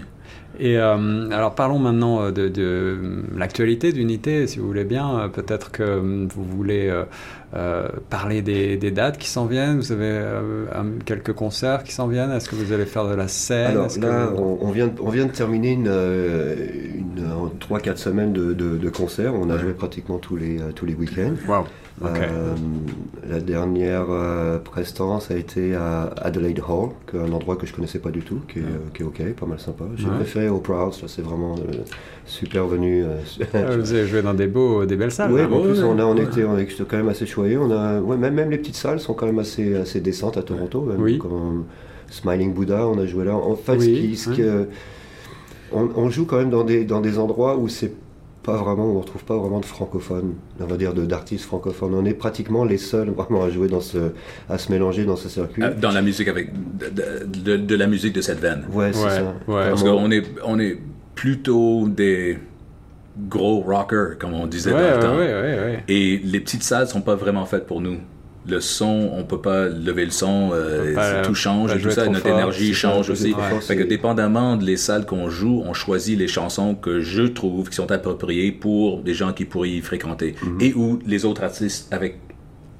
Et 0.59 0.77
euh, 0.77 1.29
alors 1.31 1.55
parlons 1.55 1.79
maintenant 1.79 2.21
euh, 2.21 2.31
de, 2.31 2.47
de 2.47 2.61
euh, 2.63 2.95
l'actualité 3.37 3.91
d'Unité, 3.93 4.45
si 4.47 4.59
vous 4.59 4.67
voulez 4.67 4.83
bien. 4.83 5.19
Euh, 5.19 5.27
Peut-être 5.27 5.71
que 5.71 5.99
vous 6.33 6.43
voulez 6.43 6.87
euh, 6.89 7.03
euh, 7.55 7.87
parler 8.09 8.41
des, 8.41 8.77
des 8.77 8.91
dates 8.91 9.17
qui 9.17 9.27
s'en 9.29 9.45
viennent. 9.45 9.77
Vous 9.77 9.91
avez 9.91 10.05
euh, 10.05 10.65
quelques 11.05 11.33
concerts 11.33 11.83
qui 11.83 11.93
s'en 11.93 12.07
viennent. 12.07 12.31
Est-ce 12.31 12.49
que 12.49 12.55
vous 12.55 12.73
allez 12.73 12.85
faire 12.85 13.07
de 13.07 13.15
la 13.15 13.27
scène? 13.27 13.71
Alors 13.71 13.87
que 13.93 13.99
là, 14.01 14.29
on, 14.37 14.57
on 14.61 14.71
vient, 14.71 14.87
de- 14.87 14.99
on 15.01 15.09
vient 15.09 15.25
de 15.25 15.31
terminer 15.31 15.71
une, 15.71 15.87
euh, 15.87 16.55
une 16.95 17.25
3-4 17.59 17.97
semaines 17.97 18.33
de, 18.33 18.53
de, 18.53 18.89
concerts. 18.89 19.33
On 19.33 19.49
a 19.49 19.57
joué 19.57 19.73
pratiquement 19.73 20.17
tous 20.17 20.35
les, 20.35 20.59
tous 20.75 20.85
les 20.85 20.93
week-ends. 20.95 21.33
Wow. 21.47 21.65
Euh, 22.03 22.55
la 23.29 23.39
dernière 23.39 24.07
euh, 24.09 24.57
prestance 24.57 25.29
a 25.29 25.35
été 25.35 25.75
à 25.75 26.13
Adelaide 26.17 26.59
Hall, 26.67 26.89
un 27.13 27.31
endroit 27.31 27.55
que 27.55 27.67
je 27.67 27.73
connaissais 27.73 27.99
pas 27.99 28.09
du 28.09 28.21
tout, 28.21 28.39
qui 28.51 28.59
est, 28.59 28.93
qui 28.93 29.03
est 29.03 29.05
ok, 29.05 29.21
pas 29.39 29.45
mal 29.45 29.59
sympa. 29.59 29.85
J'ai 29.95 30.07
préféré 30.07 30.49
Opera 30.49 30.83
House, 30.83 31.03
c'est 31.07 31.21
vraiment 31.21 31.55
euh, 31.55 31.83
super 32.25 32.65
venu. 32.65 33.05
Ah, 33.53 33.75
vous 33.77 33.93
avez 33.93 34.07
joué 34.07 34.21
dans 34.21 34.33
des, 34.33 34.47
beaux, 34.47 34.85
des 34.85 34.95
belles 34.95 35.11
salles 35.11 35.31
Oui, 35.31 35.41
en 35.43 35.61
plus 35.61 35.83
on, 35.83 35.99
a, 35.99 36.03
on, 36.03 36.17
était, 36.17 36.43
on 36.43 36.57
était 36.57 36.73
quand 36.83 36.97
même 36.97 37.09
assez 37.09 37.25
choyés. 37.25 37.57
On 37.57 37.69
a, 37.71 37.99
ouais, 37.99 38.17
même, 38.17 38.33
même 38.33 38.49
les 38.49 38.57
petites 38.57 38.75
salles 38.75 38.99
sont 38.99 39.13
quand 39.13 39.27
même 39.27 39.39
assez, 39.39 39.75
assez 39.75 40.01
décentes 40.01 40.37
à 40.37 40.43
Toronto. 40.43 40.87
oui. 40.97 41.17
Comme 41.19 41.65
Smiling 42.09 42.53
Buddha, 42.53 42.87
on 42.87 42.99
a 42.99 43.05
joué 43.05 43.23
là. 43.23 43.35
En 43.35 43.55
fait, 43.55 43.79
ce 43.79 44.29
qui, 44.31 44.43
on, 45.71 45.89
on, 45.95 46.09
joue 46.09 46.25
quand 46.25 46.37
même 46.37 46.49
dans 46.49 46.65
des, 46.65 46.83
dans 46.83 46.99
des 46.99 47.17
endroits 47.17 47.57
où 47.57 47.69
c'est 47.69 47.93
pas 48.43 48.57
vraiment, 48.57 48.85
on 48.85 48.93
ne 48.95 48.99
retrouve 48.99 49.23
pas 49.23 49.37
vraiment 49.37 49.59
de 49.59 49.65
francophones, 49.65 50.35
on 50.59 50.65
va 50.65 50.77
dire 50.77 50.93
d'artistes 50.93 51.45
francophones. 51.45 51.93
On 51.93 52.05
est 52.05 52.13
pratiquement 52.13 52.65
les 52.65 52.77
seuls 52.77 53.09
vraiment 53.09 53.43
à 53.43 53.49
jouer 53.49 53.67
dans 53.67 53.81
ce, 53.81 54.11
à 54.49 54.57
se 54.57 54.71
mélanger 54.71 55.05
dans 55.05 55.15
ce 55.15 55.29
circuit. 55.29 55.63
Euh, 55.63 55.73
dans 55.75 55.91
la 55.91 56.01
musique 56.01 56.27
avec 56.27 56.51
de, 56.53 57.57
de, 57.57 57.75
la 57.75 57.87
musique 57.87 58.13
de 58.13 58.21
cette 58.21 58.39
veine. 58.39 58.65
Ouais, 58.73 58.93
c'est 58.93 59.09
ça. 59.09 59.33
Parce 59.47 59.83
qu'on 59.83 60.09
est, 60.11 60.25
on 60.43 60.59
est 60.59 60.77
plutôt 61.13 61.87
des 61.87 62.39
gros 63.29 63.61
rockers, 63.61 64.17
comme 64.17 64.33
on 64.33 64.47
disait 64.47 64.71
dans 64.71 64.77
le 64.77 64.99
temps. 64.99 65.83
Et 65.87 66.19
les 66.23 66.39
petites 66.39 66.63
salles 66.63 66.87
sont 66.87 67.01
pas 67.01 67.15
vraiment 67.15 67.45
faites 67.45 67.67
pour 67.67 67.81
nous 67.81 67.97
le 68.47 68.59
son, 68.59 69.11
on 69.15 69.23
peut 69.23 69.41
pas 69.41 69.67
lever 69.67 70.05
le 70.05 70.11
son, 70.11 70.49
euh, 70.53 71.23
tout 71.23 71.35
change, 71.35 71.79
tout 71.81 71.91
ça, 71.91 72.07
notre 72.07 72.25
énergie 72.25 72.73
change 72.73 73.09
aussi. 73.09 73.35
Fait 73.61 73.75
que 73.75 73.83
dépendamment 73.83 74.57
des 74.57 74.77
salles 74.77 75.05
qu'on 75.05 75.29
joue, 75.29 75.61
on 75.65 75.73
choisit 75.73 76.17
les 76.17 76.27
chansons 76.27 76.75
que 76.75 77.01
je 77.01 77.23
trouve 77.23 77.69
qui 77.69 77.75
sont 77.75 77.91
appropriées 77.91 78.51
pour 78.51 79.01
des 79.01 79.13
gens 79.13 79.33
qui 79.33 79.45
pourraient 79.45 79.69
y 79.69 79.81
fréquenter 79.81 80.35
mhm. 80.41 80.61
et 80.61 80.73
ou 80.73 80.99
les 81.05 81.25
autres 81.25 81.43
artistes 81.43 81.93
avec 81.93 82.17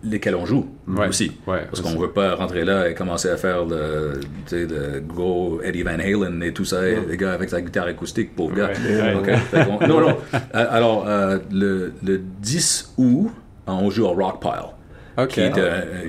lesquels 0.04 0.36
on 0.36 0.48
joue 0.48 0.68
aussi. 1.08 1.32
Parce 1.46 1.82
qu'on 1.82 1.98
veut 1.98 2.12
pas 2.12 2.34
rentrer 2.34 2.66
là 2.66 2.90
et 2.90 2.96
commencer 2.96 3.30
à 3.30 3.38
faire 3.38 3.66
le, 3.66 4.20
le 4.52 5.00
gros 5.00 5.62
Eddie 5.62 5.84
Van 5.84 6.00
Halen 6.00 6.42
et 6.42 6.54
tout 6.54 6.66
ça, 6.66 6.82
les 6.84 7.18
gars 7.18 7.34
avec 7.34 7.50
sa 7.50 7.62
guitare 7.62 7.86
acoustique, 7.86 8.36
pauvre 8.36 8.56
gars. 8.56 8.72
non, 9.88 10.02
non. 10.02 10.18
Alors, 10.54 11.06
euh, 11.08 11.38
le, 11.52 11.94
le 12.04 12.18
10 12.18 12.96
août, 12.98 13.30
on 13.68 13.90
joue 13.92 14.06
au 14.06 14.14
Rock 14.14 14.42
Pile. 15.16 15.52
Ok. 15.52 15.60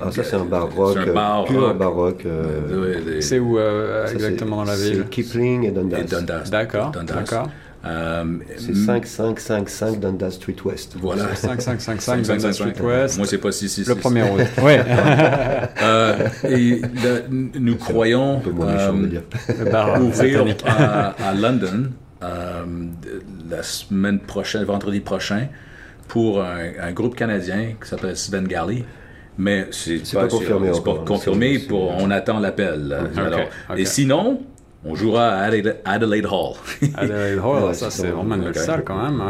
ah, 0.01 0.11
ça, 0.11 0.25
c'est 0.25 0.37
un 0.37 0.45
bar 0.45 0.73
rock, 0.75 0.97
un 0.97 1.13
bar 1.13 1.45
pur 1.45 1.75
baroque. 1.75 2.25
Euh, 2.27 3.21
c'est 3.21 3.39
où 3.39 3.59
euh, 3.59 4.07
exactement 4.07 4.57
dans 4.57 4.65
la 4.65 4.77
ville? 4.77 5.05
C'est 5.05 5.11
Kipling 5.11 5.65
et 5.65 5.71
Dundas. 5.71 5.99
Et 5.99 6.05
Dundas. 6.05 6.51
D'accord. 6.51 6.93
D'accord. 6.93 7.49
Euh, 7.85 8.25
c'est 8.59 8.75
5555 8.75 9.99
Dundas 9.99 10.31
Street 10.33 10.57
West. 10.65 10.95
Voilà. 11.01 11.35
5555 11.35 12.23
Dundas 12.23 12.53
Street 12.53 12.81
West. 12.81 13.19
Moi, 13.19 13.27
c'est 13.27 13.39
pas 13.39 13.51
666. 13.51 13.89
Le 13.89 13.95
premier 13.97 14.23
route. 14.23 14.41
oui. 14.63 14.75
euh, 15.83 16.29
et 16.49 16.83
nous 17.59 17.77
croyons 17.77 18.41
euh, 18.47 18.93
ouvrir 20.01 20.45
à, 20.65 21.09
à, 21.09 21.35
London 21.35 21.91
la 22.21 23.63
semaine 23.63 24.21
prochaine, 24.21 24.63
vendredi 24.63 25.01
prochain, 25.01 25.49
pour 26.09 26.43
un, 26.43 26.93
groupe 26.93 27.15
canadien 27.15 27.75
qui 27.81 27.89
s'appelle 27.89 28.17
Sven 28.17 28.47
Galley. 28.47 28.85
Mais 29.39 29.67
c'est 29.71 30.03
pas, 30.13 30.29
confirmé. 30.29 30.71
C'est 30.75 30.85
pas 30.85 30.95
confirmé. 31.07 31.59
Pour, 31.59 31.91
on 31.99 32.11
attend 32.11 32.39
l'appel. 32.39 32.97
Et 33.77 33.87
sinon, 33.87 34.43
on 34.85 34.95
jouera 34.97 35.28
à 35.28 35.43
Adelaide, 35.85 36.26
Hall. 36.26 36.55
Adelaide 36.97 37.39
Hall, 37.39 37.74
ça 37.74 37.91
c'est 37.91 38.09
vraiment 38.09 38.35
une 38.35 38.45
belle 38.45 38.55
salle 38.57 38.83
quand 38.85 39.01
même. 39.01 39.22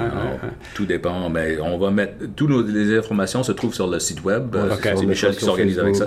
tout 0.74 0.86
dépend, 0.86 1.28
mais 1.28 1.59
on 1.61 1.78
va 1.78 1.90
mettre 1.90 2.14
toutes 2.34 2.68
les 2.68 2.96
informations 2.96 3.42
se 3.42 3.53
trouvent 3.53 3.74
sur 3.74 3.86
le 3.86 3.98
site 3.98 4.24
web. 4.24 4.57
C'est 4.80 5.07
Michel 5.07 5.34
qui 5.34 5.44
s'organise 5.44 5.78
avec 5.78 5.96
ça. 5.96 6.07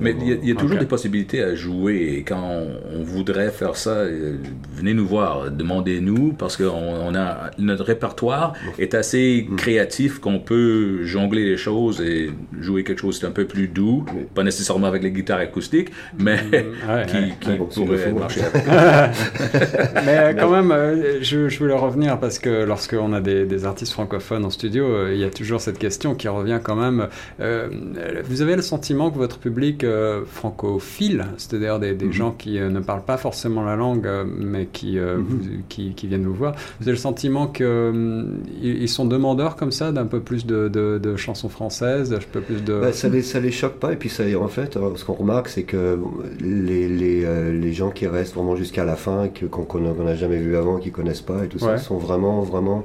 mais 0.00 0.14
il 0.20 0.48
y 0.48 0.52
a, 0.52 0.54
toujours 0.54 0.78
des 0.78 0.86
possibilités 0.86 1.42
à 1.42 1.54
jouer. 1.54 2.14
Et 2.18 2.22
quand 2.22 2.62
on, 2.94 3.02
voudrait 3.02 3.50
faire 3.50 3.76
ça, 3.76 3.90
euh, 3.90 4.36
venez 4.74 4.92
nous 4.92 5.06
voir, 5.06 5.50
demandez-nous 5.50 6.32
parce 6.32 6.56
que 6.56 6.64
on, 6.64 7.14
a 7.14 7.50
notre 7.58 7.84
répertoire 7.84 8.52
est 8.78 8.94
assez 8.94 9.46
mm. 9.48 9.56
créatif 9.56 10.18
qu'on 10.18 10.40
peut 10.40 11.04
jongler 11.04 11.44
les 11.44 11.56
choses 11.56 12.00
et 12.00 12.30
jouer 12.60 12.84
quelque 12.84 13.00
chose 13.00 13.20
d'un 13.20 13.30
peu 13.30 13.46
plus 13.46 13.68
doux, 13.68 14.04
pas 14.34 14.42
nécessairement 14.42 14.86
avec 14.86 15.02
les 15.02 15.10
guitares 15.10 15.38
acoustiques, 15.38 15.90
mais 16.18 16.36
mm, 16.36 17.06
qui, 17.06 17.32
qui 17.40 17.56
pourrait 17.56 18.12
marcher 18.12 18.42
avec. 18.42 18.67
Mais 20.04 20.18
euh, 20.18 20.34
quand 20.34 20.50
même, 20.50 20.70
euh, 20.70 21.18
je, 21.22 21.48
je, 21.48 21.58
voulais 21.58 21.74
revenir 21.74 22.18
parce 22.18 22.38
que 22.38 22.64
lorsqu'on 22.64 23.12
a 23.12 23.20
des, 23.20 23.46
des, 23.46 23.64
artistes 23.64 23.92
francophones 23.92 24.44
en 24.44 24.50
studio, 24.50 24.84
euh, 24.84 25.14
il 25.14 25.20
y 25.20 25.24
a 25.24 25.30
toujours 25.30 25.60
cette 25.60 25.78
question 25.78 26.14
qui 26.14 26.28
revient 26.28 26.60
quand 26.62 26.76
même. 26.76 27.08
vous 27.38 28.42
avez 28.42 28.56
le 28.56 28.62
sentiment 28.62 29.10
que 29.10 29.18
votre 29.18 29.38
public 29.38 29.84
francophile, 30.26 31.26
c'est-à-dire 31.36 31.78
des, 31.78 31.94
des 31.94 32.06
mhm. 32.06 32.12
gens 32.12 32.30
qui 32.32 32.58
ne 32.58 32.80
parlent 32.80 33.04
pas 33.04 33.16
forcément 33.16 33.64
la 33.64 33.76
langue, 33.76 34.08
mais 34.36 34.66
qui, 34.66 34.98
mhm. 34.98 35.62
qui, 35.68 35.94
qui, 35.94 36.06
viennent 36.06 36.24
vous 36.24 36.34
voir, 36.34 36.54
vous 36.80 36.88
avez 36.88 36.96
le 36.96 36.98
sentiment 36.98 37.46
qu'ils 37.46 38.38
ils 38.62 38.88
sont 38.88 39.06
demandeurs 39.06 39.56
comme 39.56 39.72
ça 39.72 39.92
d'un 39.92 40.06
peu 40.06 40.20
plus 40.20 40.46
de, 40.46 40.68
de, 40.68 41.16
chansons 41.16 41.48
françaises, 41.48 42.12
un 42.12 42.18
peu 42.32 42.40
plus 42.40 42.62
de... 42.62 42.80
Bah, 42.80 42.92
ça, 42.92 43.08
les, 43.08 43.22
ça 43.22 43.40
les 43.40 43.50
choque 43.50 43.78
pas, 43.78 43.92
et 43.92 43.96
puis 43.96 44.08
ça, 44.08 44.24
en 44.40 44.48
fait, 44.48 44.78
ce 44.96 45.04
qu'on 45.04 45.14
remarque, 45.14 45.48
c'est 45.48 45.64
que 45.64 45.98
les, 46.40 46.88
les, 46.88 47.52
les 47.52 47.72
gens 47.72 47.90
qui 47.90 48.06
restent 48.06 48.34
vraiment 48.34 48.56
jusqu'à 48.58 48.84
la 48.84 48.96
fin, 48.96 49.28
qu'on 49.28 49.80
n'a 49.80 50.14
jamais 50.14 50.36
vu 50.36 50.56
avant, 50.56 50.78
qu'ils 50.78 50.92
connaissent 50.92 51.22
pas 51.22 51.44
et 51.44 51.48
tout 51.48 51.58
ça, 51.58 51.78
sont 51.78 51.96
vraiment, 51.96 52.42
vraiment, 52.42 52.84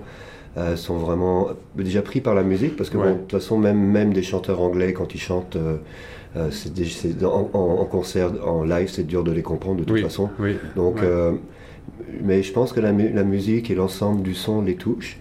euh, 0.57 0.75
sont 0.75 0.97
vraiment 0.97 1.49
déjà 1.75 2.01
pris 2.01 2.21
par 2.21 2.35
la 2.35 2.43
musique 2.43 2.75
parce 2.75 2.89
que 2.89 2.97
de 2.97 3.13
toute 3.13 3.31
façon, 3.31 3.57
même, 3.57 3.79
même 3.79 4.13
des 4.13 4.23
chanteurs 4.23 4.61
anglais, 4.61 4.93
quand 4.93 5.13
ils 5.15 5.21
chantent, 5.21 5.55
euh, 5.55 5.77
euh, 6.35 6.49
en, 7.23 7.49
en, 7.57 7.85
concert, 7.85 8.31
en 8.45 8.63
live, 8.63 8.89
c'est 8.89 9.05
dur 9.05 9.23
de 9.23 9.31
les 9.31 9.41
comprendre 9.41 9.79
de 9.79 9.83
toute 9.83 10.01
façon. 10.01 10.29
Donc, 10.75 10.99
mais 12.21 12.43
je 12.43 12.53
pense 12.53 12.71
que 12.71 12.79
la, 12.79 12.91
la 12.91 13.23
musique 13.23 13.69
et 13.69 13.75
l'ensemble 13.75 14.21
du 14.21 14.33
son 14.33 14.61
les 14.61 14.75
touche. 14.75 15.17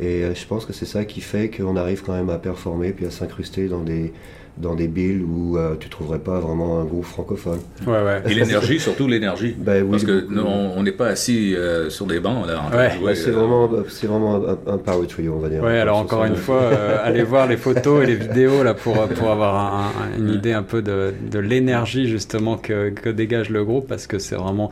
Et 0.00 0.22
je 0.34 0.46
pense 0.46 0.66
que 0.66 0.72
c'est 0.72 0.86
ça 0.86 1.04
qui 1.04 1.20
fait 1.20 1.50
qu'on 1.50 1.76
arrive 1.76 2.02
quand 2.02 2.14
même 2.14 2.30
à 2.30 2.38
performer 2.38 2.90
puis 2.92 3.06
à 3.06 3.10
s'incruster 3.10 3.68
dans 3.68 3.80
des, 3.80 4.12
dans 4.56 4.74
des 4.76 4.86
billes 4.86 5.22
où 5.22 5.58
euh, 5.58 5.74
tu 5.78 5.88
trouverais 5.88 6.20
pas 6.20 6.38
vraiment 6.38 6.80
un 6.80 6.84
groupe 6.84 7.04
francophone. 7.04 7.58
Ouais, 7.86 8.02
ouais. 8.02 8.22
Et 8.28 8.34
l'énergie, 8.34 8.78
surtout 8.78 9.08
l'énergie. 9.08 9.54
Ben, 9.58 9.82
oui, 9.82 9.90
Parce 9.90 10.04
que 10.04 10.26
on 10.38 10.82
n'est 10.82 10.92
pas 10.92 11.08
assis 11.08 11.54
euh, 11.56 11.90
sur 11.90 12.06
des 12.06 12.20
bancs 12.20 12.46
là. 12.46 12.70
Ouais. 13.02 13.14
c'est 13.14 13.30
vraiment, 13.30 13.68
c'est 13.88 14.06
vraiment 14.06 14.36
un, 14.66 14.78
power 14.78 15.06
trio, 15.08 15.34
on 15.36 15.40
va 15.40 15.48
dire. 15.48 15.62
Ouais, 15.62 15.78
alors 15.78 15.98
encore 15.98 16.24
une 16.24 16.36
fois, 16.36 16.62
euh, 16.62 16.98
allez 17.04 17.24
voir 17.24 17.48
les 17.48 17.56
photos 17.56 18.04
et 18.04 18.06
les 18.06 18.14
vidéos 18.14 18.62
là 18.62 18.74
pour 18.74 18.94
pour 19.08 19.30
avoir 19.30 19.92
une 20.16 20.30
idée 20.30 20.52
un 20.52 20.62
peu 20.62 20.82
de, 20.82 21.12
de 21.30 21.38
l'énergie 21.38 22.08
justement 22.08 22.56
que, 22.56 22.90
que, 22.90 23.08
dégage 23.08 23.50
le 23.50 23.64
groupe 23.64 23.88
parce 23.88 24.06
que 24.06 24.18
c'est 24.18 24.36
vraiment 24.36 24.70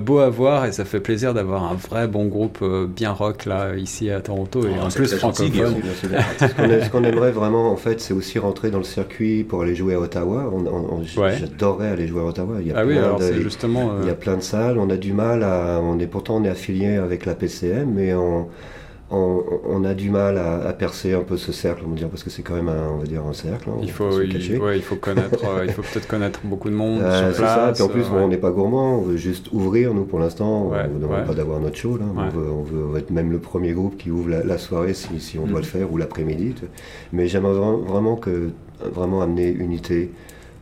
beau 0.00 0.18
à 0.18 0.28
voir 0.28 0.66
et 0.66 0.72
ça 0.72 0.84
fait 0.84 1.00
plaisir 1.00 1.34
d'avoir 1.34 1.64
un 1.64 1.74
vrai 1.74 2.08
bon 2.08 2.26
groupe 2.26 2.64
bien 2.88 3.10
rock 3.10 3.46
là 3.46 3.74
ici 3.76 4.10
à 4.10 4.20
Toronto 4.20 4.64
et 4.66 4.72
oh, 4.80 4.86
en 4.86 4.88
plus 4.88 5.14
francophone. 5.14 5.74
ce 6.42 6.90
qu'on 6.90 7.04
aimerait 7.04 7.32
vraiment 7.32 7.70
en 7.70 7.76
fait, 7.76 8.00
c'est 8.00 8.14
aussi 8.14 8.38
rentrer 8.38 8.70
dans 8.70 8.78
le 8.78 8.84
circuit 8.84 9.23
pour 9.48 9.62
aller 9.62 9.74
jouer 9.74 9.94
à 9.94 10.00
Ottawa. 10.00 10.50
On, 10.52 11.02
J'adorais 11.02 11.88
aller 11.88 12.06
jouer 12.06 12.22
à 12.22 12.24
Ottawa. 12.24 12.56
Il 12.60 12.68
y 12.68 12.72
a 12.72 12.78
ah 12.78 12.84
plein 12.84 13.16
de, 13.16 13.40
justement. 13.40 13.92
Il 14.00 14.06
y 14.06 14.10
a 14.10 14.12
euh, 14.12 14.16
plein 14.16 14.36
de 14.36 14.42
salles. 14.42 14.78
On 14.78 14.90
a 14.90 14.96
du 14.96 15.12
mal 15.12 15.42
à. 15.42 15.80
On 15.82 15.98
est 15.98 16.06
pourtant 16.06 16.36
on 16.36 16.44
est 16.44 16.48
affilié 16.48 16.96
avec 16.96 17.26
la 17.26 17.34
PCM, 17.34 17.90
mais 17.94 18.14
on 18.14 18.48
on, 19.10 19.84
a 19.84 19.94
du 19.94 20.10
mal 20.10 20.38
à, 20.38 20.72
percer 20.72 21.12
un 21.12 21.22
peu 21.22 21.36
ce 21.36 21.52
cercle, 21.52 21.82
on 21.86 21.90
va 21.90 21.96
dire, 21.96 22.08
parce 22.08 22.22
que 22.22 22.30
c'est 22.30 22.42
quand 22.42 22.54
même 22.54 22.68
un, 22.68 22.88
on 22.94 22.98
va 22.98 23.04
dire 23.04 23.24
un 23.24 23.32
cercle. 23.32 23.68
Hein, 23.70 23.78
il 23.82 23.90
faut, 23.90 24.20
il, 24.22 24.34
il 24.34 24.82
faut 24.82 24.96
connaître, 24.96 25.44
euh, 25.44 25.64
il 25.66 25.72
faut 25.72 25.82
peut-être 25.82 26.08
connaître 26.08 26.40
beaucoup 26.44 26.70
de 26.70 26.74
monde 26.74 27.00
euh, 27.04 27.32
sur 27.32 27.42
place. 27.42 27.80
en 27.80 27.88
plus, 27.88 28.04
on 28.12 28.28
n'est 28.28 28.38
pas 28.38 28.50
gourmand, 28.50 28.98
on 28.98 29.02
veut 29.02 29.16
juste 29.16 29.52
ouvrir 29.52 29.94
nous 29.94 30.04
pour 30.04 30.18
l'instant. 30.18 30.70
on 30.72 30.94
ne 30.94 31.00
demande 31.00 31.26
pas 31.26 31.34
d'avoir 31.34 31.60
notre 31.60 31.76
show 31.76 31.96
là. 31.96 32.04
On 32.16 32.62
veut, 32.62 32.98
être 32.98 33.10
même 33.10 33.30
le 33.30 33.38
premier 33.38 33.72
groupe 33.72 33.96
qui 33.96 34.10
ouvre 34.10 34.30
la, 34.30 34.58
soirée 34.58 34.94
si, 34.94 35.20
si 35.20 35.38
on 35.38 35.46
doit 35.46 35.60
le 35.60 35.66
mm. 35.66 35.68
faire 35.68 35.92
ou 35.92 35.96
l'après-midi. 35.96 36.54
Mais 37.12 37.26
j'aimerais 37.26 37.54
vraiment 37.54 38.16
que 38.16 38.50
vraiment 38.92 39.22
amener 39.22 39.48
unité. 39.48 40.10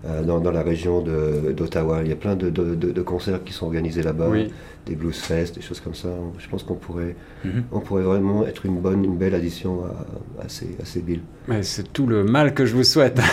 Euh, 0.05 0.25
dans, 0.25 0.51
la 0.51 0.62
région 0.62 1.01
d'Ottawa. 1.01 2.01
Il 2.03 2.09
y 2.09 2.12
a 2.12 2.16
plein 2.16 2.35
de, 2.35 3.03
concerts 3.03 3.45
qui 3.45 3.53
sont 3.53 3.66
organisés 3.66 4.03
là-bas. 4.03 4.31
Des 4.87 4.95
blues 4.95 5.16
fest, 5.16 5.55
des 5.55 5.61
choses 5.62 5.80
comme 5.80 5.95
ça. 5.95 6.09
Je 6.39 6.49
pense 6.49 6.62
qu'on 6.62 6.74
pourrait, 6.74 7.14
mhm. 7.45 7.64
on 7.72 7.80
pourrait 7.80 8.03
vraiment 8.03 8.47
être 8.47 8.66
une 8.66 8.80
bonne, 8.80 9.05
une 9.05 9.16
belle 9.16 9.35
addition 9.35 9.85
à, 10.41 10.49
ces, 10.49 10.76
à 10.80 10.85
ces 10.85 11.01
billes. 11.01 11.22
Mais 11.49 11.62
c'est 11.62 11.93
tout 11.93 12.07
le 12.07 12.24
mal 12.24 12.55
que 12.55 12.66
je 12.66 12.74
vous 12.74 12.85
souhaite. 12.85 13.20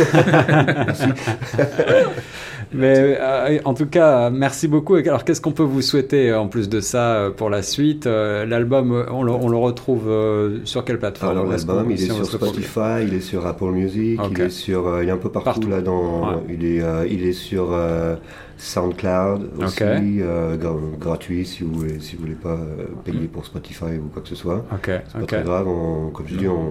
Mais 2.72 3.18
euh, 3.20 3.60
en 3.66 3.74
tout 3.74 3.88
cas, 3.88 4.30
merci 4.30 4.68
beaucoup. 4.68 4.96
Alors, 4.96 5.24
qu'est-ce 5.26 5.42
qu'on 5.42 5.52
peut 5.52 5.64
vous 5.64 5.82
souhaiter 5.82 6.34
en 6.34 6.48
plus 6.48 6.70
de 6.70 6.82
ça 6.82 7.16
euh, 7.16 7.32
pour 7.32 7.50
la 7.50 7.64
suite 7.64 8.06
euh, 8.06 8.46
L'album, 8.46 9.06
on, 9.10 9.28
on, 9.28 9.50
le 9.50 9.58
retrouve 9.58 10.10
sur 10.66 10.86
quelle 10.86 11.00
plateforme? 11.00 11.32
Alors, 11.32 11.48
l'album, 11.48 11.90
il 11.90 12.02
est 12.02 12.06
sur 12.06 12.26
Spotify, 12.26 13.04
il 13.04 13.14
est 13.14 13.22
sur 13.22 13.46
Apple 13.48 13.72
Music, 13.72 14.20
il 14.32 14.42
est 14.42 14.50
sur, 14.50 15.02
il 15.02 15.10
est 15.10 15.12
un 15.12 15.18
peu 15.18 15.32
partout, 15.32 15.68
là. 15.68 15.82
Dans, 15.82 16.44
il 16.50 16.66
est, 16.66 16.84
il 17.10 17.24
est 17.24 17.34
sur 17.34 17.76
SoundCloud 18.60 19.52
aussi, 19.64 19.82
euh, 19.84 20.58
gra- 20.58 20.98
gratuit 21.00 21.46
si 21.46 21.64
vous 21.64 21.74
voulez, 21.74 22.00
si 22.00 22.16
vous 22.16 22.24
voulez 22.24 22.34
pas 22.36 22.50
euh, 22.50 22.86
payer 23.06 23.28
pour 23.28 23.46
Spotify 23.46 23.98
ou 23.98 24.10
quoi 24.14 24.22
que 24.22 24.28
ce 24.28 24.36
soit. 24.36 24.66
Ok, 24.74 24.92
C'est 25.08 25.20
pas 25.20 25.26
très 25.26 25.44
grave, 25.44 25.68
on- 25.68 26.10
comme 26.10 26.28
je 26.28 26.36
dis, 26.36 26.48
on 26.48 26.70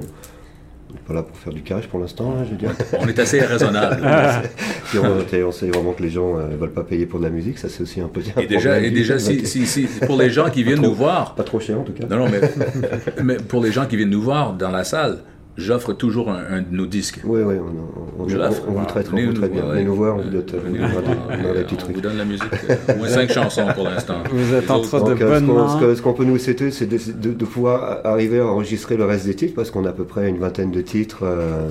n'est 0.93 1.01
pas 1.07 1.15
là 1.15 1.23
pour 1.23 1.37
faire 1.37 1.53
du 1.53 1.63
cash 1.63 1.87
pour 1.89 1.99
l'instant, 2.01 2.35
hein, 2.39 2.45
je 2.45 2.51
veux 2.51 2.57
dire. 2.57 2.73
On 3.01 3.09
est 3.09 3.19
assez 3.19 3.41
raisonnable. 3.41 4.03
Puis 4.91 4.99
on, 4.99 5.47
on 5.47 5.53
sait 5.53 5.69
vraiment 5.69 5.93
que 5.93 6.03
les 6.03 6.11
gens 6.11 6.37
ne 6.37 6.57
veulent 6.57 6.73
pas 6.73 6.85
payer 6.85 7.07
pour 7.07 7.21
de 7.21 7.25
la 7.25 7.31
musique, 7.31 7.59
ça 7.59 7.69
c'est 7.71 7.83
aussi 7.83 8.01
un 8.01 8.05
un 8.37 8.41
Et 8.41 8.47
déjà, 8.47 8.79
et 8.81 8.91
déjà 8.91 9.19
si, 9.19 9.47
si, 9.47 9.67
si- 9.67 9.87
pour 10.07 10.19
les 10.19 10.29
gens 10.31 10.51
qui 10.51 10.63
viennent 10.65 10.83
nous 10.83 10.95
voir, 10.95 11.35
Pas 11.35 11.43
trop 11.43 11.59
cher 11.61 11.81
en 11.81 11.85
tout 11.85 11.93
cas. 11.93 12.07
non, 12.07 12.17
non, 12.19 12.29
mais, 12.31 12.41
mais 13.25 13.37
pour 13.37 13.63
les 13.63 13.73
gens 13.73 13.87
qui 13.87 13.97
viennent 13.97 14.11
nous 14.11 14.23
voir 14.23 14.53
dans 14.55 14.71
la 14.71 14.85
salle, 14.85 15.19
j'offre 15.59 15.93
toujours 15.93 16.31
un, 16.31 16.39
un 16.51 16.61
de 16.63 16.67
nos 16.75 16.87
disques. 16.87 17.21
Oui, 17.25 17.43
oui, 17.45 17.57
on, 17.59 18.23
on, 18.23 18.29
Je 18.29 18.37
on, 18.37 18.39
l'offre. 18.39 18.63
on 18.69 18.73
vous 18.73 18.87
traite, 18.87 19.09
on 19.13 19.17
vous 19.17 19.23
nous- 19.23 19.33
traite 19.35 19.53
bien. 19.53 19.65
ouais. 19.65 19.73
Venez 19.73 19.85
nous 19.85 19.95
voir, 19.95 20.17
on 20.17 20.23
vous 20.23 20.31
donne, 20.31 20.45
on 20.49 20.71
des, 20.73 20.79
on 20.81 21.53
petits 21.63 21.75
on 21.75 21.77
trucs. 21.77 21.95
vous 21.97 22.01
donne 22.01 22.17
la 22.17 22.25
musique. 22.25 22.45
euh, 22.71 22.95
Au 22.95 22.99
moins 22.99 23.09
cinq 23.09 23.31
chansons 23.33 23.67
pour 23.75 23.85
l'instant. 23.85 24.15
Vous 24.33 24.55
êtes 24.55 24.71
en 24.71 24.81
train 24.81 25.01
de 25.03 25.11
euh, 25.13 25.15
bonnes 25.29 25.47
ce 25.47 25.47
qu'on 25.79 25.87
mains. 25.89 25.95
ce 25.97 26.03
qu'on 26.03 26.13
peut 26.15 26.25
nous 26.25 26.39
souhaiter, 26.39 26.71
c'est 26.71 26.87
de, 26.87 26.97
de- 27.13 27.35
de 27.35 27.45
pouvoir 27.45 28.01
arriver 28.05 28.41
à 28.41 28.47
enregistrer 28.47 28.97
le 28.97 29.05
reste 29.05 29.27
des 29.27 29.35
titres, 29.35 29.55
parce 29.55 29.71
qu'on 29.71 29.85
a 29.85 29.91
à 29.91 29.93
peu 29.93 30.05
près 30.05 30.29
une 30.29 30.39
vingtaine 30.39 30.71
de 30.71 30.81
titres. 30.81 31.21
euh, 31.25 31.69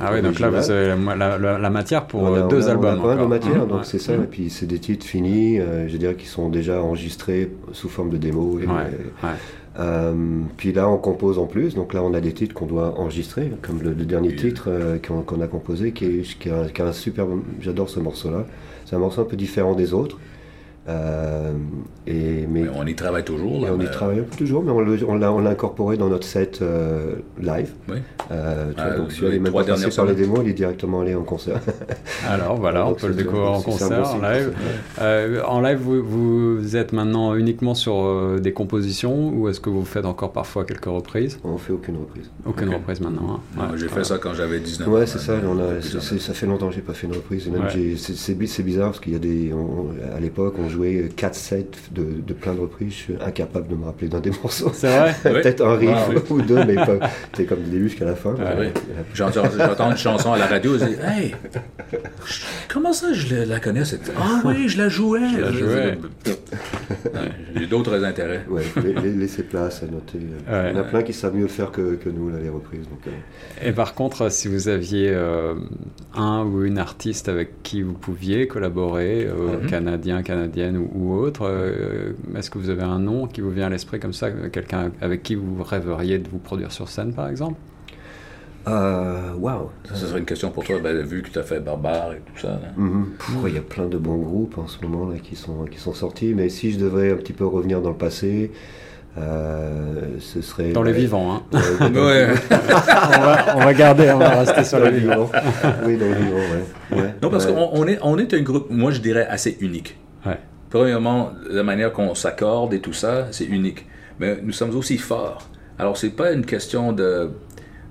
Ah 0.00 0.10
oui, 0.12 0.20
donc 0.22 0.38
là, 0.40 0.50
vous 0.50 0.70
avez 0.70 0.88
la, 1.16 1.38
la- 1.38 1.58
la 1.58 1.70
matière 1.70 2.06
pour 2.06 2.22
On 2.22 2.48
deux 2.48 2.64
on 2.64 2.68
a- 2.68 2.70
albums. 2.72 3.00
On 3.04 3.08
a 3.08 3.16
de 3.16 3.24
matière, 3.26 3.62
Mhm, 3.62 3.68
donc 3.68 3.84
c'est 3.84 3.98
ça. 3.98 4.12
Et 4.14 4.18
puis 4.18 4.50
c'est 4.50 4.66
des 4.66 4.78
titres 4.78 5.06
finis, 5.06 5.58
je 5.88 5.96
dirais, 5.96 6.14
qui 6.14 6.26
sont 6.26 6.48
déjà 6.48 6.82
enregistrés 6.82 7.50
sous 7.72 7.88
forme 7.88 8.10
de 8.10 8.16
démo. 8.16 8.58
Euh, 9.78 10.42
puis 10.56 10.72
là, 10.72 10.88
on 10.88 10.98
compose 10.98 11.38
en 11.38 11.46
plus. 11.46 11.74
Donc 11.74 11.94
là, 11.94 12.02
on 12.02 12.12
a 12.14 12.20
des 12.20 12.32
titres 12.32 12.54
qu'on 12.54 12.66
doit 12.66 12.98
enregistrer, 12.98 13.52
comme 13.62 13.82
le, 13.82 13.92
le 13.92 14.04
dernier 14.04 14.34
titre 14.34 14.64
euh, 14.68 14.98
qu'on 14.98 15.40
a 15.40 15.46
composé, 15.46 15.92
qui 15.92 16.04
est, 16.06 16.38
qui 16.38 16.48
est 16.48 16.80
un 16.80 16.92
super. 16.92 17.26
J'adore 17.60 17.88
ce 17.88 18.00
morceau-là. 18.00 18.46
C'est 18.84 18.96
un 18.96 18.98
morceau 18.98 19.22
un 19.22 19.24
peu 19.24 19.36
différent 19.36 19.74
des 19.74 19.94
autres. 19.94 20.18
Euh, 20.88 21.52
et, 22.06 22.46
mais 22.48 22.62
Mais 22.62 22.68
on 22.74 22.86
y 22.86 22.94
travaille 22.94 23.22
toujours. 23.22 23.60
Là, 23.60 23.68
on 23.72 23.76
y 23.76 23.84
mais- 23.84 23.90
travaille 23.90 24.22
toujours, 24.36 24.62
mais 24.64 24.70
on 24.72 25.14
l'a 25.18 25.50
incorporé 25.50 25.96
dans 25.98 26.08
notre 26.08 26.26
set 26.26 26.60
euh, 26.62 27.16
live. 27.40 27.70
Oui. 27.88 27.98
Euh, 28.32 28.72
Ah, 28.78 28.90
donc 28.96 29.08
les 29.10 29.14
celui-là, 29.14 29.32
il 29.32 29.36
est 29.36 29.38
même 29.40 29.52
trois 29.52 29.62
pas 29.62 29.68
passé 29.72 29.80
dernières 29.82 29.96
par 29.96 30.06
les 30.06 30.14
démos, 30.14 30.40
il 30.42 30.50
est 30.50 30.54
directement 30.54 31.02
allé 31.02 31.14
en 31.14 31.22
concert. 31.22 31.60
Alors 32.28 32.56
voilà, 32.56 32.86
on 32.86 32.94
peut 32.94 33.08
le 33.08 33.14
découvrir 33.14 33.52
en 33.52 33.60
concert, 33.60 34.00
en 34.00 34.04
signe. 34.04 34.22
live. 34.22 34.52
Euh, 35.00 35.42
en 35.46 35.60
live, 35.60 35.78
vous, 35.78 36.02
vous 36.02 36.76
êtes 36.76 36.92
maintenant 36.94 37.34
uniquement 37.34 37.74
sur 37.74 37.96
euh, 38.02 38.38
des 38.40 38.52
compositions 38.52 39.28
ou 39.34 39.48
est-ce 39.48 39.60
que 39.60 39.68
vous 39.70 39.84
faites 39.84 40.06
encore 40.06 40.32
parfois 40.32 40.64
quelques 40.64 40.86
reprises? 40.86 41.38
On 41.44 41.58
fait 41.58 41.72
aucune 41.74 41.96
reprise. 41.98 42.30
Aucune 42.46 42.72
reprise 42.72 43.00
maintenant. 43.02 43.40
hein. 43.58 43.60
Ouais, 43.72 43.78
J'ai 43.78 43.88
fait 43.88 44.04
ça 44.04 44.16
quand 44.18 44.32
j'avais 44.32 44.60
19 44.60 44.88
ans. 44.88 44.92
Ouais, 44.92 45.06
c'est 45.06 45.18
ça. 45.18 45.34
on 45.44 45.58
a- 45.58 45.80
ça 45.82 46.32
fait 46.34 46.46
longtemps 46.46 46.68
que 46.68 46.74
j'ai 46.74 46.80
pas 46.80 46.94
fait 46.94 47.06
une 47.06 47.14
reprise. 47.14 47.48
C'est- 47.98 48.16
c'est 48.16 48.34
bi- 48.34 48.48
c'est 48.48 48.62
bizarre 48.62 48.86
parce 48.88 49.00
qu'il 49.00 49.12
y 49.12 49.16
a 49.16 49.18
des. 49.18 49.52
on- 49.52 49.90
à 50.16 50.18
l'époque, 50.20 50.54
on 50.58 50.69
jouait 50.70 51.08
4 51.14 51.34
sets 51.34 51.66
de, 51.92 52.04
de 52.26 52.32
plein 52.32 52.54
de 52.54 52.60
reprises. 52.60 52.90
Je 52.92 52.96
suis 52.96 53.14
incapable 53.24 53.68
de 53.68 53.74
me 53.74 53.84
rappeler 53.84 54.08
d'un 54.08 54.20
des 54.20 54.30
morceaux. 54.42 54.70
C'est 54.72 54.88
vrai? 54.96 55.14
Peut-être 55.22 55.60
un 55.64 55.76
riff 55.76 55.90
Ah, 55.92 56.06
oui. 56.10 56.16
ou 56.30 56.42
deux, 56.42 56.64
mais 56.64 56.74
pas. 56.76 56.98
C'est 57.34 57.44
comme 57.44 57.62
du 57.62 57.70
début 57.70 57.88
jusqu'à 57.88 58.04
la 58.06 58.14
fin. 58.14 58.34
Ah, 58.40 58.54
oui. 58.58 58.66
J'entends 59.14 59.44
j'entends 59.56 59.90
une 59.90 59.96
chanson 59.96 60.32
à 60.32 60.38
la 60.38 60.46
radio, 60.46 60.78
je 60.78 60.84
dis 60.84 60.96
Hey, 61.04 61.34
comment 62.68 62.92
ça 62.92 63.12
je 63.12 63.34
la- 63.34 63.44
la 63.46 63.60
connais 63.60 63.84
cette... 63.84 64.10
Ah 64.18 64.40
oui, 64.44 64.68
je 64.68 64.78
la 64.78 64.88
jouais. 64.88 65.20
Je 65.36 65.40
la 65.40 65.52
jouais. 65.52 65.98
Ouais, 67.04 67.10
J'ai 67.56 67.66
d'autres 67.66 68.02
intérêts. 68.04 68.44
Ouais, 68.48 68.62
laissez 69.16 69.42
place 69.42 69.82
à 69.82 69.86
noter. 69.86 70.18
Ouais. 70.18 70.70
Il 70.70 70.76
y 70.76 70.78
en 70.78 70.80
a 70.80 70.84
plein 70.84 71.02
qui 71.02 71.12
savent 71.12 71.34
mieux 71.34 71.42
le 71.42 71.48
faire 71.48 71.70
que, 71.70 71.94
que 71.96 72.08
nous, 72.08 72.28
là, 72.30 72.36
les 72.42 72.48
reprises. 72.48 72.82
Donc, 72.88 73.00
euh, 73.06 73.68
Et 73.68 73.72
par 73.72 73.94
contre, 73.94 74.30
si 74.30 74.48
vous 74.48 74.68
aviez 74.68 75.10
euh, 75.12 75.54
un 76.14 76.44
ou 76.44 76.64
une 76.64 76.78
artiste 76.78 77.28
avec 77.28 77.62
qui 77.62 77.82
vous 77.82 77.92
pouviez 77.94 78.46
collaborer, 78.46 79.26
euh, 79.26 79.58
Mhm. 79.60 79.66
canadien, 79.68 80.22
canadienne 80.60 80.76
ou, 80.76 80.90
ou 80.94 81.14
autre, 81.20 81.42
euh, 81.44 82.12
est-ce 82.36 82.50
que 82.50 82.58
vous 82.58 82.70
avez 82.70 82.82
un 82.82 82.98
nom 82.98 83.26
qui 83.26 83.40
vous 83.40 83.50
vient 83.50 83.66
à 83.66 83.70
l'esprit 83.70 84.00
comme 84.00 84.12
ça, 84.12 84.30
quelqu'un 84.52 84.90
avec 85.00 85.22
qui 85.22 85.34
vous 85.34 85.62
rêveriez 85.62 86.18
de 86.18 86.28
vous 86.28 86.38
produire 86.38 86.72
sur 86.72 86.88
scène, 86.88 87.12
par 87.14 87.28
exemple? 87.28 87.56
Euh, 88.68 89.32
Waouh! 89.38 89.70
Ça, 89.88 89.94
ce 89.94 90.06
serait 90.06 90.18
une 90.18 90.26
question 90.26 90.50
pour 90.50 90.64
toi, 90.64 90.76
ben, 90.82 90.94
vu 91.02 91.22
que 91.22 91.30
tu 91.30 91.38
as 91.38 91.42
fait 91.42 91.60
Barbare 91.60 92.12
et 92.12 92.20
tout 92.26 92.40
ça. 92.42 92.60
Pff, 93.18 93.42
ouais, 93.42 93.50
Il 93.50 93.54
y 93.54 93.58
a 93.58 93.62
plein 93.62 93.86
de 93.86 93.96
bons 93.96 94.18
groupes 94.18 94.58
en 94.58 94.66
ce 94.66 94.84
moment 94.84 95.08
là, 95.08 95.16
qui, 95.22 95.34
sont, 95.34 95.64
qui 95.64 95.78
sont 95.78 95.94
sortis, 95.94 96.34
mais 96.36 96.48
si 96.50 96.72
je 96.72 96.78
devais 96.78 97.10
un 97.12 97.16
petit 97.16 97.32
peu 97.32 97.46
revenir 97.46 97.80
dans 97.80 97.88
le 97.88 97.96
passé, 97.96 98.52
euh, 99.16 100.02
ce 100.18 100.42
serait. 100.42 100.72
Dans 100.72 100.82
les 100.82 100.92
ouais, 100.92 100.98
vivants, 100.98 101.36
hein. 101.36 101.42
euh, 101.54 101.88
dans- 101.88 102.06
Ouais. 102.06 102.28
on, 102.50 103.20
va, 103.22 103.56
on 103.56 103.60
va 103.60 103.74
garder, 103.74 104.10
on 104.14 104.18
va 104.18 104.28
rester 104.40 104.62
sur 104.62 104.78
les 104.78 104.90
le 104.90 104.98
vivants. 104.98 105.24
vivant. 105.24 105.30
Oui, 105.86 105.96
dans 105.96 106.06
le 106.06 106.14
vivant, 106.14 106.36
ouais. 106.92 106.98
ouais. 107.00 107.14
Non, 107.22 107.30
parce 107.30 107.46
Ouais. 107.46 107.54
qu'on 107.54 107.70
on 107.72 107.86
est, 107.88 107.98
on 108.02 108.18
est 108.18 108.34
un 108.34 108.42
groupe, 108.42 108.66
moi 108.70 108.90
je 108.90 109.00
dirais, 109.00 109.26
assez 109.26 109.56
unique. 109.60 109.96
Ouais. 110.26 110.38
Premièrement, 110.70 111.32
la 111.48 111.62
manière 111.62 111.92
qu'on 111.92 112.14
s'accorde 112.14 112.72
et 112.74 112.80
tout 112.80 112.92
ça, 112.92 113.28
c'est 113.32 113.44
unique. 113.46 113.86
Mais 114.18 114.38
nous 114.42 114.52
sommes 114.52 114.76
aussi 114.76 114.98
forts. 114.98 115.48
Alors, 115.78 115.96
c'est 115.96 116.10
pas 116.10 116.32
une 116.32 116.44
question 116.44 116.92
de 116.92 117.30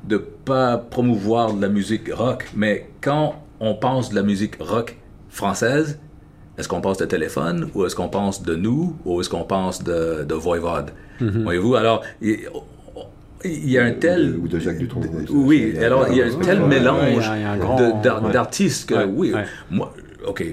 de 0.08 0.16
pas 0.18 0.78
promouvoir 0.78 1.54
de 1.54 1.62
la 1.62 1.68
musique 1.68 2.10
rock, 2.14 2.48
mais 2.56 2.90
quand 3.02 3.36
on 3.60 3.76
pense 3.76 4.12
de 4.12 4.16
la 4.16 4.24
musique 4.24 4.56
rock 4.62 4.96
française, 5.30 6.00
est-ce 6.58 6.70
qu'on 6.70 6.80
pense 6.80 6.98
de 6.98 7.06
téléphone 7.06 7.70
ou 7.76 7.86
est-ce 7.86 7.96
qu'on 7.98 8.08
pense 8.08 8.42
de 8.42 8.56
nous 8.56 8.96
ou 9.04 9.20
est-ce 9.20 9.30
qu'on 9.30 9.44
pense 9.44 9.84
de, 9.84 10.24
de 10.24 10.34
Voivode? 10.36 10.92
Voyez-vous, 11.20 11.76
alors, 11.76 12.02
il, 12.22 12.40
il 13.44 13.70
y 13.70 13.78
a 13.78 13.84
un 13.84 13.92
tel... 13.92 14.38
Ou 14.42 14.48
de 14.48 14.58
Jacques 14.58 14.78
Dutronc. 14.78 15.02
Oui, 15.32 15.78
alors 15.78 16.08
il 16.10 16.18
y 16.18 16.22
a 16.22 16.28
un 16.28 16.40
tel 16.42 16.62
mélange 16.62 17.30
d'artistes 18.32 18.90
que, 18.90 18.96
Ouais, 18.96 19.04
oui, 19.06 19.34
ouais. 19.34 19.44
moi, 19.70 19.94
ok, 20.26 20.46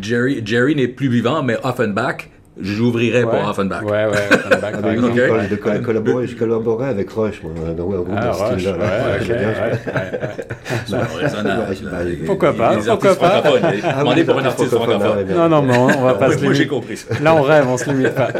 Jerry, 0.00 0.42
Jerry 0.44 0.74
n'est 0.76 0.88
plus 0.88 1.08
vivant, 1.08 1.42
mais 1.42 1.56
Offenbach, 1.62 2.28
j'ouvrirais 2.60 3.22
pour 3.22 3.48
Offenbach. 3.48 3.82
Ouais, 3.82 4.06
ouais, 4.06 4.28
Offenbach, 4.30 4.72
Ah, 4.84 4.92
exemple. 4.92 5.48
de 5.50 5.56
collaborer, 5.78 6.26
je 6.26 6.36
collaborais 6.36 6.88
avec 6.88 7.10
Rush, 7.10 7.42
moi, 7.42 7.52
dans, 7.76 7.84
ouais, 7.84 7.98
Ah, 8.16 8.54
ouais, 8.54 8.62
là. 8.62 8.72
Pourquoi 12.26 12.52
pas, 12.52 12.76
pourquoi 12.76 13.14
pas. 13.16 13.42
francophones. 13.42 13.80
Ah, 13.84 14.00
Demandez 14.00 14.24
pour 14.24 14.38
un 14.38 14.44
artiste 14.44 14.74
francophone. 14.74 15.26
Non, 15.34 15.48
non, 15.48 15.62
mais 15.62 15.76
on, 15.76 15.86
va 16.04 16.14
pas 16.14 16.28
Oui, 16.28 16.34
se 16.36 16.44
moi, 16.44 16.52
j'ai 16.52 16.64
limiter. 16.64 16.66
compris 16.68 16.96
ça. 16.96 17.14
Là, 17.22 17.34
on 17.34 17.42
rêve, 17.42 17.66
on 17.68 17.76
se 17.76 17.90
limite 17.90 18.14
pas. 18.14 18.28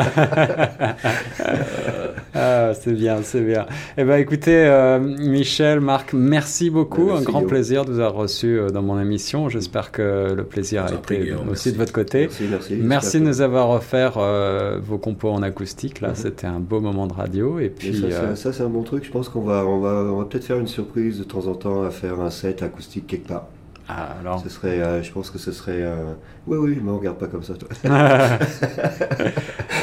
ah, 2.34 2.72
c'est 2.74 2.92
bien, 2.94 3.18
c'est 3.22 3.42
bien. 3.42 3.66
Eh 3.98 4.04
ben, 4.04 4.16
écoutez, 4.16 4.64
euh, 4.66 4.98
Michel, 4.98 5.80
Marc, 5.80 6.12
merci 6.12 6.70
beaucoup. 6.70 7.06
Merci, 7.06 7.22
un 7.22 7.24
grand 7.24 7.42
plaisir 7.42 7.84
de 7.84 7.92
vous 7.92 7.98
avoir 8.00 8.14
reçu 8.14 8.58
euh, 8.58 8.70
dans 8.70 8.82
mon 8.82 8.98
émission. 9.00 9.48
J'espère 9.48 9.92
que 9.92 10.32
le 10.34 10.44
plaisir 10.44 10.84
a 10.86 10.92
été 10.92 11.32
aussi 11.32 11.44
merci. 11.46 11.72
de 11.72 11.76
votre 11.76 11.92
côté. 11.92 12.20
Merci, 12.22 12.44
merci. 12.50 12.74
Merci 12.76 13.20
de 13.20 13.24
nous 13.26 13.40
avoir 13.40 13.70
offert 13.70 14.14
euh, 14.16 14.78
vos 14.82 14.98
compos 14.98 15.30
en 15.30 15.42
acoustique. 15.42 16.00
Là, 16.00 16.08
Mhm. 16.08 16.14
c'était 16.16 16.46
un 16.46 16.60
beau 16.60 16.80
moment 16.80 17.06
de 17.06 17.12
radio. 17.12 17.58
Et 17.58 17.68
puis, 17.68 17.94
ça, 18.00 18.06
euh, 18.06 18.34
ça, 18.34 18.52
c'est 18.52 18.62
un 18.62 18.68
bon 18.68 18.82
truc. 18.82 19.04
Je 19.04 19.10
pense 19.10 19.28
qu'on 19.28 19.42
va, 19.42 19.66
on 19.66 19.80
va, 19.80 19.90
on 20.12 20.16
va 20.18 20.24
peut-être 20.24 20.44
faire 20.44 20.58
une 20.58 20.66
surprise 20.68 21.18
de 21.18 21.24
temps 21.24 21.46
en 21.46 21.54
temps 21.54 21.82
à 21.82 21.90
faire 21.90 22.20
un 22.20 22.30
set 22.30 22.62
acoustique 22.62 23.06
quelque 23.06 23.28
part. 23.28 23.48
Ah, 23.88 24.16
alors, 24.20 24.40
Ce 24.42 24.48
serait, 24.48 24.80
euh, 24.80 25.02
je 25.02 25.10
pense 25.12 25.30
que 25.30 25.38
ce 25.38 25.52
serait. 25.52 25.82
euh, 25.82 26.12
Oui, 26.46 26.58
oui, 26.58 26.80
mais 26.82 26.90
on 26.90 26.98
regarde 26.98 27.18
pas 27.18 27.26
comme 27.26 27.42
ça, 27.42 27.54
toi. 27.54 27.68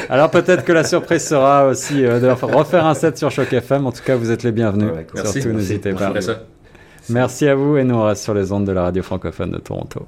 alors 0.08 0.30
peut-être 0.30 0.64
que 0.64 0.72
la 0.72 0.84
surprise 0.84 1.24
sera 1.24 1.66
aussi 1.66 2.04
euh, 2.04 2.18
de 2.20 2.28
refaire 2.28 2.86
un 2.86 2.94
set 2.94 3.18
sur 3.18 3.30
Choc 3.30 3.52
FM. 3.52 3.86
En 3.86 3.92
tout 3.92 4.02
cas, 4.02 4.16
vous 4.16 4.30
êtes 4.30 4.42
les 4.42 4.52
bienvenus. 4.52 4.90
Ouais. 4.92 5.06
Surtout, 5.14 5.32
Merci. 5.34 5.48
n'hésitez 5.48 5.92
pas. 5.92 6.12
Merci 7.08 7.48
à 7.48 7.54
vous 7.54 7.76
et 7.76 7.84
nous 7.84 7.96
on 7.96 8.04
reste 8.04 8.22
sur 8.22 8.34
les 8.34 8.52
ondes 8.52 8.66
de 8.66 8.72
la 8.72 8.82
radio 8.84 9.02
francophone 9.02 9.50
de 9.50 9.58
Toronto. 9.58 10.06